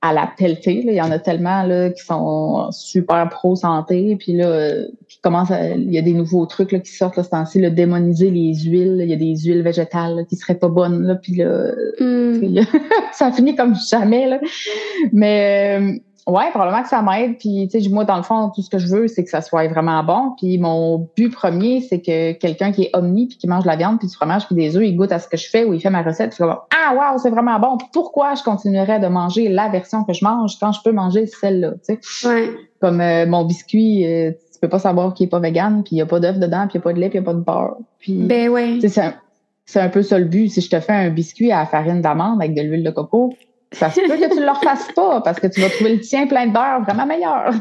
à 0.00 0.14
la 0.14 0.26
pelletée. 0.38 0.82
Il 0.86 0.94
y 0.94 1.02
en 1.02 1.10
a 1.10 1.18
tellement 1.18 1.64
là, 1.64 1.90
qui 1.90 2.02
sont 2.02 2.72
super 2.72 3.28
pro-santé. 3.28 4.16
Puis 4.18 4.38
là, 4.38 4.46
euh, 4.46 4.86
qui 5.06 5.20
commencent 5.20 5.52
il 5.76 5.92
y 5.92 5.98
a 5.98 6.02
des 6.02 6.14
nouveaux 6.14 6.46
trucs 6.46 6.72
là, 6.72 6.78
qui 6.78 6.90
sortent 6.90 7.18
là, 7.18 7.24
ce 7.24 7.28
temps-ci, 7.28 7.60
démoniser 7.70 8.30
les 8.30 8.54
huiles. 8.54 9.00
Il 9.02 9.10
y 9.10 9.12
a 9.12 9.16
des 9.16 9.36
huiles 9.36 9.62
végétales 9.62 10.24
qui 10.26 10.36
seraient 10.36 10.58
pas 10.58 10.68
bonnes. 10.68 11.02
Là, 11.02 11.16
puis 11.16 11.34
là, 11.34 11.72
mm. 12.00 12.62
ça 13.12 13.30
finit 13.32 13.54
comme 13.54 13.74
jamais. 13.90 14.28
Là. 14.28 14.40
Mais 15.12 15.78
euh, 15.78 15.98
Ouais, 16.28 16.50
probablement 16.50 16.82
que 16.82 16.90
ça 16.90 17.00
m'aide. 17.00 17.38
Puis, 17.38 17.68
tu 17.72 17.80
sais, 17.80 17.88
moi, 17.88 18.04
dans 18.04 18.18
le 18.18 18.22
fond, 18.22 18.52
tout 18.54 18.60
ce 18.60 18.68
que 18.68 18.78
je 18.78 18.86
veux, 18.86 19.08
c'est 19.08 19.24
que 19.24 19.30
ça 19.30 19.40
soit 19.40 19.66
vraiment 19.66 20.04
bon. 20.04 20.34
Puis, 20.36 20.58
mon 20.58 21.08
but 21.16 21.30
premier, 21.30 21.80
c'est 21.80 22.00
que 22.00 22.32
quelqu'un 22.32 22.70
qui 22.70 22.82
est 22.82 22.90
omni 22.92 23.28
puis 23.28 23.38
qui 23.38 23.48
mange 23.48 23.62
de 23.62 23.68
la 23.68 23.76
viande 23.76 23.98
puis 23.98 24.08
du 24.08 24.14
fromage 24.14 24.46
puis 24.46 24.54
des 24.54 24.76
œufs, 24.76 24.84
il 24.84 24.94
goûte 24.94 25.10
à 25.10 25.20
ce 25.20 25.26
que 25.26 25.38
je 25.38 25.48
fais 25.48 25.64
ou 25.64 25.72
il 25.72 25.80
fait 25.80 25.88
ma 25.88 26.02
recette. 26.02 26.34
Puis, 26.34 26.44
ah, 26.44 26.94
wow, 26.94 27.18
c'est 27.18 27.30
vraiment 27.30 27.58
bon. 27.58 27.78
Pourquoi 27.94 28.34
je 28.34 28.42
continuerais 28.42 29.00
de 29.00 29.06
manger 29.06 29.48
la 29.48 29.70
version 29.70 30.04
que 30.04 30.12
je 30.12 30.22
mange 30.22 30.58
quand 30.60 30.72
je 30.72 30.80
peux 30.84 30.92
manger 30.92 31.26
celle-là, 31.26 31.72
tu 31.86 31.98
sais? 31.98 32.28
Ouais. 32.28 32.50
Comme 32.82 33.00
euh, 33.00 33.26
mon 33.26 33.44
biscuit, 33.46 34.06
euh, 34.06 34.30
tu 34.30 34.60
peux 34.60 34.68
pas 34.68 34.78
savoir 34.78 35.14
qu'il 35.14 35.26
est 35.26 35.30
pas 35.30 35.40
vegan 35.40 35.82
puis 35.82 35.96
il 35.96 35.98
y 35.98 36.02
a 36.02 36.06
pas 36.06 36.20
d'œuf 36.20 36.38
dedans 36.38 36.66
puis 36.68 36.74
il 36.74 36.78
y 36.78 36.80
a 36.80 36.82
pas 36.82 36.92
de 36.92 37.00
lait 37.00 37.08
puis 37.08 37.18
il 37.18 37.22
y 37.22 37.24
a 37.24 37.26
pas 37.26 37.34
de 37.34 37.40
beurre. 37.40 37.76
Puis, 38.00 38.12
ben 38.12 38.50
ouais. 38.50 38.78
C'est 38.86 39.00
un, 39.00 39.14
c'est 39.64 39.80
un 39.80 39.88
peu 39.88 40.02
ça 40.02 40.18
le 40.18 40.26
but. 40.26 40.48
Si 40.48 40.60
je 40.60 40.68
te 40.68 40.78
fais 40.78 40.92
un 40.92 41.10
biscuit 41.10 41.52
à 41.52 41.64
farine 41.64 42.02
d'amande 42.02 42.40
avec 42.40 42.54
de 42.54 42.62
l'huile 42.62 42.84
de 42.84 42.90
coco, 42.90 43.34
ça 43.72 43.90
se 43.90 44.00
peut 44.00 44.16
que 44.16 44.32
tu 44.32 44.40
ne 44.40 44.46
le 44.46 44.50
refasses 44.50 44.88
pas 44.94 45.20
parce 45.20 45.38
que 45.40 45.46
tu 45.46 45.60
vas 45.60 45.68
trouver 45.68 45.96
le 45.96 46.00
tien 46.00 46.26
plein 46.26 46.46
de 46.46 46.52
beurre 46.52 46.82
vraiment 46.84 47.04
meilleur. 47.04 47.52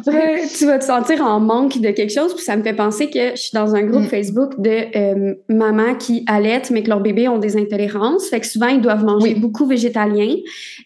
Tu, 0.57 0.65
vas 0.65 0.79
te 0.79 0.85
sentir 0.85 1.21
en 1.21 1.41
manque 1.41 1.79
de 1.79 1.91
quelque 1.91 2.13
chose. 2.13 2.33
Puis 2.33 2.45
ça 2.45 2.55
me 2.55 2.63
fait 2.63 2.73
penser 2.73 3.09
que 3.09 3.31
je 3.31 3.41
suis 3.41 3.51
dans 3.53 3.75
un 3.75 3.83
groupe 3.83 4.03
mm. 4.03 4.07
Facebook 4.07 4.59
de 4.59 4.85
euh, 4.95 5.35
mamans 5.49 5.95
qui 5.95 6.23
allaitent, 6.27 6.71
mais 6.71 6.83
que 6.83 6.89
leurs 6.89 7.01
bébés 7.01 7.27
ont 7.27 7.39
des 7.39 7.57
intolérances. 7.57 8.29
Fait 8.29 8.39
que 8.39 8.47
souvent, 8.47 8.67
ils 8.67 8.81
doivent 8.81 9.03
manger 9.03 9.35
beaucoup 9.35 9.65
végétalien. 9.65 10.35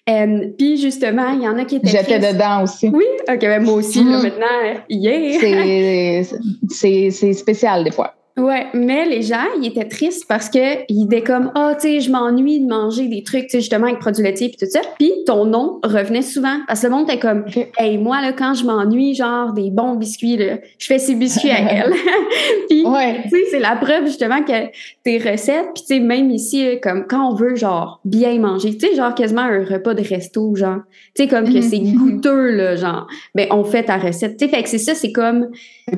Euh, 0.10 0.48
puis 0.58 0.78
justement, 0.78 1.30
il 1.30 1.44
y 1.44 1.48
en 1.48 1.58
a 1.60 1.66
qui 1.66 1.76
étaient. 1.76 1.90
J'étais 1.90 2.20
dedans 2.20 2.64
aussi. 2.64 2.90
Oui, 2.90 3.06
ok, 3.30 3.42
ben 3.42 3.64
moi 3.64 3.76
aussi, 3.76 4.04
là, 4.04 4.18
mm. 4.18 4.24
maintenant, 4.24 4.82
yeah. 4.90 6.24
C'est 6.70 7.34
spécial 7.34 7.84
des 7.84 7.92
fois. 7.92 8.16
Ouais, 8.38 8.68
mais 8.74 9.06
les 9.06 9.22
gens, 9.22 9.44
ils 9.60 9.68
étaient 9.68 9.88
tristes 9.88 10.26
parce 10.28 10.50
que 10.50 10.84
ils 10.88 11.06
étaient 11.06 11.22
comme 11.22 11.52
ah, 11.54 11.74
tu 11.76 11.88
sais, 11.88 12.00
je 12.00 12.10
m'ennuie 12.10 12.62
de 12.62 12.68
manger 12.68 13.08
des 13.08 13.24
trucs, 13.24 13.44
tu 13.44 13.50
sais, 13.50 13.60
justement 13.60 13.88
avec 13.88 14.00
produits 14.00 14.24
laitiers 14.24 14.50
puis 14.50 14.58
tout 14.58 14.72
ça. 14.72 14.80
Puis 14.98 15.12
ton 15.26 15.46
nom 15.46 15.80
revenait 15.84 16.22
souvent 16.22 16.58
parce 16.66 16.82
que 16.82 16.88
le 16.88 16.94
monde 16.94 17.10
était 17.10 17.20
comme 17.20 17.44
hey, 17.78 17.98
moi 17.98 18.22
là 18.22 18.32
quand 18.32 18.54
je 18.54 18.66
m'ennuie 18.66 19.16
genre 19.16 19.52
des 19.52 19.70
bons 19.70 19.96
biscuits 19.96 20.38
là, 20.38 20.60
je 20.78 20.86
fais 20.86 20.98
ces 20.98 21.16
biscuits 21.16 21.52
à 21.52 21.60
elle. 21.72 21.92
puis 22.70 22.84
tu 22.84 23.30
sais, 23.30 23.44
c'est 23.52 23.60
la 23.60 23.76
preuve 23.76 24.06
justement 24.06 24.44
que 24.44 24.72
tes 25.04 25.18
recettes, 25.18 25.68
puis 25.74 25.84
tu 25.84 25.96
sais 25.96 26.00
même 26.00 26.32
ici 26.32 26.80
comme 26.82 27.08
quand 27.08 27.32
on 27.32 27.36
veut 27.36 27.56
genre 27.56 28.00
bien 28.06 28.40
manger, 28.40 28.78
tu 28.78 28.88
sais 28.88 28.96
genre 28.96 29.14
quasiment 29.14 29.42
un 29.42 29.66
repas 29.66 29.94
de 29.94 30.04
resto 30.04 30.56
genre, 30.56 30.80
tu 31.16 31.24
sais 31.24 31.28
comme 31.28 31.54
que 31.54 31.60
c'est 31.62 31.80
mhm. 31.80 31.96
goûteux 31.96 32.52
là 32.52 32.76
genre, 32.78 33.08
ben 33.36 33.48
on 33.52 33.66
fait 33.66 33.84
ta 33.84 33.98
recette. 33.98 34.38
Tu 34.38 34.46
sais 34.46 34.52
fait 34.52 34.64
que 34.64 34.70
c'est 34.70 34.78
ça, 34.78 34.96
c'est 34.96 35.12
comme 35.12 35.50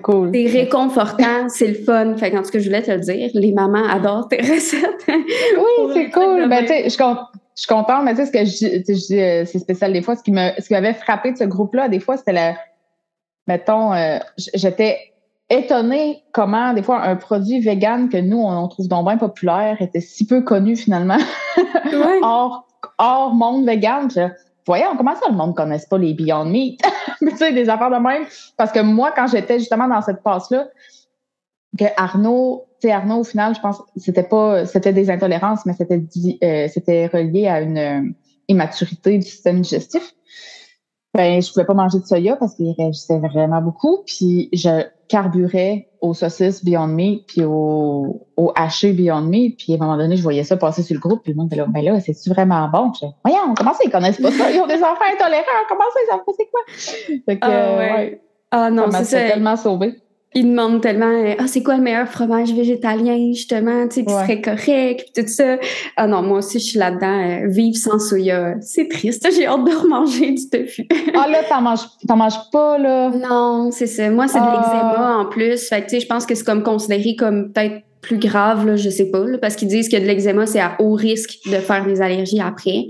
cool. 0.01 0.31
c'est 0.33 0.47
réconfortant, 0.47 1.47
c'est 1.49 1.67
le 1.67 1.75
fun. 1.75 2.15
Fait 2.23 2.31
quand 2.31 2.45
ce 2.45 2.53
que 2.53 2.59
je 2.59 2.67
voulais 2.67 2.81
te 2.81 2.89
le 2.89 2.99
dire, 2.99 3.31
les 3.33 3.51
mamans 3.51 3.85
adorent 3.85 4.29
tes 4.29 4.37
recettes. 4.41 5.05
oui, 5.09 5.91
c'est 5.93 6.09
cool. 6.09 6.47
Ben, 6.47 6.61
tu 6.61 6.67
sais, 6.67 6.89
je, 6.89 6.97
je 7.61 7.67
comprends, 7.67 8.01
mais 8.01 8.15
tu 8.15 8.25
sais, 8.25 8.27
ce 8.27 8.31
que 8.31 8.45
je, 8.45 9.13
euh, 9.13 9.45
c'est 9.45 9.59
spécial 9.59 9.91
des 9.91 10.01
fois. 10.01 10.15
Ce 10.15 10.23
qui 10.23 10.31
me, 10.31 10.51
ce 10.57 10.67
qui 10.67 10.73
m'avait 10.73 10.93
frappé 10.93 11.33
de 11.33 11.37
ce 11.37 11.43
groupe-là, 11.43 11.89
des 11.89 11.99
fois, 11.99 12.15
c'était 12.15 12.31
la, 12.31 12.55
mettons, 13.45 13.91
euh, 13.91 14.19
j'étais 14.53 14.99
étonnée 15.49 16.23
comment, 16.31 16.71
des 16.71 16.81
fois, 16.81 17.01
un 17.01 17.17
produit 17.17 17.59
vegan 17.59 18.07
que 18.07 18.15
nous, 18.15 18.41
on, 18.41 18.69
trouve 18.69 18.87
donc 18.87 19.05
bien 19.05 19.17
populaire 19.17 19.81
était 19.81 19.99
si 19.99 20.25
peu 20.25 20.43
connu 20.43 20.77
finalement. 20.77 21.19
hors, 22.21 22.65
hors 22.99 23.33
monde 23.33 23.67
vegan. 23.67 24.07
voyons, 24.65 24.95
comment 24.95 25.15
ça 25.15 25.27
le 25.29 25.35
monde 25.35 25.49
ne 25.49 25.55
connaisse 25.55 25.87
pas 25.87 25.97
les 25.97 26.13
Beyond 26.13 26.45
Meat? 26.45 26.81
tu 27.19 27.35
sais, 27.35 27.51
des 27.51 27.67
affaires 27.67 27.91
de 27.91 27.97
même. 27.97 28.23
Parce 28.55 28.71
que 28.71 28.79
moi, 28.79 29.11
quand 29.13 29.27
j'étais 29.27 29.59
justement 29.59 29.89
dans 29.89 30.01
cette 30.01 30.23
passe-là, 30.23 30.67
que 31.77 31.85
Arnaud, 31.97 32.65
tu 32.81 32.87
sais, 32.87 32.93
Arnaud, 32.93 33.19
au 33.19 33.23
final, 33.23 33.55
je 33.55 33.61
pense, 33.61 33.81
c'était 33.95 34.23
pas, 34.23 34.65
c'était 34.65 34.93
des 34.93 35.09
intolérances, 35.09 35.65
mais 35.65 35.73
c'était, 35.73 36.01
euh, 36.43 36.67
c'était 36.67 37.07
relié 37.07 37.47
à 37.47 37.61
une 37.61 37.77
euh, 37.77 38.01
immaturité 38.47 39.17
du 39.17 39.27
système 39.27 39.61
digestif. 39.61 40.13
Ben, 41.15 41.39
je 41.41 41.51
pouvais 41.51 41.65
pas 41.65 41.75
manger 41.75 41.99
de 41.99 42.05
soya 42.05 42.35
parce 42.35 42.55
qu'il 42.55 42.73
réagissait 42.75 43.19
vraiment 43.19 43.61
beaucoup. 43.61 44.03
Puis 44.05 44.49
je 44.51 44.83
carburais 45.07 45.89
aux 46.01 46.15
saucisses 46.15 46.65
Beyond 46.65 46.87
Meat 46.87 47.27
puis 47.27 47.43
au, 47.43 48.25
au 48.35 48.51
haché 48.55 48.93
Beyond 48.93 49.21
Meat. 49.21 49.57
Puis 49.59 49.73
à 49.73 49.75
un 49.75 49.79
moment 49.79 49.97
donné, 49.97 50.17
je 50.17 50.23
voyais 50.23 50.43
ça 50.43 50.57
passer 50.57 50.81
sur 50.81 50.95
le 50.95 50.99
groupe. 50.99 51.21
Puis 51.21 51.33
le 51.33 51.37
monde 51.37 51.47
était 51.47 51.57
là, 51.57 51.67
ben 51.69 51.83
là, 51.83 51.99
c'est 51.99 52.29
vraiment 52.29 52.67
bon? 52.67 52.91
Je 52.99 53.05
voyons, 53.23 53.53
comment 53.55 53.73
ça, 53.73 53.81
ils 53.85 53.91
connaissent 53.91 54.19
pas 54.19 54.31
ça? 54.31 54.49
Ils 54.49 54.59
ont 54.59 54.65
des 54.65 54.81
enfants 54.81 55.05
intolérants. 55.13 55.43
Comment 55.69 55.83
ça, 55.93 55.99
ils 56.03 56.09
savent 56.09 56.25
pas 56.25 56.31
c'est 56.35 56.49
quoi? 56.49 56.61
Fait 57.27 57.39
que, 57.39 57.45
ah, 57.45 57.77
ouais. 57.77 58.21
Ah 58.49 58.71
non, 58.71 58.89
c'est 58.91 59.29
tellement 59.29 59.55
sauvé 59.55 60.01
ils 60.35 60.49
demandent 60.49 60.81
tellement 60.81 61.05
euh, 61.05 61.33
ah 61.37 61.47
c'est 61.47 61.63
quoi 61.63 61.77
le 61.77 61.83
meilleur 61.83 62.07
fromage 62.07 62.53
végétalien 62.53 63.31
justement 63.33 63.87
tu 63.87 63.95
sais 63.95 64.05
qui 64.05 64.13
serait 64.13 64.41
correct 64.41 65.09
tout 65.15 65.27
ça. 65.27 65.57
Ah 65.95 66.07
non 66.07 66.21
moi 66.21 66.39
aussi 66.39 66.59
je 66.59 66.65
suis 66.65 66.79
là-dedans 66.79 67.43
euh, 67.43 67.47
vivre 67.47 67.77
sans 67.77 67.99
soya. 67.99 68.55
C'est 68.61 68.87
triste 68.87 69.27
j'ai 69.35 69.45
hâte 69.45 69.63
de 69.63 69.75
remanger 69.75 70.31
du 70.31 70.49
tofu. 70.49 70.87
Ah 71.15 71.27
là 71.29 71.39
t'en 71.47 71.61
manges 71.61 71.87
t'en 72.07 72.17
manges 72.17 72.49
pas 72.51 72.77
là? 72.77 73.09
Non 73.09 73.69
c'est 73.71 73.87
ça. 73.87 74.09
Moi 74.09 74.27
c'est 74.27 74.39
de 74.39 74.43
ah. 74.43 74.63
l'eczéma 74.63 75.17
en 75.17 75.25
plus. 75.25 75.67
Fait 75.69 75.83
tu 75.83 75.89
sais 75.89 75.99
je 75.99 76.07
pense 76.07 76.25
que 76.25 76.35
c'est 76.35 76.45
comme 76.45 76.63
considéré 76.63 77.15
comme 77.15 77.51
peut-être 77.51 77.83
plus 78.01 78.17
grave 78.17 78.67
là 78.67 78.75
je 78.75 78.89
sais 78.89 79.09
pas 79.09 79.23
parce 79.41 79.55
qu'ils 79.55 79.69
disent 79.69 79.87
que 79.87 79.95
de 79.95 80.05
l'eczéma 80.05 80.45
c'est 80.45 80.59
à 80.59 80.75
haut 80.79 80.93
risque 80.93 81.39
de 81.45 81.55
faire 81.55 81.85
des 81.85 82.01
allergies 82.01 82.41
après 82.41 82.87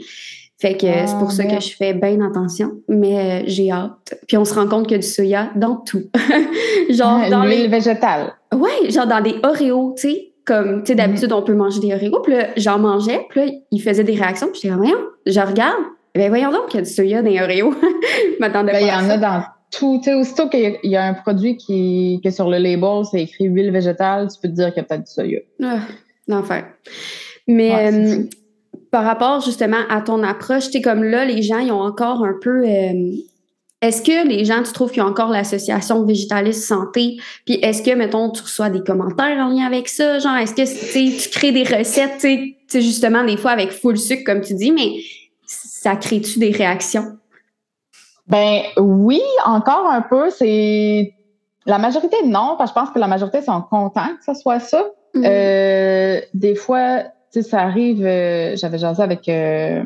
Fait 0.63 0.77
que 0.77 0.87
c'est 0.87 1.17
pour 1.19 1.27
Ah, 1.29 1.33
ça 1.33 1.43
que 1.43 1.59
je 1.59 1.75
fais 1.75 1.93
bien 1.93 2.21
attention, 2.21 2.71
mais 2.87 3.41
euh, 3.41 3.43
j'ai 3.47 3.69
hâte. 3.69 4.15
Puis 4.29 4.37
on 4.37 4.45
se 4.45 4.53
rend 4.55 4.65
compte 4.65 4.83
qu'il 4.83 4.93
y 4.93 4.95
a 4.95 4.99
du 4.99 5.07
soya 5.07 5.49
dans 5.57 5.75
tout. 5.75 6.03
genre 6.89 7.29
dans 7.29 7.43
L'huile 7.43 7.63
les 7.63 7.67
végétale. 7.67 8.33
Ouais, 8.53 8.89
genre 8.89 9.05
dans 9.07 9.19
des 9.21 9.35
Oreos, 9.43 9.93
tu 9.97 10.09
sais, 10.09 10.29
comme 10.45 10.83
tu 10.83 10.91
sais 10.91 10.95
d'habitude 10.95 11.33
on 11.33 11.41
peut 11.41 11.53
manger 11.53 11.81
des 11.81 11.93
Oreos, 11.93 12.21
puis 12.21 12.33
là 12.33 12.47
j'en 12.55 12.79
mangeais, 12.79 13.25
puis 13.29 13.41
là 13.45 13.51
il 13.71 13.81
faisait 13.81 14.05
des 14.05 14.15
réactions, 14.15 14.47
puis 14.47 14.61
j'étais 14.61 14.69
comme 14.73 14.83
voyons, 14.85 14.99
je 15.25 15.39
regarde. 15.41 15.83
Ben 16.15 16.29
voyons 16.29 16.51
donc 16.51 16.67
qu'il 16.69 16.79
y 16.79 16.83
a 16.83 16.85
du 16.85 16.91
soya 16.93 17.21
dans 17.21 17.29
les 17.29 17.41
Oreos. 17.41 17.73
M'attendais 18.39 18.71
Ben, 18.71 18.79
pas 18.79 18.81
il 18.81 18.87
y 18.87 18.89
à 18.89 18.99
en 18.99 19.07
ça. 19.07 19.13
a 19.13 19.17
dans 19.17 19.43
tout. 19.71 19.99
Tu 20.03 20.11
sais, 20.11 20.13
aussitôt 20.15 20.47
qu'il 20.47 20.59
y 20.61 20.65
a- 20.67 20.77
il 20.83 20.91
y 20.91 20.95
a 20.95 21.03
un 21.05 21.13
produit 21.13 21.57
qui, 21.57 22.21
que 22.23 22.29
sur 22.29 22.49
le 22.49 22.57
label, 22.59 23.01
c'est 23.09 23.21
écrit 23.23 23.45
huile 23.45 23.71
végétale, 23.71 24.27
tu 24.33 24.39
peux 24.41 24.47
te 24.47 24.53
dire 24.53 24.67
qu'il 24.73 24.77
y 24.77 24.79
a 24.79 24.83
peut-être 24.83 25.03
du 25.05 25.11
soya. 25.11 25.39
Ah, 25.63 25.79
l'enfer. 26.27 26.65
Mais 27.47 27.73
Ouais, 27.73 28.27
par 28.93 29.05
rapport 29.05 29.41
justement 29.41 29.79
à 29.89 30.01
ton 30.01 30.21
approche, 30.21 30.65
tu 30.65 30.73
sais, 30.73 30.81
comme 30.81 31.03
là, 31.03 31.25
les 31.25 31.41
gens, 31.41 31.57
ils 31.57 31.71
ont 31.71 31.81
encore 31.81 32.23
un 32.23 32.35
peu. 32.39 32.63
euh, 32.63 33.15
est-ce 33.81 34.03
que 34.03 34.27
les 34.27 34.45
gens, 34.45 34.61
tu 34.61 34.71
trouves 34.71 34.91
qu'ils 34.91 35.01
ont 35.01 35.07
encore 35.07 35.29
l'association 35.29 36.05
végétaliste 36.05 36.67
santé? 36.67 37.17
Puis 37.43 37.55
est-ce 37.55 37.81
que, 37.81 37.89
mettons, 37.95 38.29
tu 38.29 38.43
reçois 38.43 38.69
des 38.69 38.81
commentaires 38.81 39.35
en 39.39 39.49
lien 39.49 39.65
avec 39.65 39.89
ça? 39.89 40.19
Genre, 40.19 40.35
est-ce 40.37 40.53
que 40.53 41.23
tu 41.23 41.29
crées 41.31 41.51
des 41.51 41.63
recettes, 41.63 42.19
tu 42.19 42.55
sais, 42.67 42.81
justement, 42.81 43.23
des 43.23 43.35
fois 43.35 43.49
avec 43.49 43.71
full 43.71 43.97
sucre, 43.97 44.23
comme 44.25 44.41
tu 44.41 44.53
dis, 44.53 44.71
mais 44.71 44.93
ça 45.47 45.95
crée-tu 45.95 46.37
des 46.37 46.51
réactions? 46.51 47.17
Ben 48.27 48.61
oui, 48.77 49.21
encore 49.43 49.89
un 49.89 50.03
peu. 50.03 50.29
C'est 50.29 51.15
la 51.65 51.79
majorité 51.79 52.17
non, 52.27 52.57
parce 52.59 52.71
que 52.71 52.79
je 52.79 52.85
pense 52.85 52.93
que 52.93 52.99
la 52.99 53.07
majorité 53.07 53.41
sont 53.41 53.63
contents 53.63 54.15
que 54.19 54.33
ce 54.33 54.39
soit 54.39 54.59
ça. 54.59 54.85
Mhm. 55.15 55.23
Euh, 55.25 56.21
des 56.35 56.53
fois, 56.53 57.05
tu 57.33 57.41
sais, 57.41 57.49
ça 57.49 57.61
arrive. 57.61 58.05
euh, 58.05 58.55
J'avais 58.55 58.77
jasé 58.77 59.01
avec 59.03 59.27
euh, 59.27 59.83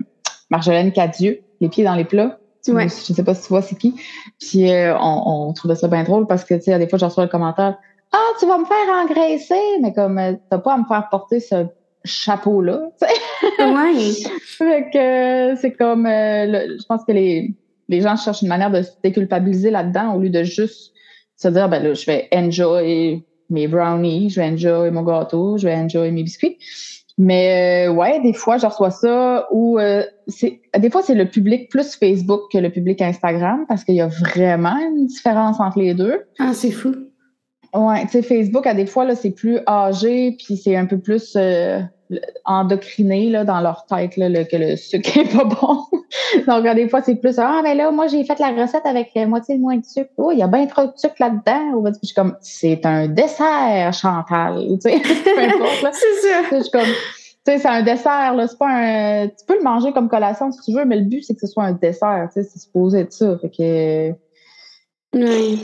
Marjolaine 0.49 0.91
Cadieux, 0.91 1.39
les 1.61 1.69
pieds 1.69 1.83
dans 1.83 1.95
les 1.95 2.03
plats. 2.05 2.37
Tu- 2.63 2.71
Ouais. 2.73 2.87
Je 2.89 3.13
sais 3.13 3.23
pas 3.23 3.33
si 3.33 3.43
tu 3.43 3.47
vois 3.49 3.61
c'est 3.61 3.77
qui. 3.77 3.95
Puis 4.39 4.69
euh, 4.71 4.93
on, 4.99 5.47
on 5.49 5.53
trouvait 5.53 5.75
ça 5.75 5.87
bien 5.87 6.03
drôle 6.03 6.27
parce 6.27 6.43
que 6.43 6.53
tu 6.55 6.63
sais, 6.63 6.77
des 6.77 6.89
fois, 6.89 6.99
je 6.99 7.05
reçois 7.05 7.23
le 7.23 7.29
commentaire 7.29 7.77
Ah, 8.11 8.17
tu 8.39 8.45
vas 8.45 8.57
me 8.57 8.65
faire 8.65 8.93
engraisser, 9.03 9.55
mais 9.81 9.93
comme 9.93 10.17
euh, 10.17 10.33
t'as 10.49 10.57
pas 10.57 10.73
à 10.73 10.77
me 10.77 10.83
faire 10.85 11.07
porter 11.09 11.39
ce 11.39 11.65
chapeau-là. 12.03 12.81
tu 13.01 13.07
sais. 13.07 13.63
ouais. 13.65 14.29
Fait 14.41 14.89
que 14.91 15.59
c'est 15.61 15.71
comme 15.73 16.03
le- 16.05 16.77
je 16.79 16.85
pense 16.87 17.03
que 17.05 17.11
les, 17.11 17.53
les 17.89 18.01
gens 18.01 18.15
cherchent 18.17 18.41
une 18.41 18.47
manière 18.49 18.71
de 18.71 18.81
se 18.81 18.91
déculpabiliser 19.03 19.69
là-dedans 19.71 20.15
au 20.15 20.19
lieu 20.19 20.29
de 20.29 20.43
juste 20.43 20.93
se 21.35 21.47
dire 21.49 21.69
ben 21.69 21.81
là, 21.83 21.93
je 21.93 22.05
vais 22.05 22.27
enjoy 22.33 23.23
mes 23.49 23.67
brownies, 23.67 24.29
je 24.31 24.41
vais 24.41 24.47
enjoy 24.47 24.89
mon 24.91 25.03
gâteau, 25.03 25.57
je 25.57 25.67
vais 25.67 25.75
enjoy 25.75 26.11
mes 26.11 26.23
biscuits. 26.23 26.57
Mais 27.19 27.87
euh, 27.87 27.91
ouais, 27.91 28.21
des 28.21 28.33
fois 28.33 28.57
je 28.57 28.67
reçois 28.67 28.91
ça 28.91 29.47
ou 29.51 29.79
euh, 29.79 30.03
c'est 30.27 30.61
des 30.77 30.89
fois 30.91 31.01
c'est 31.01 31.15
le 31.15 31.27
public 31.27 31.67
plus 31.69 31.95
Facebook 31.95 32.41
que 32.51 32.59
le 32.59 32.69
public 32.69 33.01
Instagram 33.01 33.65
parce 33.67 33.83
qu'il 33.83 33.95
y 33.95 34.01
a 34.01 34.07
vraiment 34.07 34.77
une 34.77 35.07
différence 35.07 35.59
entre 35.59 35.79
les 35.79 35.95
deux. 35.95 36.25
Ah, 36.37 36.53
c'est 36.53 36.71
fou. 36.71 36.93
Ouais, 37.73 38.05
tu 38.05 38.11
sais, 38.11 38.21
Facebook, 38.21 38.65
à 38.65 38.73
des 38.73 38.85
fois, 38.85 39.05
là, 39.05 39.15
c'est 39.15 39.31
plus 39.31 39.59
âgé, 39.67 40.37
puis 40.37 40.57
c'est 40.57 40.75
un 40.75 40.85
peu 40.85 40.97
plus 40.97 41.33
euh, 41.35 41.81
endocriné 42.45 43.29
là, 43.29 43.43
dans 43.43 43.59
leur 43.61 43.85
tête 43.85 44.17
là, 44.17 44.29
le- 44.29 44.43
que 44.43 44.55
le 44.55 44.75
sucre 44.75 45.17
est 45.17 45.35
pas 45.35 45.43
bon. 45.43 45.79
Donc, 46.47 46.65
à 46.65 46.73
des 46.73 46.87
fois, 46.89 47.01
c'est 47.01 47.15
plus 47.15 47.37
Ah, 47.39 47.61
mais 47.63 47.75
là, 47.75 47.91
moi, 47.91 48.07
j'ai 48.07 48.23
fait 48.23 48.39
la 48.39 48.49
recette 48.49 48.85
avec 48.85 49.11
euh, 49.17 49.25
moitié 49.27 49.57
moins 49.57 49.77
de 49.77 49.83
sucre. 49.85 50.09
Oh, 50.17 50.31
il 50.31 50.39
y 50.39 50.43
a 50.43 50.47
bien 50.47 50.65
trop 50.67 50.83
de 50.85 50.93
sucre 50.95 51.15
là-dedans. 51.19 51.81
Puis 51.83 51.93
Je 52.01 52.07
suis 52.07 52.15
comme 52.15 52.35
C'est 52.41 52.85
un 52.85 53.07
dessert, 53.07 53.93
Chantal. 53.93 54.61
Tu 54.81 54.89
sais, 54.89 54.99
peu 55.35 55.41
importe. 55.41 55.81
Là. 55.83 55.91
C'est 55.93 56.27
ça. 56.27 56.43
Tu 56.43 56.49
sais, 56.49 56.57
je 56.57 56.61
suis 56.63 56.71
comme, 56.71 56.81
tu 56.81 57.51
sais, 57.53 57.57
c'est 57.59 57.67
un 57.67 57.81
dessert, 57.81 58.35
là. 58.35 58.47
C'est 58.47 58.57
pas 58.57 58.69
un. 58.69 59.27
Tu 59.27 59.45
peux 59.47 59.57
le 59.57 59.63
manger 59.63 59.91
comme 59.91 60.07
collation 60.09 60.51
si 60.51 60.59
tu 60.61 60.77
veux, 60.77 60.85
mais 60.85 60.97
le 60.97 61.05
but, 61.05 61.23
c'est 61.23 61.33
que 61.33 61.41
ce 61.41 61.47
soit 61.47 61.63
un 61.63 61.73
dessert. 61.73 62.29
Tu 62.33 62.41
sais, 62.41 62.49
c'est 62.49 62.59
supposé 62.59 62.99
être 63.01 63.13
ça. 63.13 63.37
Fait 63.39 63.49
que. 63.49 64.26
Oui. 65.13 65.59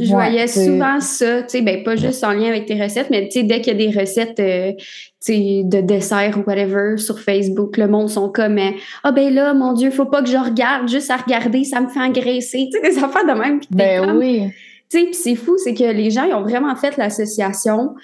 Je 0.00 0.06
Ouais, 0.06 0.10
voyais 0.10 0.46
souvent 0.48 1.00
ça, 1.00 1.42
tu 1.42 1.50
sais, 1.50 1.62
ben 1.62 1.84
pas 1.84 1.94
juste 1.94 2.24
en 2.24 2.32
lien 2.32 2.48
avec 2.48 2.66
tes 2.66 2.80
recettes, 2.82 3.08
mais 3.10 3.24
tu 3.28 3.40
sais, 3.40 3.42
dès 3.44 3.60
qu'il 3.60 3.78
y 3.80 3.84
a 3.86 3.90
des 3.90 3.98
recettes, 3.98 4.40
euh, 4.40 4.72
tu 4.72 4.82
sais, 5.20 5.62
de 5.64 5.80
dessert 5.80 6.36
ou 6.38 6.42
whatever 6.50 6.96
sur 6.96 7.20
Facebook, 7.20 7.76
le 7.76 7.86
monde 7.86 8.10
sont 8.10 8.28
comme, 8.30 8.58
euh, 8.58 8.70
ah 9.04 9.12
ben 9.12 9.32
là, 9.32 9.54
mon 9.54 9.72
Dieu, 9.72 9.90
faut 9.92 10.06
pas 10.06 10.22
que 10.22 10.28
je 10.28 10.36
regarde, 10.36 10.88
juste 10.88 11.10
à 11.10 11.16
regarder, 11.16 11.62
ça 11.62 11.80
me 11.80 11.88
fait 11.88 12.00
engraisser, 12.00 12.68
tu 12.72 12.80
sais, 12.80 12.90
des 12.90 12.98
affaires 13.02 13.24
de 13.24 13.38
même. 13.38 13.60
Ben 13.70 14.04
comme- 14.04 14.16
oui. 14.18 14.42
Tu 14.90 14.98
sais, 14.98 15.08
c'est 15.12 15.34
fou, 15.36 15.56
c'est 15.56 15.74
que 15.74 15.84
les 15.84 16.10
gens, 16.10 16.24
ils 16.24 16.34
ont 16.34 16.42
vraiment 16.42 16.74
fait 16.74 16.96
l'association 16.96 17.94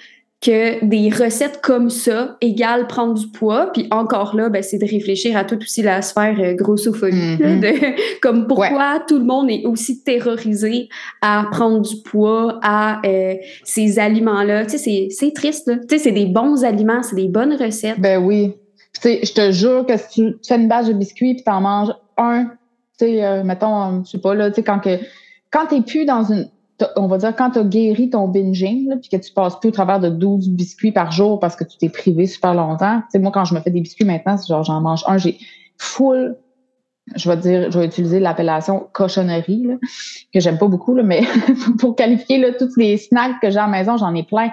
que 0.41 0.83
des 0.83 1.09
recettes 1.11 1.61
comme 1.61 1.91
ça 1.91 2.35
égale 2.41 2.87
prendre 2.87 3.13
du 3.13 3.27
poids. 3.27 3.71
Puis 3.71 3.87
encore 3.91 4.35
là, 4.35 4.49
ben, 4.49 4.63
c'est 4.63 4.79
de 4.79 4.87
réfléchir 4.89 5.37
à 5.37 5.43
toute 5.43 5.61
aussi 5.61 5.83
la 5.83 6.01
sphère 6.01 6.35
euh, 6.39 6.53
grossophobie. 6.55 7.15
Mhm. 7.39 7.59
de, 7.59 8.19
comme 8.21 8.47
pourquoi 8.47 8.99
tout 9.07 9.19
le 9.19 9.23
monde 9.23 9.51
est 9.51 9.65
aussi 9.65 10.03
terrorisé 10.03 10.89
à 11.21 11.45
prendre 11.51 11.81
du 11.81 11.95
poids, 12.01 12.59
à 12.63 13.01
euh, 13.05 13.35
ces 13.63 13.99
aliments-là. 13.99 14.65
Tu 14.65 14.71
sais, 14.71 14.77
c'est- 14.79 15.07
c'est 15.11 15.31
triste. 15.31 15.67
là. 15.67 15.75
Tu 15.77 15.97
sais, 15.97 15.97
c'est 16.05 16.11
des 16.11 16.25
bons 16.25 16.63
aliments, 16.63 17.03
c'est 17.03 17.15
des 17.15 17.27
bonnes 17.27 17.53
recettes. 17.53 17.99
Ben 17.99 18.17
oui. 18.23 18.53
Tu 18.95 19.01
sais, 19.01 19.19
je 19.23 19.33
te 19.33 19.51
jure 19.51 19.85
que 19.85 19.95
si 19.95 20.07
tu, 20.09 20.35
fais 20.47 20.55
une 20.55 20.67
bâche 20.67 20.87
de 20.87 20.93
biscuits 20.93 21.35
puis 21.35 21.43
t'en 21.43 21.61
manges 21.61 21.93
un, 22.17 22.45
tu 22.99 23.05
sais, 23.05 23.23
euh, 23.23 23.43
mettons, 23.43 24.03
je 24.03 24.09
sais 24.11 24.17
pas, 24.19 24.33
là, 24.33 24.49
tu 24.49 24.55
sais, 24.55 24.63
quand 24.63 24.79
que, 24.79 24.97
quand 25.51 25.67
t'es 25.67 25.81
plus 25.81 26.05
dans 26.05 26.23
une, 26.23 26.49
on 26.95 27.07
va 27.07 27.17
dire, 27.17 27.35
quand 27.35 27.51
t'as 27.51 27.63
guéri 27.63 28.09
ton 28.09 28.27
binging, 28.27 28.99
puis 28.99 29.09
que 29.09 29.17
tu 29.17 29.31
passes 29.33 29.59
plus 29.59 29.69
au 29.69 29.71
travers 29.71 29.99
de 29.99 30.09
12 30.09 30.49
biscuits 30.49 30.91
par 30.91 31.11
jour 31.11 31.39
parce 31.39 31.55
que 31.55 31.63
tu 31.63 31.77
t'es 31.77 31.89
privé 31.89 32.25
super 32.25 32.53
longtemps. 32.53 33.01
Tu 33.11 33.19
moi, 33.19 33.31
quand 33.31 33.45
je 33.45 33.55
me 33.55 33.59
fais 33.59 33.71
des 33.71 33.81
biscuits 33.81 34.05
maintenant, 34.05 34.37
c'est 34.37 34.47
genre, 34.47 34.63
j'en 34.63 34.81
mange 34.81 35.03
un, 35.07 35.17
j'ai 35.17 35.37
full, 35.77 36.37
je 37.15 37.29
vais 37.29 37.37
dire, 37.37 37.71
je 37.71 37.79
vais 37.79 37.85
utiliser 37.85 38.19
l'appellation 38.19 38.87
cochonnerie, 38.93 39.67
que 40.33 40.39
j'aime 40.39 40.57
pas 40.57 40.67
beaucoup, 40.67 40.93
mais 41.01 41.21
pour 41.79 41.95
qualifier, 41.95 42.55
tous 42.57 42.75
les 42.77 42.97
snacks 42.97 43.39
que 43.41 43.49
j'ai 43.49 43.57
à 43.57 43.63
la 43.63 43.67
maison, 43.67 43.97
j'en 43.97 44.13
ai 44.15 44.23
plein 44.23 44.49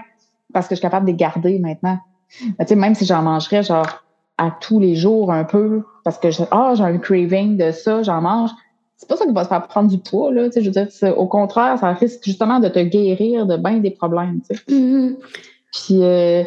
parce 0.53 0.67
que 0.67 0.75
je 0.75 0.79
suis 0.79 0.83
capable 0.83 1.07
de 1.07 1.13
les 1.13 1.17
garder 1.17 1.59
maintenant. 1.59 1.99
Tu 2.31 2.55
sais, 2.67 2.77
même 2.77 2.95
si 2.95 3.05
j'en 3.05 3.23
mangerais 3.23 3.63
genre 3.63 4.05
à 4.39 4.51
tous 4.61 4.81
les 4.81 4.95
jours 4.95 5.33
un 5.33 5.45
peu, 5.45 5.83
parce 6.05 6.19
que 6.19 6.29
ah, 6.51 6.73
j'ai 6.75 6.85
un 6.85 6.99
craving 6.99 7.57
de 7.57 7.73
ça, 7.73 8.03
j'en 8.03 8.21
mange, 8.21 8.51
c'est 8.99 9.09
pas 9.09 9.17
ça 9.17 9.25
qui 9.27 9.33
va 9.33 9.45
se 9.45 9.49
faire 9.49 9.67
prendre 9.67 9.89
du 9.89 9.99
poids, 9.99 10.31
là. 10.33 10.47
Tu 10.47 10.53
sais, 10.55 10.61
je 10.61 10.67
veux 10.67 10.73
dire, 10.73 10.89
c'est- 10.91 11.13
au 11.13 11.27
contraire, 11.27 11.79
ça 11.79 11.93
risque 11.93 12.21
justement 12.25 12.59
de 12.61 12.69
te 12.69 12.81
guérir 12.81 13.47
de 13.47 13.57
bien 13.57 13.79
des 13.79 13.93
problèmes, 13.93 14.41
tu 14.49 14.57
sais. 14.57 14.63
Mhm. 14.75 15.17
Puis, 15.73 16.03
euh, 16.03 16.43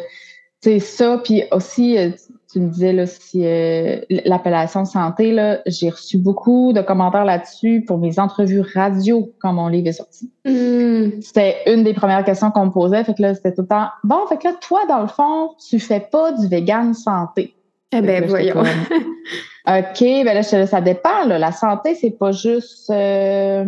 tu 0.62 0.70
sais, 0.70 0.78
ça, 0.78 1.18
puis 1.24 1.42
aussi, 1.50 1.96
euh, 1.98 2.10
tu- 2.52 2.60
me 2.60 2.68
disais, 2.68 2.92
là, 2.92 3.06
si 3.06 3.46
euh, 3.46 4.00
l'appellation 4.26 4.84
santé, 4.84 5.32
là, 5.32 5.60
j'ai 5.66 5.88
reçu 5.88 6.18
beaucoup 6.18 6.74
de 6.74 6.82
commentaires 6.82 7.24
là-dessus 7.24 7.82
pour 7.86 7.96
mes 7.96 8.18
entrevues 8.18 8.60
radio 8.74 9.32
quand 9.40 9.54
mon 9.54 9.68
livre 9.68 9.88
est 9.88 9.92
sorti 9.94 10.30
Mhm. 10.44 11.22
c'était 11.22 11.56
une 11.66 11.82
des 11.82 11.94
premières 11.94 12.22
questions 12.24 12.50
qu'on 12.50 12.66
me 12.66 12.70
posait. 12.70 13.02
Fait 13.04 13.14
que 13.14 13.22
là, 13.22 13.34
c'était 13.34 13.54
tout 13.54 13.62
le 13.62 13.68
temps 13.68 13.86
Bon, 14.04 14.26
fait 14.28 14.36
que 14.36 14.48
là, 14.48 14.54
toi, 14.60 14.80
dans 14.86 15.00
le 15.00 15.06
fond, 15.08 15.52
tu 15.66 15.78
fais 15.80 16.00
pas 16.12 16.32
du 16.32 16.46
vegan 16.46 16.92
santé. 16.92 17.54
Eh 17.92 18.00
ben, 18.00 18.14
j'étais 18.16 18.26
voyons. 18.28 18.54
comme, 18.54 18.66
OK, 19.68 20.00
ben 20.00 20.34
là, 20.34 20.42
ça 20.42 20.80
dépend. 20.80 21.24
Là. 21.26 21.38
La 21.38 21.52
santé, 21.52 21.94
c'est 21.94 22.10
pas 22.18 22.32
juste 22.32 22.90
euh, 22.90 23.64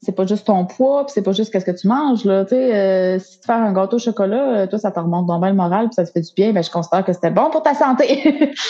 c'est 0.00 0.14
pas 0.14 0.26
juste 0.26 0.46
ton 0.46 0.66
poids, 0.66 1.04
puis 1.06 1.12
c'est 1.14 1.22
pas 1.22 1.32
juste 1.32 1.50
qu'est-ce 1.50 1.64
que 1.64 1.70
tu 1.78 1.88
manges. 1.88 2.24
Là. 2.24 2.44
Euh, 2.52 3.18
si 3.18 3.40
tu 3.40 3.46
fais 3.46 3.52
un 3.52 3.72
gâteau 3.72 3.96
au 3.96 3.98
chocolat, 3.98 4.42
euh, 4.56 4.66
toi, 4.66 4.78
ça 4.78 4.90
te 4.90 5.00
remonte 5.00 5.26
dans 5.26 5.38
le 5.38 5.54
moral, 5.54 5.86
puis 5.86 5.94
ça 5.94 6.04
te 6.04 6.10
fait 6.10 6.20
du 6.20 6.30
bien, 6.36 6.52
ben 6.52 6.62
je 6.62 6.70
considère 6.70 7.04
que 7.04 7.12
c'était 7.12 7.30
bon 7.30 7.48
pour 7.50 7.62
ta 7.62 7.74
santé. 7.74 8.22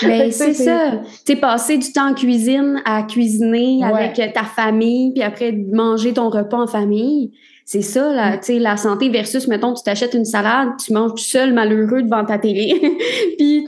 Ben, 0.03 0.31
c'est 0.33 0.55
ça. 0.55 0.93
Tu 1.27 1.33
sais, 1.35 1.37
passer 1.37 1.79
du 1.79 1.93
temps 1.93 2.11
en 2.11 2.14
cuisine 2.14 2.81
à 2.85 3.03
cuisiner 3.03 3.81
Ouais. 3.85 4.11
avec 4.11 4.33
ta 4.33 4.45
famille, 4.45 5.12
puis 5.12 5.23
après 5.23 5.53
manger 5.53 6.12
ton 6.12 6.31
repas 6.31 6.59
en 6.59 6.67
famille. 6.69 7.33
C'est 7.66 7.81
ça, 7.83 8.11
Mm. 8.11 8.14
la, 8.14 8.38
tu 8.38 8.44
sais, 8.44 8.59
la 8.59 8.77
santé 8.77 9.09
versus, 9.09 9.48
mettons, 9.48 9.72
tu 9.72 9.83
t'achètes 9.83 10.12
une 10.12 10.27
salade, 10.27 10.68
tu 10.85 10.92
manges 10.92 11.12
tout 11.12 11.18
seul 11.18 11.55
malheureux 11.55 12.03
devant 12.03 12.24
ta 12.24 12.38
télé, 12.38 12.74
puis 13.38 13.64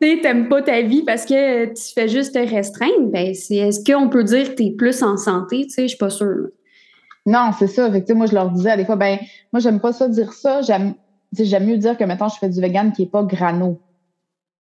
tu 0.00 0.20
t'aimes 0.20 0.48
pas 0.48 0.60
ta 0.60 0.82
vie 0.82 1.02
parce 1.02 1.24
que 1.24 1.66
tu 1.66 1.94
fais 1.94 2.08
juste 2.08 2.34
te 2.34 2.38
restreindre. 2.38 3.10
Ben, 3.10 3.34
c'est, 3.34 3.56
est-ce 3.56 3.82
qu'on 3.90 4.08
peut 4.08 4.24
dire 4.24 4.50
que 4.50 4.54
t'es 4.54 4.74
plus 4.76 5.02
en 5.02 5.16
santé? 5.16 5.66
Tu 5.66 5.82
je 5.82 5.86
suis 5.88 5.96
pas 5.96 6.10
sûre. 6.10 6.48
Non, 7.24 7.50
c'est 7.58 7.68
ça. 7.68 7.90
Fait 7.90 8.02
que, 8.02 8.06
tu 8.06 8.14
moi, 8.14 8.26
je 8.26 8.34
leur 8.34 8.50
disais 8.50 8.70
à 8.70 8.76
des 8.76 8.84
fois, 8.84 8.96
ben, 8.96 9.18
moi, 9.52 9.60
j'aime 9.60 9.80
pas 9.80 9.92
ça 9.92 10.08
dire 10.08 10.32
ça. 10.32 10.60
J'aime, 10.60 10.94
tu 11.34 11.42
mieux 11.60 11.78
dire 11.78 11.96
que, 11.96 12.04
maintenant 12.04 12.28
je 12.28 12.36
fais 12.38 12.48
du 12.48 12.60
vegan 12.60 12.92
qui 12.92 13.04
est 13.04 13.10
pas 13.10 13.22
grano. 13.22 13.80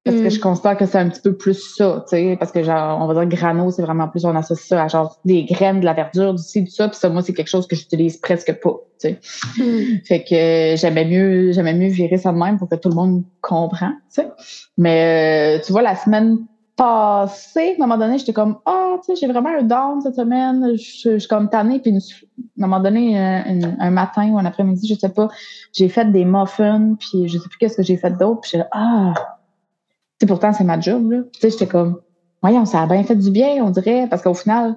Parce 0.03 0.17
Mm. 0.17 0.23
que 0.23 0.29
je 0.31 0.39
considère 0.39 0.77
que 0.77 0.85
c'est 0.87 0.97
un 0.97 1.09
petit 1.09 1.21
peu 1.21 1.37
plus 1.37 1.75
ça, 1.75 2.03
tu 2.09 2.15
sais, 2.15 2.35
parce 2.39 2.51
que 2.51 2.63
genre, 2.63 2.99
on 3.01 3.05
va 3.05 3.13
dire 3.25 3.37
grano, 3.37 3.69
c'est 3.69 3.83
vraiment 3.83 4.07
plus, 4.07 4.25
on 4.25 4.35
associe 4.35 4.67
ça 4.67 4.83
à 4.83 4.87
genre 4.87 5.15
des 5.25 5.43
graines, 5.45 5.79
de 5.79 5.85
la 5.85 5.93
verdure, 5.93 6.33
du 6.33 6.41
ci, 6.41 6.63
du 6.63 6.71
ça, 6.71 6.87
puis 6.87 6.97
ça, 6.97 7.09
moi, 7.09 7.21
c'est 7.21 7.33
quelque 7.33 7.49
chose 7.49 7.67
que 7.67 7.75
j'utilise 7.75 8.17
presque 8.17 8.51
pas, 8.61 8.73
tu 8.99 9.09
sais. 9.09 9.19
Mm. 9.59 9.99
Fait 10.05 10.23
que 10.23 10.33
euh, 10.73 10.75
j'aimais 10.75 11.05
mieux, 11.05 11.51
j'aimais 11.51 11.75
mieux 11.75 11.89
virer 11.89 12.17
ça 12.17 12.31
de 12.31 12.37
même 12.37 12.57
pour 12.57 12.67
que 12.67 12.75
tout 12.75 12.89
le 12.89 12.95
monde 12.95 13.23
comprend, 13.41 13.89
tu 14.13 14.21
sais. 14.23 14.31
Mais 14.77 15.57
euh, 15.59 15.63
tu 15.63 15.71
vois, 15.71 15.83
la 15.83 15.95
semaine 15.95 16.37
passée, 16.75 17.75
à 17.79 17.83
un 17.83 17.85
moment 17.85 17.97
donné, 17.99 18.17
j'étais 18.17 18.33
comme, 18.33 18.57
ah, 18.65 18.95
tu 19.05 19.13
sais, 19.13 19.19
j'ai 19.21 19.31
vraiment 19.31 19.49
un 19.49 19.61
down 19.61 20.01
cette 20.01 20.15
semaine, 20.15 20.71
je 20.77 21.17
suis 21.19 21.27
comme 21.27 21.47
tannée, 21.49 21.79
puis 21.79 21.91
à 21.91 22.63
un 22.63 22.67
moment 22.67 22.79
donné, 22.79 23.19
un, 23.19 23.43
un- 23.79 23.91
matin 23.91 24.29
ou 24.31 24.39
un 24.39 24.45
après-midi, 24.45 24.87
je 24.87 24.95
sais 24.99 25.09
pas, 25.09 25.27
j'ai 25.73 25.89
fait 25.89 26.11
des 26.11 26.25
muffins, 26.25 26.95
puis 26.99 27.27
je 27.27 27.37
sais 27.37 27.47
plus 27.47 27.57
qu'est-ce 27.59 27.77
que 27.77 27.83
j'ai 27.83 27.97
fait 27.97 28.17
d'autre, 28.17 28.41
puis 28.41 28.57
là, 28.57 28.67
ah, 28.71 29.13
sais, 30.21 30.25
pourtant, 30.27 30.53
c'est 30.53 30.63
ma 30.63 30.79
job, 30.79 31.11
là. 31.11 31.19
Tu 31.33 31.39
sais, 31.41 31.49
j'étais 31.49 31.67
comme, 31.67 31.99
voyons, 32.41 32.65
ça 32.65 32.81
a 32.81 32.87
bien 32.87 33.03
fait 33.03 33.15
du 33.15 33.31
bien, 33.31 33.63
on 33.63 33.69
dirait, 33.71 34.07
parce 34.09 34.21
qu'au 34.21 34.33
final, 34.33 34.75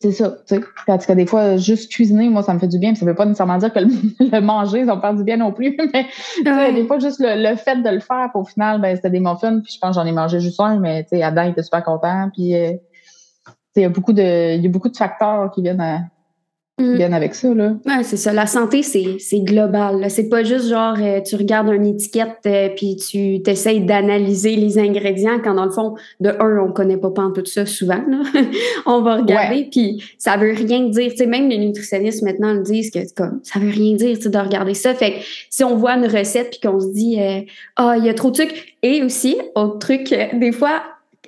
c'est 0.00 0.12
ça, 0.12 0.36
tu 0.46 0.56
sais. 0.56 0.60
Parce 0.86 1.06
que 1.06 1.12
des 1.12 1.26
fois, 1.26 1.56
juste 1.56 1.90
cuisiner, 1.90 2.28
moi, 2.28 2.42
ça 2.42 2.52
me 2.52 2.58
fait 2.58 2.68
du 2.68 2.78
bien. 2.78 2.94
ça 2.94 3.06
veut 3.06 3.14
pas 3.14 3.24
nécessairement 3.24 3.58
dire 3.58 3.72
que 3.72 3.78
le, 3.78 4.40
manger, 4.40 4.84
ça 4.84 4.96
me 4.96 5.00
fait 5.00 5.14
du 5.14 5.24
bien 5.24 5.36
non 5.38 5.52
plus. 5.52 5.76
Mais 6.44 6.72
des 6.72 6.86
fois, 6.86 6.98
juste 6.98 7.18
le, 7.20 7.56
fait 7.56 7.82
de 7.82 7.88
le 7.88 8.00
faire, 8.00 8.30
au 8.34 8.44
final, 8.44 8.80
ben, 8.80 8.94
c'était 8.94 9.10
des 9.10 9.20
muffins. 9.20 9.60
Puis 9.60 9.72
je 9.74 9.78
pense 9.80 9.96
que 9.96 10.02
j'en 10.02 10.06
ai 10.06 10.12
mangé 10.12 10.40
juste 10.40 10.60
un, 10.60 10.78
mais 10.80 11.04
tu 11.04 11.10
sais, 11.10 11.22
Adam 11.22 11.44
était 11.44 11.62
super 11.62 11.82
content. 11.82 12.28
Puis 12.34 12.54
euh, 12.54 12.72
il 13.74 13.82
y 13.82 13.84
a 13.84 13.88
beaucoup 13.88 14.12
de, 14.12 14.56
il 14.56 14.62
y 14.62 14.66
a 14.66 14.70
beaucoup 14.70 14.88
de 14.88 14.96
facteurs 14.96 15.50
qui 15.50 15.62
viennent 15.62 15.80
à, 15.80 16.00
Mm. 16.78 16.96
Bien 16.96 17.12
avec 17.14 17.34
ça, 17.34 17.54
là. 17.54 17.74
Ouais, 17.86 18.02
c'est 18.02 18.18
ça. 18.18 18.34
La 18.34 18.46
santé, 18.46 18.82
c'est 18.82 19.40
global. 19.40 20.04
C'est 20.10 20.28
pas 20.28 20.44
juste 20.44 20.68
genre, 20.68 20.96
euh, 21.00 21.22
tu 21.22 21.34
regardes 21.36 21.68
une 21.68 21.86
étiquette 21.86 22.40
euh, 22.44 22.68
puis 22.76 22.96
tu 22.96 23.40
t'essayes 23.42 23.80
d'analyser 23.80 24.56
les 24.56 24.78
ingrédients 24.78 25.40
quand, 25.42 25.54
dans 25.54 25.64
le 25.64 25.70
fond, 25.70 25.94
de 26.20 26.28
un, 26.38 26.58
on 26.58 26.72
connaît 26.72 26.98
pas 26.98 27.10
pas 27.10 27.30
tout 27.34 27.46
ça 27.46 27.64
souvent. 27.64 28.02
Là. 28.06 28.22
on 28.86 29.00
va 29.00 29.16
regarder 29.16 29.68
puis 29.70 30.04
ça 30.18 30.36
veut 30.36 30.52
rien 30.52 30.82
dire. 30.88 31.12
Tu 31.12 31.16
sais, 31.16 31.26
même 31.26 31.48
les 31.48 31.58
nutritionnistes 31.58 32.22
maintenant 32.22 32.52
le 32.52 32.62
disent 32.62 32.90
que 32.90 32.98
comme 33.14 33.40
ça 33.42 33.58
veut 33.58 33.70
rien 33.70 33.94
dire 33.94 34.18
de 34.18 34.38
regarder 34.38 34.74
ça. 34.74 34.92
Fait 34.92 35.12
que 35.12 35.16
si 35.48 35.64
on 35.64 35.76
voit 35.76 35.92
une 35.92 36.06
recette 36.06 36.50
puis 36.50 36.60
qu'on 36.60 36.78
se 36.78 36.92
dit, 36.92 37.18
euh, 37.18 37.40
ah, 37.76 37.94
il 37.96 38.04
y 38.04 38.10
a 38.10 38.14
trop 38.14 38.30
de 38.30 38.36
sucre. 38.36 38.54
Et 38.82 39.02
aussi, 39.02 39.36
autre 39.54 39.78
truc, 39.78 40.14
des 40.34 40.52
fois, 40.52 40.82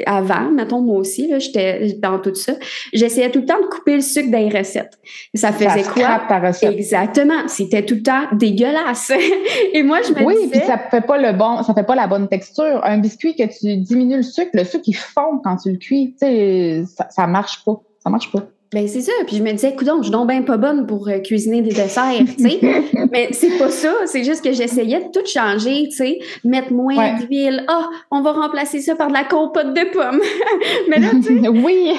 avant, 0.07 0.51
mettons 0.51 0.81
moi 0.81 0.99
aussi, 0.99 1.29
là, 1.29 1.39
j'étais 1.39 1.95
dans 1.99 2.19
tout 2.19 2.35
ça, 2.35 2.53
j'essayais 2.93 3.31
tout 3.31 3.41
le 3.41 3.47
temps 3.47 3.61
de 3.61 3.67
couper 3.67 3.97
le 3.97 4.01
sucre 4.01 4.31
dans 4.31 4.39
les 4.39 4.57
recettes. 4.57 4.99
Ça 5.35 5.53
faisait 5.53 5.83
quoi? 5.83 6.23
Exactement. 6.63 7.47
C'était 7.49 7.85
tout 7.85 7.97
le 7.97 8.03
temps 8.03 8.25
dégueulasse. 8.33 9.13
Et 9.73 9.83
moi, 9.83 10.01
je 10.03 10.13
me 10.13 10.25
oui, 10.25 10.35
disais... 10.35 10.47
Oui, 10.47 10.51
puis 10.51 10.61
ça 10.67 10.79
fait 10.79 11.01
pas 11.01 11.19
le 11.19 11.37
bon, 11.37 11.63
ça 11.63 11.75
fait 11.75 11.85
pas 11.85 11.95
la 11.95 12.07
bonne 12.07 12.29
texture. 12.29 12.81
Un 12.85 12.99
biscuit 12.99 13.35
que 13.35 13.45
tu 13.45 13.77
diminues 13.77 14.17
le 14.17 14.23
sucre, 14.23 14.51
le 14.55 14.65
sucre, 14.65 14.85
il 14.87 14.97
fond 14.97 15.41
quand 15.43 15.57
tu 15.57 15.71
le 15.71 15.79
cuis. 15.79 16.15
Tu 16.21 16.27
sais, 16.27 16.85
ça, 16.87 17.09
ça 17.11 17.27
marche 17.27 17.65
pas. 17.65 17.81
Ça 18.03 18.11
marche 18.11 18.31
pas. 18.31 18.43
Ben 18.73 18.87
c'est 18.87 19.01
ça. 19.01 19.13
Puis 19.27 19.37
je 19.37 19.43
me 19.43 19.51
disais, 19.53 19.71
écoute, 19.71 19.89
je 19.99 20.03
suis 20.03 20.11
donc 20.11 20.29
bien 20.29 20.43
pas 20.43 20.59
bonne 20.59 20.87
pour 20.87 21.09
euh, 21.09 21.21
cuisiner 21.21 21.63
des 21.63 21.73
desserts, 21.73 22.25
tu 22.37 22.51
sais. 22.51 22.61
Mais 23.13 23.29
c'est 23.33 23.57
pas 23.57 23.71
ça. 23.71 23.95
C'est 24.05 24.25
juste 24.25 24.45
que 24.45 24.53
j'essayais 24.53 25.01
de 25.01 25.11
tout 25.11 25.27
changer, 25.27 25.85
tu 25.85 25.97
sais. 25.97 26.19
Mettre 26.45 26.73
moins 26.73 27.15
d'huile. 27.15 27.65
Ah, 27.69 27.89
on 28.11 28.21
va 28.21 28.33
remplacer 28.33 28.81
ça 28.81 28.95
par 28.95 29.09
de 29.09 29.15
la 29.15 29.25
compote 29.25 29.73
de 29.73 29.91
pommes. 29.91 30.21
Mais 30.89 30.99
là, 30.99 31.11
tu 31.13 31.41
sais. 31.41 31.49
oui. 31.49 31.95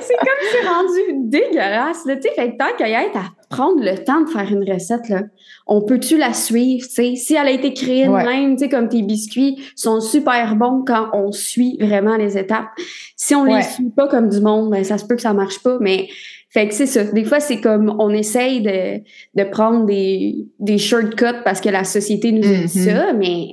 c'est 0.00 0.16
comme 0.16 0.40
c'est 0.52 0.68
rendu 0.68 1.28
dégueulasse, 1.28 2.02
tu 2.04 2.20
sais. 2.20 2.32
Fait 2.34 2.52
que 2.52 2.56
tant 2.56 2.76
qu'à 2.76 2.88
y 2.88 2.92
être 2.92 3.16
à 3.16 3.39
prendre 3.50 3.82
le 3.82 3.98
temps 4.04 4.20
de 4.20 4.28
faire 4.28 4.50
une 4.50 4.64
recette, 4.72 5.08
là, 5.08 5.22
on 5.66 5.82
peut-tu 5.82 6.16
la 6.16 6.32
suivre, 6.32 6.86
tu 6.86 6.94
sais? 6.94 7.16
Si 7.16 7.34
elle 7.34 7.48
a 7.48 7.50
été 7.50 7.74
créée 7.74 8.06
de 8.06 8.12
même, 8.12 8.56
tu 8.56 8.64
sais, 8.64 8.68
comme 8.68 8.88
tes 8.88 9.02
biscuits 9.02 9.60
sont 9.74 10.00
super 10.00 10.54
bons 10.54 10.84
quand 10.86 11.08
on 11.12 11.32
suit 11.32 11.76
vraiment 11.80 12.16
les 12.16 12.38
étapes. 12.38 12.68
Si 13.16 13.34
on 13.34 13.44
les 13.44 13.62
suit 13.62 13.90
pas 13.94 14.06
comme 14.06 14.28
du 14.28 14.40
monde, 14.40 14.70
ben, 14.70 14.84
ça 14.84 14.96
se 14.98 15.04
peut 15.04 15.16
que 15.16 15.22
ça 15.22 15.34
marche 15.34 15.62
pas, 15.62 15.78
mais 15.80 16.08
fait 16.48 16.68
que 16.68 16.74
c'est 16.74 16.86
ça. 16.86 17.04
Des 17.04 17.24
fois, 17.24 17.40
c'est 17.40 17.60
comme 17.60 17.94
on 17.98 18.10
essaye 18.10 18.62
de, 18.62 19.02
de 19.34 19.48
prendre 19.48 19.84
des, 19.84 20.48
des 20.60 20.78
shortcuts 20.78 21.42
parce 21.44 21.60
que 21.60 21.68
la 21.68 21.84
société 21.84 22.30
nous 22.32 22.40
dit 22.42 22.48
mm-hmm. 22.48 22.84
ça, 22.84 23.12
mais 23.12 23.52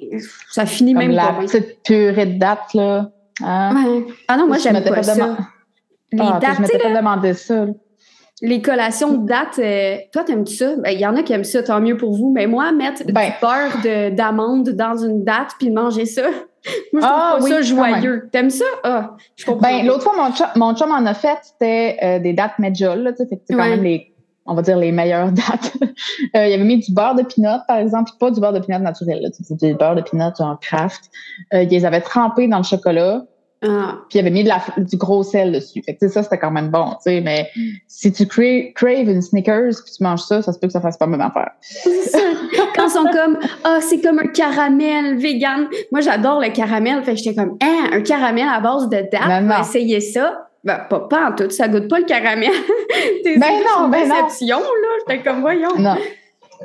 ça 0.51 0.65
finit 0.67 0.93
même 0.93 1.11
la 1.11 1.27
pas. 1.27 1.41
La 1.41 1.47
petite 1.47 1.83
purée 1.83 2.25
de 2.27 2.39
date, 2.39 2.73
là. 2.75 3.11
Hein? 3.43 4.03
Ah 4.27 4.37
non, 4.37 4.47
moi, 4.47 4.57
j'aime 4.57 4.83
pas, 4.83 5.03
ça. 5.03 5.37
Les 6.11 6.19
ah, 6.21 6.39
dates, 6.39 6.57
je 6.57 6.61
m'étais 6.61 6.79
pas 6.79 6.95
demandé 6.95 7.33
ça. 7.33 7.65
Les 8.41 8.61
collations 8.61 9.13
de 9.13 9.27
date, 9.27 9.57
euh, 9.57 9.97
toi, 10.11 10.23
t'aimes-tu 10.23 10.55
ça? 10.55 10.75
Ben, 10.77 10.91
il 10.91 10.99
y 10.99 11.07
en 11.07 11.15
a 11.15 11.23
qui 11.23 11.33
aiment 11.33 11.43
ça, 11.43 11.63
tant 11.63 11.81
mieux 11.81 11.97
pour 11.97 12.15
vous. 12.15 12.31
Mais 12.31 12.45
moi, 12.45 12.71
mettre 12.71 13.03
du 13.03 13.11
ben. 13.11 13.31
beurre 13.41 14.11
d'amande 14.11 14.69
dans 14.69 14.95
une 14.95 15.23
date 15.23 15.53
puis 15.57 15.71
manger 15.71 16.05
ça, 16.05 16.29
moi, 16.93 17.01
je 17.01 17.07
trouve 17.07 17.11
ah, 17.11 17.37
ça 17.41 17.61
joyeux. 17.61 18.29
T'aimes 18.31 18.49
ça? 18.49 18.65
Ah, 18.83 19.15
je 19.35 19.45
comprends. 19.45 19.67
Ben, 19.67 19.85
l'autre 19.85 20.03
fois, 20.03 20.13
mon 20.15 20.33
chum, 20.33 20.47
mon 20.55 20.75
chum 20.75 20.91
en 20.91 21.05
a 21.05 21.13
fait, 21.13 21.37
c'était 21.41 21.97
euh, 22.03 22.19
des 22.19 22.33
dates 22.33 22.59
Medjol, 22.59 22.99
là, 22.99 23.11
c'est 23.17 23.27
quand 23.49 23.57
même 23.57 23.83
les, 23.83 24.13
on 24.45 24.53
va 24.53 24.61
dire, 24.61 24.77
les 24.77 24.91
meilleures 24.91 25.31
dates. 25.31 25.73
euh, 26.35 26.47
il 26.47 26.53
avait 26.53 26.63
mis 26.63 26.79
du 26.79 26.93
beurre 26.93 27.15
de 27.15 27.23
pinot, 27.23 27.59
par 27.67 27.77
exemple, 27.77 28.11
pas 28.19 28.31
du 28.31 28.39
beurre 28.39 28.53
de 28.53 28.59
pinot 28.59 28.79
naturel, 28.79 29.29
c'est 29.33 29.57
du 29.57 29.73
beurre 29.73 29.95
de 29.95 30.01
pinot 30.01 30.31
en 30.39 30.55
craft. 30.57 31.09
Euh, 31.53 31.63
il 31.63 31.69
les 31.69 31.85
avait 31.85 32.01
trempés 32.01 32.47
dans 32.47 32.57
le 32.57 32.63
chocolat. 32.63 33.23
Ah. 33.63 33.95
Puis 34.07 34.19
il 34.19 34.21
avait 34.21 34.29
mis 34.29 34.43
de 34.43 34.49
la, 34.49 34.61
du 34.77 34.97
gros 34.97 35.23
sel 35.23 35.51
dessus. 35.51 35.81
Fait 35.81 35.95
que 35.95 36.07
ça, 36.07 36.21
c'était 36.21 36.37
quand 36.37 36.51
même 36.51 36.69
bon, 36.69 36.91
tu 36.91 37.11
sais. 37.11 37.21
Mais 37.21 37.49
si 37.87 38.11
tu 38.11 38.27
craves 38.27 39.09
une 39.09 39.21
Snickers 39.21 39.71
puis 39.83 39.93
tu 39.97 40.03
manges 40.03 40.21
ça, 40.21 40.41
ça 40.41 40.53
se 40.53 40.59
peut 40.59 40.67
que 40.67 40.73
ça 40.73 40.81
fasse 40.81 40.97
pas 40.97 41.05
la 41.05 41.11
même 41.11 41.21
affaire. 41.21 41.51
Quand 42.75 42.85
ils 42.85 42.91
sont 42.91 43.05
comme, 43.05 43.39
ah, 43.63 43.79
c'est 43.81 43.99
comme 43.99 44.19
un 44.19 44.27
caramel 44.27 45.17
vegan. 45.17 45.67
Moi, 45.91 46.01
j'adore 46.01 46.39
le 46.39 46.49
caramel. 46.49 47.03
Fait 47.03 47.13
que 47.13 47.17
j'étais 47.17 47.35
comme, 47.35 47.57
hein, 47.61 47.89
un 47.93 48.01
caramel 48.01 48.47
à 48.47 48.59
base 48.59 48.89
de 48.89 48.97
date. 48.97 49.21
On 49.27 49.47
va 49.47 49.61
essayer 49.61 50.01
ça. 50.01 50.47
Ben, 50.63 50.79
pas, 50.89 50.99
pas 50.99 51.29
en 51.29 51.35
tout. 51.35 51.49
Ça 51.49 51.67
goûte 51.67 51.87
pas 51.87 51.99
le 51.99 52.05
caramel. 52.05 52.51
ben 53.23 53.39
non, 53.39 53.89
ben 53.89 54.07
non. 54.07 54.15
là? 54.15 54.59
J'étais 55.07 55.23
comme, 55.23 55.41
voyons. 55.41 55.77
Non. 55.79 55.95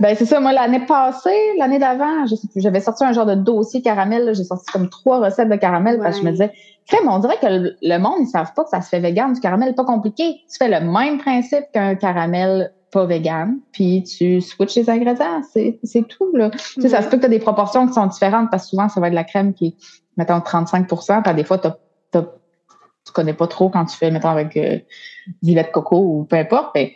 Ben 0.01 0.17
c'est 0.17 0.25
ça, 0.25 0.41
moi 0.41 0.53
l'année 0.53 0.85
passée, 0.87 1.57
l'année 1.59 1.79
d'avant, 1.79 2.27
je 2.27 2.35
sais 2.35 2.49
plus, 2.49 2.61
j'avais 2.61 2.81
sorti 2.81 3.05
un 3.05 3.13
genre 3.13 3.27
de 3.27 3.35
dossier 3.35 3.83
caramel, 3.83 4.35
j'ai 4.35 4.45
sorti 4.45 4.65
comme 4.73 4.89
trois 4.89 5.25
recettes 5.25 5.49
de 5.49 5.57
caramel 5.57 5.99
parce 5.99 6.17
que 6.17 6.23
je 6.23 6.27
me 6.27 6.33
disais, 6.33 6.53
crème, 6.89 7.09
on 7.09 7.19
dirait 7.19 7.37
que 7.41 7.47
le, 7.81 7.99
monde, 7.99 8.19
ils 8.21 8.27
savent 8.27 8.53
pas 8.55 8.65
que 8.65 8.71
ça 8.71 8.81
se 8.81 8.89
fait 8.89 9.01
vegan 9.01 9.33
du 9.33 9.41
caramel, 9.41 9.75
pas 9.75 9.85
compliqué. 9.85 10.41
Tu 10.51 10.57
fais 10.59 10.69
le 10.69 10.87
même 10.87 11.19
principe 11.19 11.65
qu'un 11.73 11.95
caramel 11.95 12.73
pas 12.91 13.07
vegan, 13.07 13.59
puis 13.73 14.03
tu 14.03 14.41
switches 14.43 14.77
les 14.77 14.91
ingrédients, 14.91 15.43
c'est, 15.51 15.79
c'est 15.83 16.07
tout 16.07 16.37
là. 16.37 16.51
Tu 16.51 16.83
sais, 16.83 16.89
ça 16.91 17.01
se 17.01 17.09
peut 17.09 17.17
que 17.17 17.23
tu 17.23 17.27
as 17.27 17.31
des 17.31 17.39
proportions 17.39 17.87
qui 17.87 17.95
sont 17.95 18.07
différentes 18.07 18.51
parce 18.51 18.65
que 18.65 18.71
souvent 18.71 18.89
ça 18.91 19.01
va 19.01 19.07
être 19.07 19.13
de 19.13 19.17
la 19.17 19.25
crème 19.25 19.55
qui 19.55 19.69
est 19.69 19.77
mettons 20.19 20.39
35% 20.39 21.23
puis 21.23 21.35
des 21.35 21.45
fois 21.45 21.57
t'as, 21.57 21.77
t'as, 22.11 22.23
tu 22.23 23.13
connais 23.15 23.33
pas 23.33 23.47
trop 23.47 23.71
quand 23.71 23.87
tu 23.87 23.97
fais 23.97 24.11
mettons 24.11 24.29
avec 24.29 24.57
euh, 24.59 24.79
du 25.43 25.55
lait 25.55 25.63
de 25.63 25.69
coco 25.69 25.97
ou 25.97 26.25
peu 26.25 26.37
importe, 26.37 26.75
ben, 26.75 26.89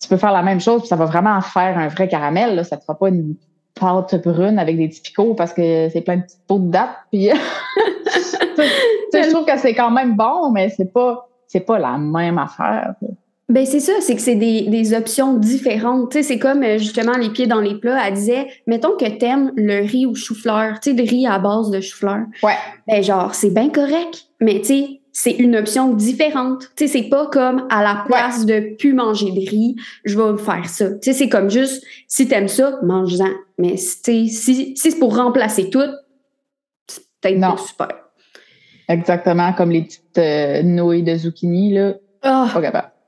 tu 0.00 0.08
peux 0.08 0.16
faire 0.16 0.32
la 0.32 0.42
même 0.42 0.60
chose, 0.60 0.82
puis 0.82 0.88
ça 0.88 0.96
va 0.96 1.06
vraiment 1.06 1.40
faire 1.40 1.76
un 1.78 1.88
vrai 1.88 2.08
caramel. 2.08 2.54
Là. 2.54 2.64
Ça 2.64 2.76
te 2.76 2.82
fera 2.82 2.98
pas 2.98 3.08
une 3.08 3.34
pâte 3.78 4.20
brune 4.22 4.58
avec 4.58 4.76
des 4.76 4.88
petits 4.88 5.12
parce 5.36 5.52
que 5.52 5.88
c'est 5.90 6.00
plein 6.00 6.16
de 6.16 6.22
petites 6.22 6.46
pots 6.46 6.58
de 6.58 6.70
date. 6.70 6.90
Puis 7.10 7.28
je 9.12 9.30
trouve 9.30 9.46
que 9.46 9.58
c'est 9.58 9.74
quand 9.74 9.90
même 9.90 10.16
bon, 10.16 10.50
mais 10.50 10.68
c'est 10.70 10.92
pas 10.92 11.28
c'est 11.46 11.60
pas 11.60 11.78
la 11.78 11.96
même 11.96 12.38
affaire. 12.38 12.94
Ben 13.48 13.64
c'est 13.64 13.80
ça, 13.80 13.92
c'est 14.00 14.14
que 14.14 14.20
c'est 14.20 14.34
des, 14.34 14.68
des, 14.68 14.92
options 14.92 15.32
différentes. 15.32 16.10
Tu 16.10 16.18
sais, 16.18 16.22
c'est 16.22 16.38
comme 16.38 16.62
euh, 16.62 16.76
justement 16.76 17.16
les 17.16 17.30
pieds 17.30 17.46
dans 17.46 17.60
les 17.60 17.76
plats. 17.76 18.06
Elle 18.06 18.12
disait, 18.12 18.46
mettons 18.66 18.94
que 18.94 19.06
t'aimes 19.06 19.52
le 19.56 19.80
riz 19.80 20.04
ou 20.04 20.14
chou-fleur, 20.14 20.80
tu 20.80 20.90
sais, 20.90 20.96
le 20.96 21.08
riz 21.08 21.26
à 21.26 21.38
base 21.38 21.70
de 21.70 21.80
chou-fleur. 21.80 22.26
Ouais. 22.42 22.56
Ben 22.86 23.02
genre, 23.02 23.34
c'est 23.34 23.48
bien 23.48 23.70
correct, 23.70 24.26
mais 24.38 24.60
tu 24.60 24.64
sais, 24.66 24.97
c'est 25.20 25.32
une 25.32 25.56
option 25.56 25.94
différente. 25.94 26.70
Tu 26.76 26.86
sais, 26.86 26.98
c'est 26.98 27.08
pas 27.08 27.26
comme 27.26 27.66
à 27.70 27.82
la 27.82 28.04
place 28.06 28.46
de 28.46 28.76
plus 28.76 28.92
manger 28.92 29.32
de 29.32 29.50
riz, 29.50 29.74
je 30.04 30.16
vais 30.16 30.38
faire 30.40 30.68
ça. 30.68 30.90
Tu 30.90 30.98
sais, 31.02 31.12
c'est 31.12 31.28
comme 31.28 31.50
juste, 31.50 31.84
si 32.06 32.28
t'aimes 32.28 32.46
ça, 32.46 32.78
mange-en. 32.84 33.32
Mais 33.58 33.76
si, 33.76 34.28
si 34.28 34.76
c'est 34.76 34.96
pour 35.00 35.16
remplacer 35.16 35.70
tout, 35.70 35.82
c'est 36.86 37.02
peut-être 37.20 37.40
pas 37.40 37.56
super. 37.56 37.88
Exactement, 38.88 39.52
comme 39.54 39.72
les 39.72 39.82
petites 39.82 40.18
euh, 40.18 40.62
nouilles 40.62 41.02
de 41.02 41.16
zucchini, 41.16 41.74
là. 41.74 41.94
Oh, 42.24 42.46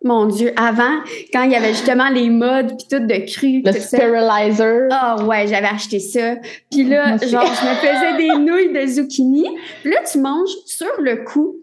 Mon 0.02 0.26
Dieu, 0.26 0.52
avant, 0.56 0.98
quand 1.32 1.44
il 1.44 1.52
y 1.52 1.54
avait 1.54 1.74
justement 1.74 2.08
les 2.08 2.28
modes 2.28 2.76
puis 2.76 2.86
tout 2.90 3.06
de 3.06 3.32
cru. 3.32 3.62
Le 3.64 3.70
sterilizer. 3.70 4.88
Ah 4.90 5.14
oh, 5.16 5.26
ouais, 5.26 5.46
j'avais 5.46 5.68
acheté 5.68 6.00
ça. 6.00 6.34
Puis 6.72 6.82
là, 6.82 7.18
genre, 7.18 7.46
je 7.46 7.68
me 7.68 7.74
faisais 7.76 8.16
des 8.16 8.36
nouilles 8.40 8.72
de 8.72 8.84
zucchini. 8.84 9.46
Puis 9.82 9.92
là, 9.92 9.98
tu 10.10 10.18
manges 10.18 10.50
sur 10.66 11.00
le 11.00 11.24
coup 11.24 11.60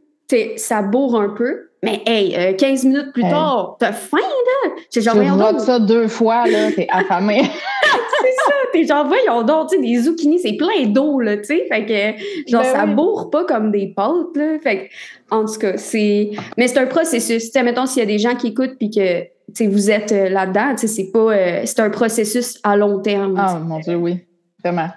ça 0.58 0.82
bourre 0.82 1.20
un 1.20 1.30
peu. 1.30 1.68
Mais 1.84 2.02
hey, 2.08 2.56
15 2.58 2.86
euh, 2.86 2.90
minutes 2.90 3.14
plus 3.14 3.22
tard, 3.22 3.78
t'as 3.80 3.92
faim, 3.92 4.18
là! 4.18 4.72
J'ai 4.92 5.02
genre, 5.02 5.16
tu 5.16 5.64
ça 5.64 5.80
deux 5.80 6.08
fois, 6.08 6.48
là, 6.48 6.72
t'es 6.72 6.88
affamé. 6.92 7.44
c'est 7.44 8.36
ça, 8.46 8.54
t'es 8.74 8.84
genre, 8.84 9.06
voyons 9.06 9.44
donc, 9.44 9.70
tu 9.70 9.76
sais, 9.76 9.82
des 9.82 10.02
zucchini, 10.02 10.40
c'est 10.40 10.54
plein 10.54 10.88
d'eau, 10.88 11.20
là, 11.20 11.38
tu 11.38 11.46
sais, 11.46 11.68
fait 11.70 11.86
que, 11.86 12.52
genre, 12.52 12.64
ben 12.64 12.74
ça 12.74 12.86
bourre 12.88 13.30
pas 13.30 13.46
comme 13.46 13.72
des 13.72 13.94
pâtes, 13.96 14.36
là, 14.36 14.58
fait 14.60 14.88
que, 14.88 15.36
en 15.36 15.46
tout 15.46 15.60
cas, 15.60 15.78
c'est... 15.78 16.32
Mais 16.58 16.68
c'est 16.68 16.80
un 16.80 16.88
processus, 16.88 17.52
tu 17.52 17.62
mettons, 17.62 17.86
s'il 17.86 18.00
y 18.00 18.04
a 18.04 18.08
des 18.08 18.20
gens 18.20 18.36
qui 18.36 18.48
écoutent 18.48 18.78
puis 18.80 18.90
que, 18.90 19.22
tu 19.22 19.30
sais, 19.54 19.68
vous 19.68 19.92
êtes 19.92 20.12
euh, 20.12 20.30
là-dedans, 20.30 20.72
tu 20.72 20.88
sais, 20.88 20.88
c'est 20.88 21.12
pas... 21.12 21.32
Euh, 21.32 21.62
c'est 21.66 21.80
un 21.80 21.92
processus 21.92 22.60
à 22.64 22.76
long 22.76 23.02
terme. 23.02 23.36
Ah, 23.38 23.60
mon 23.60 23.80
Dieu, 23.80 23.96
oui, 23.96 24.18
vraiment. 24.64 24.90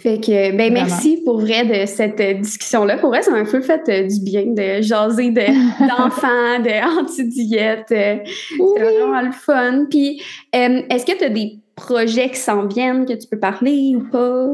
Fait 0.00 0.18
que, 0.18 0.56
ben, 0.56 0.72
merci 0.72 1.20
pour 1.24 1.40
vrai 1.40 1.64
de 1.64 1.86
cette 1.86 2.20
euh, 2.20 2.34
discussion-là. 2.34 2.96
Pour 2.96 3.10
vrai, 3.10 3.20
ça 3.20 3.30
m'a 3.30 3.38
un 3.38 3.44
peu 3.44 3.60
fait 3.60 3.86
euh, 3.88 4.06
du 4.06 4.20
bien 4.20 4.46
de 4.46 4.80
jaser 4.80 5.30
d'enfants, 5.30 6.58
de, 6.58 7.00
anti-diète. 7.00 7.92
Euh, 7.92 8.16
c'est 8.24 8.82
vraiment 8.82 9.20
le 9.20 9.32
fun. 9.32 9.86
Puis, 9.90 10.22
est-ce 10.52 11.04
que 11.04 11.18
tu 11.18 11.24
as 11.24 11.28
des 11.28 11.58
projets 11.76 12.30
qui 12.30 12.38
s'en 12.38 12.66
viennent 12.66 13.04
que 13.04 13.12
tu 13.12 13.28
peux 13.28 13.38
parler 13.38 13.94
ou 13.94 14.08
pas? 14.10 14.46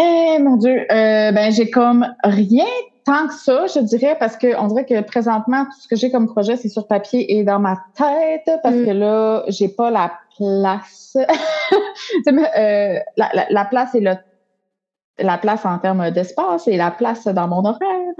Eh, 0.00 0.38
mon 0.40 0.56
Dieu, 0.56 0.86
ben, 0.88 1.52
j'ai 1.52 1.68
comme 1.68 2.06
rien 2.24 2.64
tant 3.04 3.28
que 3.28 3.34
ça, 3.34 3.66
je 3.66 3.80
dirais, 3.80 4.16
parce 4.18 4.36
qu'on 4.36 4.66
dirait 4.68 4.84
que 4.84 5.00
présentement, 5.02 5.64
tout 5.64 5.80
ce 5.80 5.88
que 5.88 5.96
j'ai 5.96 6.10
comme 6.10 6.26
projet, 6.26 6.56
c'est 6.56 6.68
sur 6.68 6.86
papier 6.86 7.36
et 7.36 7.44
dans 7.44 7.58
ma 7.58 7.82
tête, 7.94 8.50
parce 8.62 8.76
mm. 8.76 8.84
que 8.84 8.90
là, 8.90 9.44
j'ai 9.48 9.68
pas 9.68 9.90
la 9.90 10.12
place. 10.36 11.16
euh, 12.26 12.98
la, 13.16 13.46
la, 13.50 13.64
place 13.64 13.94
et 13.94 14.00
le 14.00 14.14
la 15.18 15.38
place 15.38 15.64
en 15.64 15.78
termes 15.78 16.10
d'espace 16.10 16.66
et 16.68 16.76
la 16.76 16.90
place 16.90 17.26
dans 17.26 17.48
mon 17.48 17.64
horaire. 17.64 18.14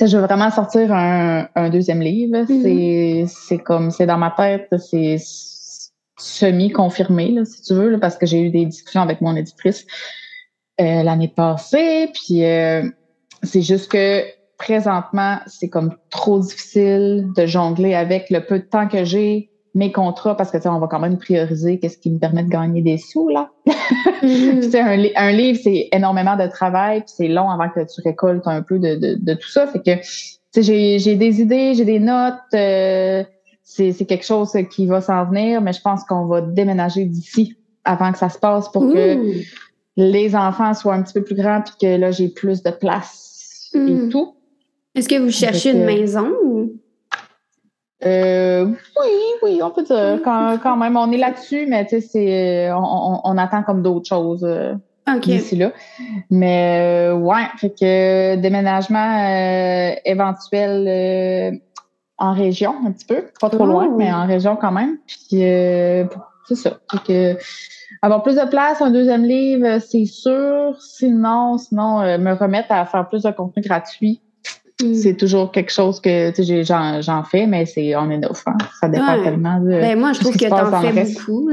Je 0.00 0.16
veux 0.16 0.24
vraiment 0.24 0.50
sortir 0.50 0.92
un, 0.92 1.70
deuxième 1.70 2.00
livre. 2.00 2.38
Mm-hmm. 2.38 3.26
C'est 3.28 3.58
comme, 3.58 3.90
c'est 3.90 4.06
dans 4.06 4.18
ma 4.18 4.30
tête, 4.30 4.68
c'est 4.78 5.18
semi-confirmé, 6.16 7.44
si 7.44 7.62
tu 7.62 7.74
veux, 7.74 7.98
parce 7.98 8.16
que 8.16 8.26
j'ai 8.26 8.40
eu 8.40 8.50
des 8.50 8.66
discussions 8.66 9.02
avec 9.02 9.20
mon 9.20 9.36
éditrice 9.36 9.86
euh, 10.80 11.02
l'année 11.02 11.28
passée. 11.28 12.10
Puis 12.12 12.44
euh, 12.44 12.88
c'est 13.44 13.62
juste 13.62 13.90
que 13.90 14.22
présentement, 14.58 15.38
c'est 15.46 15.68
comme 15.68 15.94
trop 16.10 16.38
difficile 16.38 17.28
de 17.36 17.46
jongler 17.46 17.94
avec 17.94 18.30
le 18.30 18.44
peu 18.44 18.58
de 18.58 18.64
temps 18.64 18.88
que 18.88 19.04
j'ai, 19.04 19.50
mes 19.74 19.90
contrats, 19.90 20.36
parce 20.36 20.50
que 20.50 20.58
tu 20.58 20.68
on 20.68 20.78
va 20.78 20.86
quand 20.86 21.00
même 21.00 21.18
prioriser 21.18 21.78
qu'est-ce 21.80 21.98
qui 21.98 22.10
me 22.10 22.18
permet 22.18 22.44
de 22.44 22.48
gagner 22.48 22.82
des 22.82 22.98
sous, 22.98 23.28
là. 23.28 23.50
Mm-hmm. 24.22 24.76
un, 24.76 25.22
un, 25.22 25.32
livre, 25.32 25.60
c'est 25.62 25.88
énormément 25.92 26.36
de 26.36 26.46
travail, 26.46 27.00
puis 27.00 27.12
c'est 27.14 27.28
long 27.28 27.50
avant 27.50 27.68
que 27.68 27.80
tu 27.80 28.00
récoltes 28.02 28.46
un 28.46 28.62
peu 28.62 28.78
de, 28.78 28.94
de, 28.94 29.18
de 29.20 29.34
tout 29.34 29.50
ça. 29.50 29.66
Fait 29.66 29.82
que 29.82 30.00
j'ai, 30.62 30.98
j'ai 30.98 31.16
des 31.16 31.42
idées, 31.42 31.74
j'ai 31.74 31.84
des 31.84 31.98
notes. 31.98 32.34
Euh, 32.54 33.22
c'est, 33.62 33.92
c'est 33.92 34.06
quelque 34.06 34.24
chose 34.24 34.56
qui 34.70 34.86
va 34.86 35.02
s'en 35.02 35.26
venir, 35.26 35.60
mais 35.60 35.74
je 35.74 35.80
pense 35.82 36.04
qu'on 36.04 36.24
va 36.24 36.40
déménager 36.40 37.04
d'ici 37.04 37.56
avant 37.84 38.12
que 38.12 38.18
ça 38.18 38.30
se 38.30 38.38
passe 38.38 38.70
pour 38.70 38.90
que 38.90 39.18
les 39.96 40.36
enfants 40.36 40.72
soient 40.72 40.94
un 40.94 41.02
petit 41.02 41.12
peu 41.12 41.22
plus 41.22 41.34
grands 41.34 41.60
puis 41.60 41.74
que 41.80 41.96
là, 41.96 42.10
j'ai 42.10 42.28
plus 42.28 42.62
de 42.62 42.70
place 42.70 43.33
et 43.74 43.78
mm. 43.78 44.08
tout. 44.10 44.34
Est-ce 44.94 45.08
que 45.08 45.18
vous 45.18 45.30
cherchez 45.30 45.70
une 45.70 45.84
maison 45.84 46.32
ou? 46.44 46.72
Euh, 48.04 48.66
oui, 48.66 49.10
oui, 49.42 49.60
on 49.62 49.70
peut 49.70 49.82
dire 49.82 50.20
quand, 50.22 50.58
quand 50.62 50.76
même. 50.76 50.96
On 50.96 51.10
est 51.10 51.18
là-dessus, 51.18 51.66
mais 51.68 51.86
tu 51.86 52.00
sais, 52.00 52.00
c'est, 52.00 52.72
on, 52.72 53.20
on, 53.24 53.38
attend 53.38 53.62
comme 53.62 53.82
d'autres 53.82 54.08
choses 54.08 54.44
euh, 54.44 54.74
d'ici 55.20 55.56
là. 55.56 55.72
Mais 56.30 57.12
euh, 57.12 57.14
ouais, 57.14 57.44
fait 57.58 57.70
que 57.70 58.36
déménagement 58.36 58.98
euh, 58.98 59.94
éventuel 60.04 60.86
euh, 60.86 61.58
en 62.18 62.34
région 62.34 62.74
un 62.86 62.92
petit 62.92 63.06
peu, 63.06 63.24
pas 63.40 63.50
trop 63.50 63.66
loin, 63.66 63.88
oh. 63.90 63.96
mais 63.96 64.12
en 64.12 64.26
région 64.26 64.56
quand 64.56 64.72
même. 64.72 64.98
Puis 65.06 65.40
c'est 65.40 66.54
ça. 66.54 66.78
Fait 66.90 67.02
que 67.06 67.38
avoir 68.04 68.22
plus 68.22 68.36
de 68.36 68.48
place, 68.48 68.80
un 68.82 68.90
deuxième 68.90 69.24
livre, 69.24 69.78
c'est 69.80 70.04
sûr. 70.04 70.76
Sinon, 70.80 71.58
sinon 71.58 72.00
me 72.18 72.32
remettre 72.32 72.70
à 72.70 72.84
faire 72.86 73.08
plus 73.08 73.22
de 73.22 73.30
contenu 73.30 73.62
gratuit 73.62 74.20
Mm. 74.82 74.94
C'est 74.94 75.16
toujours 75.16 75.52
quelque 75.52 75.70
chose 75.70 76.00
que 76.00 76.32
j'en, 76.64 77.24
fais, 77.24 77.46
mais 77.46 77.64
c'est 77.66 77.94
on 77.96 78.10
est 78.10 78.24
offrant. 78.26 78.56
Ça 78.80 78.88
dépend 78.88 79.22
tellement 79.22 79.60
de. 79.60 79.68
Ben, 79.68 79.98
moi, 79.98 80.12
je 80.12 80.20
trouve 80.20 80.36
que 80.36 80.48
t'en 80.48 80.80
fais 80.80 81.04
beaucoup. 81.04 81.50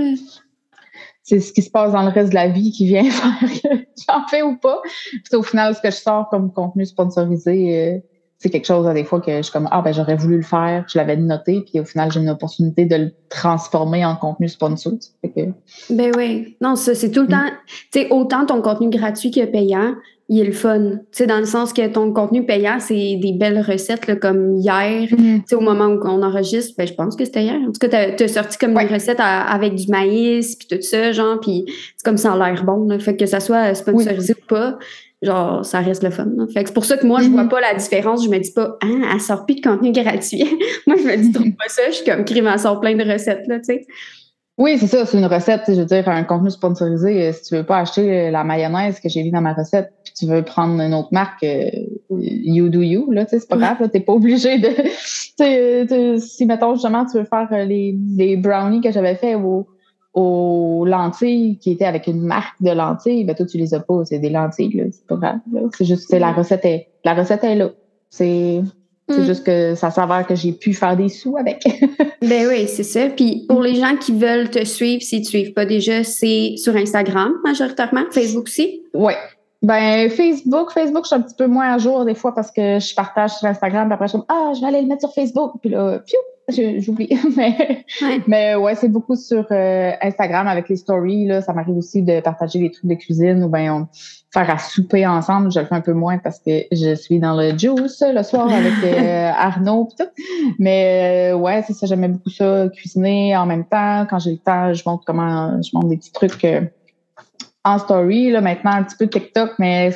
C'est 1.24 1.40
ce 1.40 1.54
qui 1.54 1.62
se 1.62 1.70
passe 1.70 1.92
dans 1.92 2.02
le 2.02 2.10
reste 2.10 2.32
de 2.32 2.36
la 2.36 2.48
vie 2.48 2.72
qui 2.72 2.88
vient 2.88 3.04
faire 3.10 3.40
que 3.40 3.86
j'en 4.08 4.28
fais 4.28 4.42
ou 4.42 4.58
pas. 4.58 4.82
Puis 4.84 5.36
au 5.36 5.44
final, 5.44 5.76
ce 5.76 5.82
que 5.82 5.92
je 5.92 5.98
sors 5.98 6.28
comme 6.30 6.52
contenu 6.52 6.86
sponsorisé, 6.86 7.78
euh, 7.78 8.00
c'est 8.42 8.50
quelque 8.50 8.66
chose 8.66 8.88
à 8.88 8.94
des 8.96 9.04
fois 9.04 9.22
que 9.22 9.38
je 9.38 9.44
suis 9.44 9.52
comme 9.52 9.68
Ah 9.70 9.84
ben 9.84 9.94
j'aurais 9.94 10.16
voulu 10.16 10.38
le 10.38 10.42
faire, 10.42 10.84
je 10.92 10.98
l'avais 10.98 11.16
noté, 11.16 11.64
puis 11.70 11.80
au 11.80 11.86
final, 11.86 12.12
j'ai 12.12 12.20
une 12.20 12.30
opportunité 12.30 12.86
de 12.86 12.96
le 12.96 13.12
transformer 13.30 14.04
en 14.04 14.16
contenu 14.16 14.50
sponsor. 14.50 14.94
Ben 15.92 16.12
oui. 16.18 16.58
Non, 16.60 16.76
ça, 16.76 16.96
c'est 16.96 17.12
tout 17.12 17.22
le 17.22 17.28
mm. 17.28 17.30
temps. 17.30 17.50
Tu 17.92 18.02
sais, 18.02 18.08
autant 18.10 18.48
ton 18.48 18.64
contenu 18.64 18.90
gratuit 18.90 19.30
que 19.30 19.46
payant, 19.46 19.94
il 20.28 20.40
est 20.40 20.46
le 20.46 20.54
fun. 20.54 20.90
Tu 20.90 20.98
sais, 21.12 21.28
dans 21.28 21.38
le 21.38 21.46
sens 21.46 21.72
que 21.72 21.88
ton 21.88 22.12
contenu 22.14 22.44
payant, 22.44 22.80
c'est 22.80 23.20
des 23.22 23.34
belles 23.34 23.62
recettes, 23.62 24.08
là, 24.08 24.16
comme 24.16 24.56
hier, 24.56 25.04
mm. 25.12 25.42
tu 25.42 25.44
sais, 25.46 25.56
au 25.56 25.62
moment 25.62 25.86
où 25.86 26.00
on 26.04 26.24
enregistre, 26.24 26.74
ben, 26.80 26.88
je 26.88 26.96
pense 26.96 27.16
que 27.16 27.26
c'était 27.26 27.44
hier. 27.44 27.60
En 27.62 27.72
tout 27.72 27.88
cas, 27.88 28.16
tu 28.16 28.24
as, 28.24 28.28
sorti 28.28 28.58
comme 28.58 28.76
une 28.76 28.92
recette 28.92 29.20
avec 29.20 29.76
du 29.76 29.88
maïs, 29.88 30.56
puis 30.56 30.68
tout 30.68 30.82
ça, 30.82 31.12
genre, 31.12 31.40
puis 31.40 31.66
c'est 31.96 32.04
comme 32.04 32.18
ça 32.18 32.34
a 32.34 32.38
l'air 32.38 32.64
bon, 32.64 32.88
là. 32.88 32.98
Fait 32.98 33.16
que 33.16 33.28
ça 33.28 33.40
soit 33.40 33.76
sponsorisé 33.76 34.34
ou 34.34 34.48
pas, 34.48 34.80
genre, 35.22 35.66
ça 35.66 35.80
reste 35.80 36.04
le 36.04 36.10
fun. 36.10 36.28
Fait 36.54 36.64
que 36.64 36.70
c'est 36.70 36.74
pour 36.74 36.86
ça 36.86 36.98
que 36.98 37.06
moi, 37.06 37.22
je 37.22 37.30
vois 37.30 37.44
mm-hmm. 37.44 37.50
pas 37.50 37.62
la 37.62 37.74
différence. 37.76 38.24
Je 38.24 38.30
me 38.30 38.40
dis 38.40 38.52
pas, 38.52 38.78
ah, 38.82 39.12
elle 39.14 39.20
sort 39.22 39.46
plus 39.46 39.56
de 39.56 39.62
contenu 39.62 39.92
gratuit. 39.92 40.44
moi, 40.88 40.96
je 40.98 41.04
me 41.04 41.16
dis, 41.18 41.32
trop 41.32 41.44
pas 41.44 41.68
ça. 41.68 41.84
Je 41.88 41.96
suis 41.96 42.06
comme, 42.06 42.26
crime, 42.26 42.50
elle 42.52 42.60
sort 42.60 42.80
plein 42.80 42.96
de 42.96 43.04
recettes, 43.04 43.48
là, 43.48 43.60
tu 43.60 43.66
sais. 43.66 43.86
Oui, 44.58 44.78
c'est 44.78 44.88
ça, 44.88 45.06
c'est 45.06 45.18
une 45.18 45.26
recette, 45.26 45.64
je 45.70 45.74
veux 45.74 45.86
dire, 45.86 46.08
un 46.08 46.24
contenu 46.24 46.52
sponsorisé. 46.52 47.28
Euh, 47.28 47.34
si 47.34 47.44
tu 47.44 47.56
veux 47.56 47.64
pas 47.64 47.80
acheter 47.80 48.30
la 48.30 48.44
mayonnaise 48.44 49.00
que 49.00 49.10
j'ai 49.10 49.24
mis 49.24 49.32
dans 49.32 49.42
ma 49.42 49.54
recette, 49.54 49.92
puis 50.04 50.14
tu 50.14 50.26
veux 50.28 50.44
prendre 50.44 50.80
une 50.80 50.94
autre 50.94 51.08
marque, 51.12 51.44
euh, 51.44 51.70
you 52.12 52.70
do 52.70 52.82
you, 52.82 53.12
là, 53.12 53.26
tu 53.26 53.32
sais, 53.32 53.40
c'est 53.40 53.50
pas 53.50 53.58
grave, 53.58 53.90
t'es 53.90 54.02
pas 54.02 54.14
obligé 54.14 54.60
de, 54.60 56.18
si 56.20 56.46
mettons 56.46 56.76
justement 56.76 57.06
tu 57.06 57.18
veux 57.18 57.26
faire 57.26 57.48
euh, 57.54 57.64
les, 57.64 57.98
les 58.16 58.38
brownies 58.38 58.82
que 58.82 58.92
j'avais 58.92 59.16
fait 59.16 59.36
au, 59.36 59.68
aux 60.14 60.86
lentilles 60.86 61.58
qui 61.60 61.72
étaient 61.72 61.86
avec 61.86 62.08
une 62.08 62.22
marque 62.22 62.62
de 62.62 62.72
lentilles, 62.72 63.24
ben 63.24 63.36
toi 63.36 63.46
tu 63.46 63.58
les 63.58 63.74
as 63.74 63.80
pas, 63.80 64.04
c'est 64.04 64.20
des 64.20 64.30
lentilles, 64.30 64.74
là, 64.74 64.84
c'est 64.92 65.08
pas 65.08 65.16
grave. 65.16 65.40
C'est 65.78 65.86
juste, 65.86 66.12
la 66.12 66.34
recette 66.34 66.66
est, 66.66 66.90
la 67.06 67.14
recette 67.14 67.44
est 67.44 67.56
là. 67.56 67.70
C'est 68.10 68.62
c'est 69.10 69.22
mm. 69.22 69.26
juste 69.26 69.46
que 69.46 69.76
ça 69.76 69.92
s'avère 69.92 70.26
que 70.26 70.36
j'ai 70.36 70.54
pu 70.54 70.74
faire 70.74 70.96
des 70.96 71.10
sous 71.10 71.38
avec. 71.38 71.64
ben 72.22 72.48
oui, 72.48 72.68
c'est 72.68 72.84
ça. 72.84 73.08
Puis 73.10 73.46
pour 73.48 73.62
les 73.62 73.76
gens 73.76 73.96
qui 73.98 74.14
veulent 74.14 74.50
te 74.50 74.64
suivre, 74.64 75.02
si 75.02 75.22
tu 75.22 75.38
ne 75.38 75.44
suives 75.44 75.54
pas 75.54 75.66
déjà, 75.66 76.04
c'est 76.04 76.56
sur 76.58 76.76
Instagram 76.76 77.34
majoritairement, 77.44 78.04
Facebook 78.12 78.46
aussi? 78.46 78.84
Oui. 78.94 79.14
Ben 79.62 80.10
Facebook, 80.10 80.72
Facebook, 80.72 81.04
je 81.04 81.08
suis 81.08 81.16
un 81.16 81.22
petit 81.22 81.36
peu 81.36 81.46
moins 81.46 81.74
à 81.74 81.78
jour 81.78 82.04
des 82.04 82.16
fois 82.16 82.34
parce 82.34 82.52
que 82.52 82.80
je 82.80 82.96
partage 82.96 83.32
sur 83.32 83.48
Instagram, 83.48 83.88
puis 83.88 83.94
après 83.94 84.08
je 84.08 84.12
suis 84.12 84.20
comme 84.20 84.26
Ah, 84.30 84.54
je 84.56 84.62
vais 84.62 84.68
aller 84.68 84.82
le 84.82 84.88
mettre 84.88 85.02
sur 85.02 85.14
Facebook. 85.14 85.54
Puis 85.62 85.70
là, 85.70 86.00
j'oublie. 86.52 87.10
mais, 87.36 87.86
ouais. 88.02 88.22
mais 88.28 88.56
ouais, 88.56 88.76
c'est 88.76 88.90
beaucoup 88.90 89.16
sur 89.16 89.46
euh, 89.52 89.92
Instagram 90.02 90.48
avec 90.48 90.70
les 90.70 90.76
stories. 90.76 91.26
Là. 91.26 91.42
Ça 91.42 91.54
m'arrive 91.54 91.78
aussi 91.78 92.02
de 92.02 92.20
partager 92.20 92.60
des 92.60 92.72
trucs 92.72 92.90
de 92.90 92.96
cuisine 92.96 93.44
ou 93.44 93.50
ben 93.50 93.72
on 93.72 93.88
faire 94.34 94.50
à 94.50 94.58
souper 94.58 95.06
ensemble. 95.06 95.52
Je 95.52 95.60
le 95.60 95.66
fais 95.66 95.76
un 95.76 95.82
peu 95.82 95.94
moins 95.94 96.18
parce 96.18 96.40
que 96.40 96.64
je 96.72 96.96
suis 96.96 97.20
dans 97.20 97.36
le 97.36 97.58
juice 97.58 98.04
le 98.06 98.24
soir 98.24 98.50
avec 98.50 98.74
euh, 98.84 99.32
Arnaud 99.36 99.90
et 99.92 100.04
tout. 100.04 100.10
Mais 100.60 101.32
euh, 101.32 101.38
ouais, 101.38 101.64
c'est 101.66 101.74
ça, 101.74 101.88
j'aimais 101.88 102.08
beaucoup 102.08 102.30
ça, 102.30 102.68
cuisiner 102.70 103.36
en 103.36 103.46
même 103.46 103.66
temps. 103.66 104.06
Quand 104.10 104.20
j'ai 104.20 104.32
le 104.32 104.38
temps, 104.38 104.74
je 104.74 104.84
montre 104.86 105.04
comment 105.06 105.62
je 105.62 105.70
montre 105.74 105.88
des 105.88 105.98
petits 105.98 106.14
trucs 106.14 106.46
en 107.64 107.78
story. 107.78 108.32
Là, 108.32 108.42
maintenant, 108.42 108.72
un 108.72 108.84
petit 108.84 108.98
peu 108.98 109.08
TikTok, 109.08 109.52
mais 109.60 109.92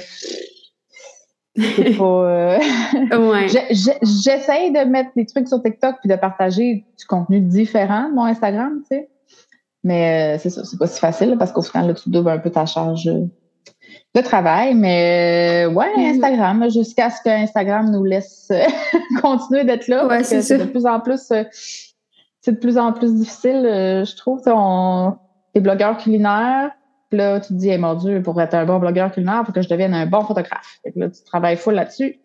c'est 1.56 1.98
pas. 1.98 2.60
ouais. 3.18 3.48
J'essaye 3.48 4.72
de 4.72 4.86
mettre 4.86 5.12
des 5.16 5.26
trucs 5.26 5.48
sur 5.48 5.62
TikTok 5.62 5.96
puis 6.02 6.10
de 6.10 6.16
partager 6.16 6.86
du 6.98 7.06
contenu 7.06 7.40
différent 7.40 8.10
de 8.10 8.16
mon 8.16 8.26
Instagram, 8.26 8.82
tu 8.82 8.98
sais. 8.98 9.10
Mais 9.84 10.38
c'est 10.40 10.50
ça, 10.50 10.64
c'est 10.64 10.80
pas 10.80 10.88
si 10.88 11.00
facile 11.00 11.36
parce 11.38 11.52
qu'au 11.52 11.62
final, 11.62 11.88
là, 11.88 11.94
tu 11.94 12.10
doubles 12.10 12.30
un 12.30 12.40
peu 12.40 12.50
ta 12.50 12.66
charge 12.66 13.08
de 14.16 14.22
travail, 14.22 14.74
mais 14.74 15.66
euh, 15.68 15.70
ouais, 15.72 15.88
mm-hmm. 15.96 16.16
Instagram, 16.16 16.70
jusqu'à 16.72 17.10
ce 17.10 17.22
que 17.22 17.30
Instagram 17.30 17.92
nous 17.92 18.04
laisse 18.04 18.48
euh, 18.52 18.64
continuer 19.22 19.64
d'être 19.66 19.88
là. 19.88 20.08
que 20.18 20.24
c'est 20.24 20.58
de 20.58 20.64
plus 20.64 20.86
en 20.86 21.00
plus 21.02 21.32
euh, 21.32 21.44
c'est 22.42 22.54
de 22.54 22.58
plus 22.58 22.78
en 22.78 22.94
plus 22.94 23.14
difficile, 23.16 23.62
je 23.64 24.16
trouve. 24.16 24.42
On, 24.48 25.16
les 25.56 25.62
blogueurs 25.62 25.98
culinaires, 25.98 26.72
puis 27.16 27.20
là, 27.22 27.40
tu 27.40 27.48
te 27.48 27.54
dis, 27.54 27.70
hey, 27.70 27.78
mon 27.78 27.94
Dieu, 27.94 28.22
pour 28.22 28.40
être 28.42 28.54
un 28.56 28.66
bon 28.66 28.78
blogueur 28.78 29.10
culinaire, 29.10 29.40
il 29.44 29.46
faut 29.46 29.54
que 29.54 29.62
je 29.62 29.70
devienne 29.70 29.94
un 29.94 30.06
bon 30.06 30.22
photographe. 30.26 30.80
Fait 30.84 30.92
que 30.92 31.00
là, 31.00 31.10
tu 31.10 31.24
travailles 31.24 31.56
full 31.56 31.76
là-dessus. 31.76 32.20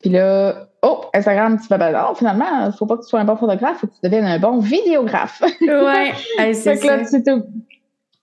Puis 0.00 0.08
là, 0.08 0.68
oh, 0.80 1.04
Instagram, 1.12 1.58
tu 1.60 1.66
fais, 1.66 1.76
ben 1.76 1.92
non, 1.92 2.14
finalement, 2.14 2.66
il 2.66 2.72
faut 2.72 2.86
pas 2.86 2.96
que 2.96 3.02
tu 3.02 3.08
sois 3.08 3.20
un 3.20 3.26
bon 3.26 3.36
photographe, 3.36 3.76
il 3.76 3.80
faut 3.80 3.86
que 3.88 3.92
tu 3.92 4.00
deviennes 4.02 4.24
un 4.24 4.38
bon 4.38 4.60
vidéographe. 4.60 5.42
Ouais, 5.60 6.12
c'est 6.38 6.54
ça. 6.54 6.74
Fait 6.74 6.80
que 6.80 6.86
là, 6.86 7.42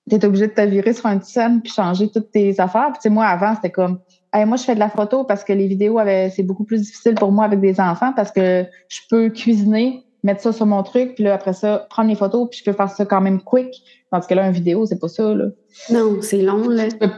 tu 0.09 0.15
es 0.15 0.25
obligé 0.25 0.47
de 0.47 0.53
te 0.53 0.61
virer 0.61 0.93
sur 0.93 1.05
une 1.05 1.21
scène 1.21 1.61
puis 1.61 1.71
changer 1.71 2.09
toutes 2.09 2.31
tes 2.31 2.59
affaires. 2.59 2.91
Puis, 2.99 3.11
moi, 3.11 3.25
avant, 3.25 3.53
c'était 3.53 3.71
comme, 3.71 3.99
moi, 4.33 4.57
je 4.57 4.63
fais 4.63 4.73
de 4.73 4.79
la 4.79 4.89
photo 4.89 5.23
parce 5.23 5.43
que 5.43 5.53
les 5.53 5.67
vidéos, 5.67 5.99
c'est 6.36 6.43
beaucoup 6.43 6.63
plus 6.63 6.81
difficile 6.81 7.13
pour 7.13 7.31
moi 7.31 7.45
avec 7.45 7.59
des 7.59 7.79
enfants 7.79 8.11
parce 8.15 8.31
que 8.31 8.65
je 8.89 9.01
peux 9.07 9.29
cuisiner, 9.29 10.03
mettre 10.23 10.41
ça 10.41 10.51
sur 10.51 10.65
mon 10.65 10.81
truc, 10.81 11.13
puis 11.13 11.25
là, 11.25 11.36
après 11.36 11.53
ça, 11.53 11.86
prendre 11.91 12.09
les 12.09 12.15
photos, 12.15 12.49
puis 12.49 12.59
je 12.59 12.63
peux 12.63 12.75
faire 12.75 12.89
ça 12.89 13.05
quand 13.05 13.21
même 13.21 13.41
quick. 13.41 13.75
Parce 14.09 14.27
que 14.27 14.33
là, 14.33 14.47
une 14.47 14.53
vidéo, 14.53 14.85
c'est 14.85 14.99
pas 14.99 15.07
ça, 15.07 15.33
là. 15.33 15.45
Non, 15.91 16.21
c'est 16.21 16.41
long, 16.41 16.69
là. 16.69 16.89
Tu 16.89 16.97
peux, 16.97 17.09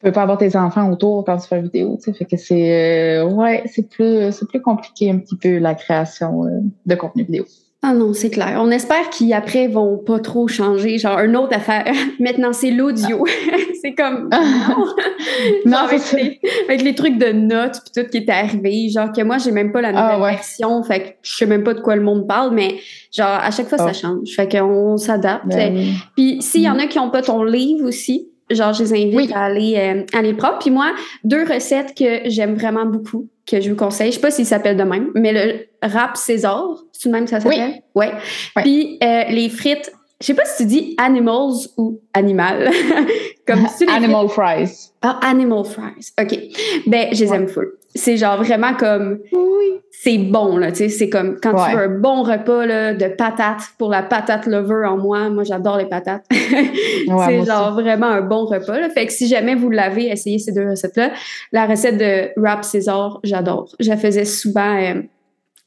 peux 0.00 0.12
pas 0.12 0.22
avoir 0.22 0.38
tes 0.38 0.56
enfants 0.56 0.90
autour 0.90 1.24
quand 1.24 1.36
tu 1.38 1.46
fais 1.46 1.58
une 1.58 1.64
vidéo, 1.64 1.96
tu 1.96 2.04
sais. 2.04 2.12
Fait 2.12 2.24
que 2.24 2.36
c'est, 2.36 3.18
euh, 3.18 3.28
ouais, 3.28 3.64
c'est 3.66 3.88
plus, 3.88 4.44
plus 4.48 4.62
compliqué 4.62 5.10
un 5.10 5.18
petit 5.18 5.36
peu 5.36 5.58
la 5.58 5.74
création 5.74 6.44
euh, 6.46 6.60
de 6.86 6.94
contenu 6.94 7.24
vidéo. 7.24 7.44
Ah 7.82 7.94
non, 7.94 8.12
c'est 8.12 8.28
clair. 8.28 8.58
On 8.58 8.70
espère 8.70 9.08
qu'ils 9.08 9.32
après 9.32 9.66
vont 9.66 9.96
pas 9.96 10.18
trop 10.18 10.46
changer. 10.48 10.98
Genre, 10.98 11.18
une 11.20 11.34
autre 11.34 11.56
affaire. 11.56 11.90
Maintenant, 12.20 12.52
c'est 12.52 12.70
l'audio. 12.70 13.24
c'est 13.80 13.94
comme. 13.94 14.28
non, 15.64 15.76
avec, 15.78 16.02
les, 16.12 16.40
avec, 16.68 16.82
les, 16.82 16.94
trucs 16.94 17.16
de 17.16 17.32
notes 17.32 17.80
puis 17.82 18.02
tout 18.02 18.10
qui 18.10 18.18
est 18.18 18.28
arrivé. 18.28 18.90
Genre, 18.90 19.10
que 19.10 19.22
moi, 19.22 19.38
j'ai 19.38 19.50
même 19.50 19.72
pas 19.72 19.80
la 19.80 19.92
ah, 19.94 20.16
nouvelle 20.16 20.32
version. 20.32 20.82
Fait 20.82 21.00
que 21.00 21.08
je 21.22 21.36
sais 21.36 21.46
même 21.46 21.64
pas 21.64 21.72
de 21.72 21.80
quoi 21.80 21.96
le 21.96 22.02
monde 22.02 22.28
parle, 22.28 22.54
mais 22.54 22.76
genre, 23.10 23.28
à 23.28 23.50
chaque 23.50 23.68
fois, 23.68 23.78
ça 23.78 23.86
ah. 23.88 23.92
change. 23.94 24.28
Fait 24.36 24.46
qu'on 24.46 24.98
s'adapte. 24.98 25.46
Ben 25.46 25.94
puis 26.14 26.42
s'il 26.42 26.62
y 26.62 26.68
en 26.68 26.78
a 26.78 26.86
qui 26.86 26.98
ont 26.98 27.10
pas 27.10 27.22
ton 27.22 27.44
livre 27.44 27.88
aussi, 27.88 28.28
genre, 28.50 28.74
je 28.74 28.82
les 28.82 28.92
invite 28.92 29.32
à 29.32 29.44
aller 29.44 29.76
euh, 29.78 30.04
à 30.12 30.20
les 30.20 30.34
prendre. 30.34 30.58
Puis 30.58 30.70
moi, 30.70 30.92
deux 31.24 31.44
recettes 31.44 31.94
que 31.96 32.28
j'aime 32.28 32.54
vraiment 32.54 32.84
beaucoup, 32.84 33.28
que 33.50 33.60
je 33.60 33.70
vous 33.70 33.76
conseille. 33.76 34.10
Je 34.10 34.16
sais 34.16 34.20
pas 34.20 34.30
s'il 34.30 34.46
s'appelle 34.46 34.76
de 34.76 34.84
même, 34.84 35.10
mais 35.14 35.32
le 35.32 35.66
rap 35.82 36.16
César, 36.16 36.76
c'est 36.92 37.08
le 37.08 37.12
même 37.12 37.24
que 37.24 37.30
ça 37.30 37.40
s'appelle? 37.40 37.82
Oui. 37.94 38.06
Ouais. 38.06 38.62
Puis 38.62 38.98
euh, 39.02 39.24
les 39.30 39.48
frites, 39.48 39.92
je 40.20 40.26
sais 40.26 40.34
pas 40.34 40.44
si 40.44 40.62
tu 40.62 40.66
dis 40.66 40.94
animals 40.98 41.66
ou 41.76 42.00
animal. 42.14 42.70
Comme 43.46 43.66
Animal 43.88 44.28
fries. 44.28 44.90
Ah, 45.02 45.18
animal 45.22 45.64
fries. 45.64 46.12
OK. 46.20 46.38
Ben, 46.86 47.08
je 47.12 47.24
les 47.24 47.32
aime 47.32 47.48
full. 47.48 47.72
C'est 47.94 48.16
genre 48.16 48.42
vraiment 48.42 48.74
comme. 48.74 49.18
Oui. 49.32 49.80
C'est 49.90 50.18
bon, 50.18 50.56
là. 50.56 50.70
Tu 50.70 50.78
sais, 50.78 50.88
c'est 50.88 51.10
comme 51.10 51.38
quand 51.40 51.52
tu 51.52 51.76
veux 51.76 51.82
un 51.82 51.98
bon 51.98 52.22
repas 52.22 52.64
là, 52.64 52.94
de 52.94 53.08
patates 53.08 53.72
pour 53.78 53.90
la 53.90 54.02
patate 54.02 54.46
lover 54.46 54.86
en 54.86 54.96
moi. 54.96 55.28
Moi, 55.28 55.44
j'adore 55.44 55.76
les 55.76 55.86
patates. 55.86 56.24
c'est 56.30 57.44
genre 57.44 57.74
vraiment 57.74 58.06
un 58.06 58.22
bon 58.22 58.46
repas. 58.46 58.78
Là. 58.78 58.88
Fait 58.88 59.06
que 59.06 59.12
si 59.12 59.26
jamais 59.26 59.56
vous 59.56 59.70
l'avez, 59.70 60.06
essayez 60.06 60.38
ces 60.38 60.52
deux 60.52 60.70
recettes-là. 60.70 61.10
La 61.52 61.66
recette 61.66 61.98
de 61.98 62.30
wrap 62.40 62.64
César, 62.64 63.20
j'adore. 63.24 63.74
Je 63.80 63.90
la 63.90 63.96
faisais 63.96 64.24
souvent. 64.24 64.76
Euh, 64.76 65.02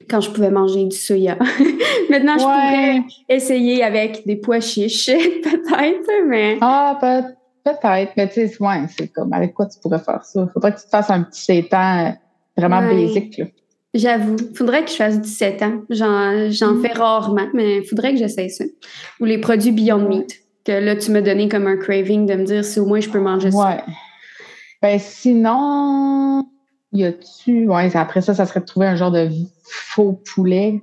quand 0.10 0.22
je 0.22 0.30
pouvais 0.30 0.52
manger 0.52 0.86
du 0.86 0.96
soya. 0.96 1.38
Maintenant, 2.10 2.38
je 2.38 2.44
pourrais 2.44 3.02
essayer 3.30 3.84
avec 3.84 4.26
des 4.26 4.36
pois 4.36 4.60
chiches, 4.60 5.06
peut-être, 5.44 6.28
mais. 6.28 6.58
Ah, 6.62 6.98
peut-être. 7.00 7.30
Mais 7.66 8.28
tu 8.28 8.48
sais, 8.48 8.52
ouais, 8.60 8.82
c'est 8.96 9.08
comme 9.08 9.32
avec 9.34 9.54
quoi 9.54 9.68
tu 9.68 9.80
pourrais 9.80 10.00
faire 10.00 10.24
ça? 10.24 10.48
Faudrait 10.54 10.74
que 10.74 10.80
tu 10.80 10.86
te 10.86 10.90
fasses 10.90 11.10
un 11.10 11.24
petit 11.24 11.42
7 11.42 11.74
ans 11.74 12.08
euh, 12.08 12.12
vraiment 12.58 12.82
basique. 12.82 13.38
Là. 13.38 13.46
J'avoue. 13.94 14.36
Faudrait 14.56 14.84
que 14.84 14.90
je 14.90 14.96
fasse 14.96 15.20
17 15.20 15.62
ans. 15.62 15.82
J'en, 15.90 16.50
j'en 16.50 16.74
mm. 16.74 16.82
fais 16.82 16.94
rarement, 16.94 17.48
mais 17.54 17.84
faudrait 17.84 18.12
que 18.12 18.18
j'essaye 18.18 18.50
ça. 18.50 18.66
Ou 19.20 19.26
les 19.26 19.38
produits 19.38 19.72
Beyond 19.72 20.08
Meat. 20.08 20.40
Que 20.66 20.72
là, 20.72 20.96
tu 20.96 21.12
me 21.12 21.22
donnais 21.22 21.50
comme 21.50 21.68
un 21.68 21.78
craving 21.78 22.26
de 22.26 22.36
me 22.36 22.46
dire 22.46 22.64
si 22.64 22.80
au 22.80 22.86
moins 22.86 23.02
je 23.02 23.10
peux 23.10 23.20
manger 23.20 23.52
ça. 23.52 23.58
Ouais. 23.58 23.84
Ben, 24.82 24.98
sinon, 24.98 26.46
y 26.92 27.04
a-tu. 27.04 27.68
Ouais, 27.68 27.96
après 27.96 28.22
ça, 28.22 28.34
ça 28.34 28.46
serait 28.46 28.62
de 28.62 28.66
trouver 28.66 28.88
un 28.88 28.96
genre 28.96 29.12
de 29.12 29.30
faux 29.64 30.22
poulet. 30.34 30.82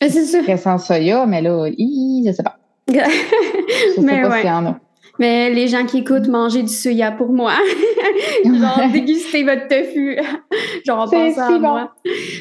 Ah, 0.00 0.08
c'est 0.08 0.24
sûr. 0.24 0.42
Sans 0.58 0.78
soya, 0.78 1.26
mais 1.26 1.42
là, 1.42 1.68
je 1.68 2.32
sais 2.32 2.42
pas. 2.42 2.58
je 2.88 2.94
sais 2.94 4.00
mais 4.00 4.22
pas 4.22 4.38
s'il 4.38 4.46
y 4.46 4.50
en 4.50 4.66
a. 4.66 4.80
Mais 5.20 5.50
les 5.50 5.68
gens 5.68 5.86
qui 5.86 5.98
écoutent, 5.98 6.26
manger 6.26 6.62
du 6.62 6.72
soya 6.72 7.12
pour 7.12 7.28
moi. 7.32 7.52
genre, 8.44 8.90
déguster 8.92 9.44
votre 9.44 9.68
tofu. 9.68 10.18
genre, 10.86 11.08
pense 11.10 11.38
à 11.38 11.58
moi. 11.58 11.92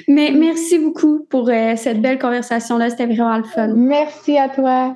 Mais 0.07 0.32
merci 0.32 0.80
beaucoup 0.80 1.25
pour 1.30 1.49
euh, 1.49 1.75
cette 1.75 2.01
belle 2.01 2.17
conversation-là. 2.17 2.89
C'était 2.89 3.05
vraiment 3.05 3.38
le 3.38 3.43
fun. 3.43 3.73
Merci 3.75 4.38
à 4.38 4.49
toi. 4.49 4.95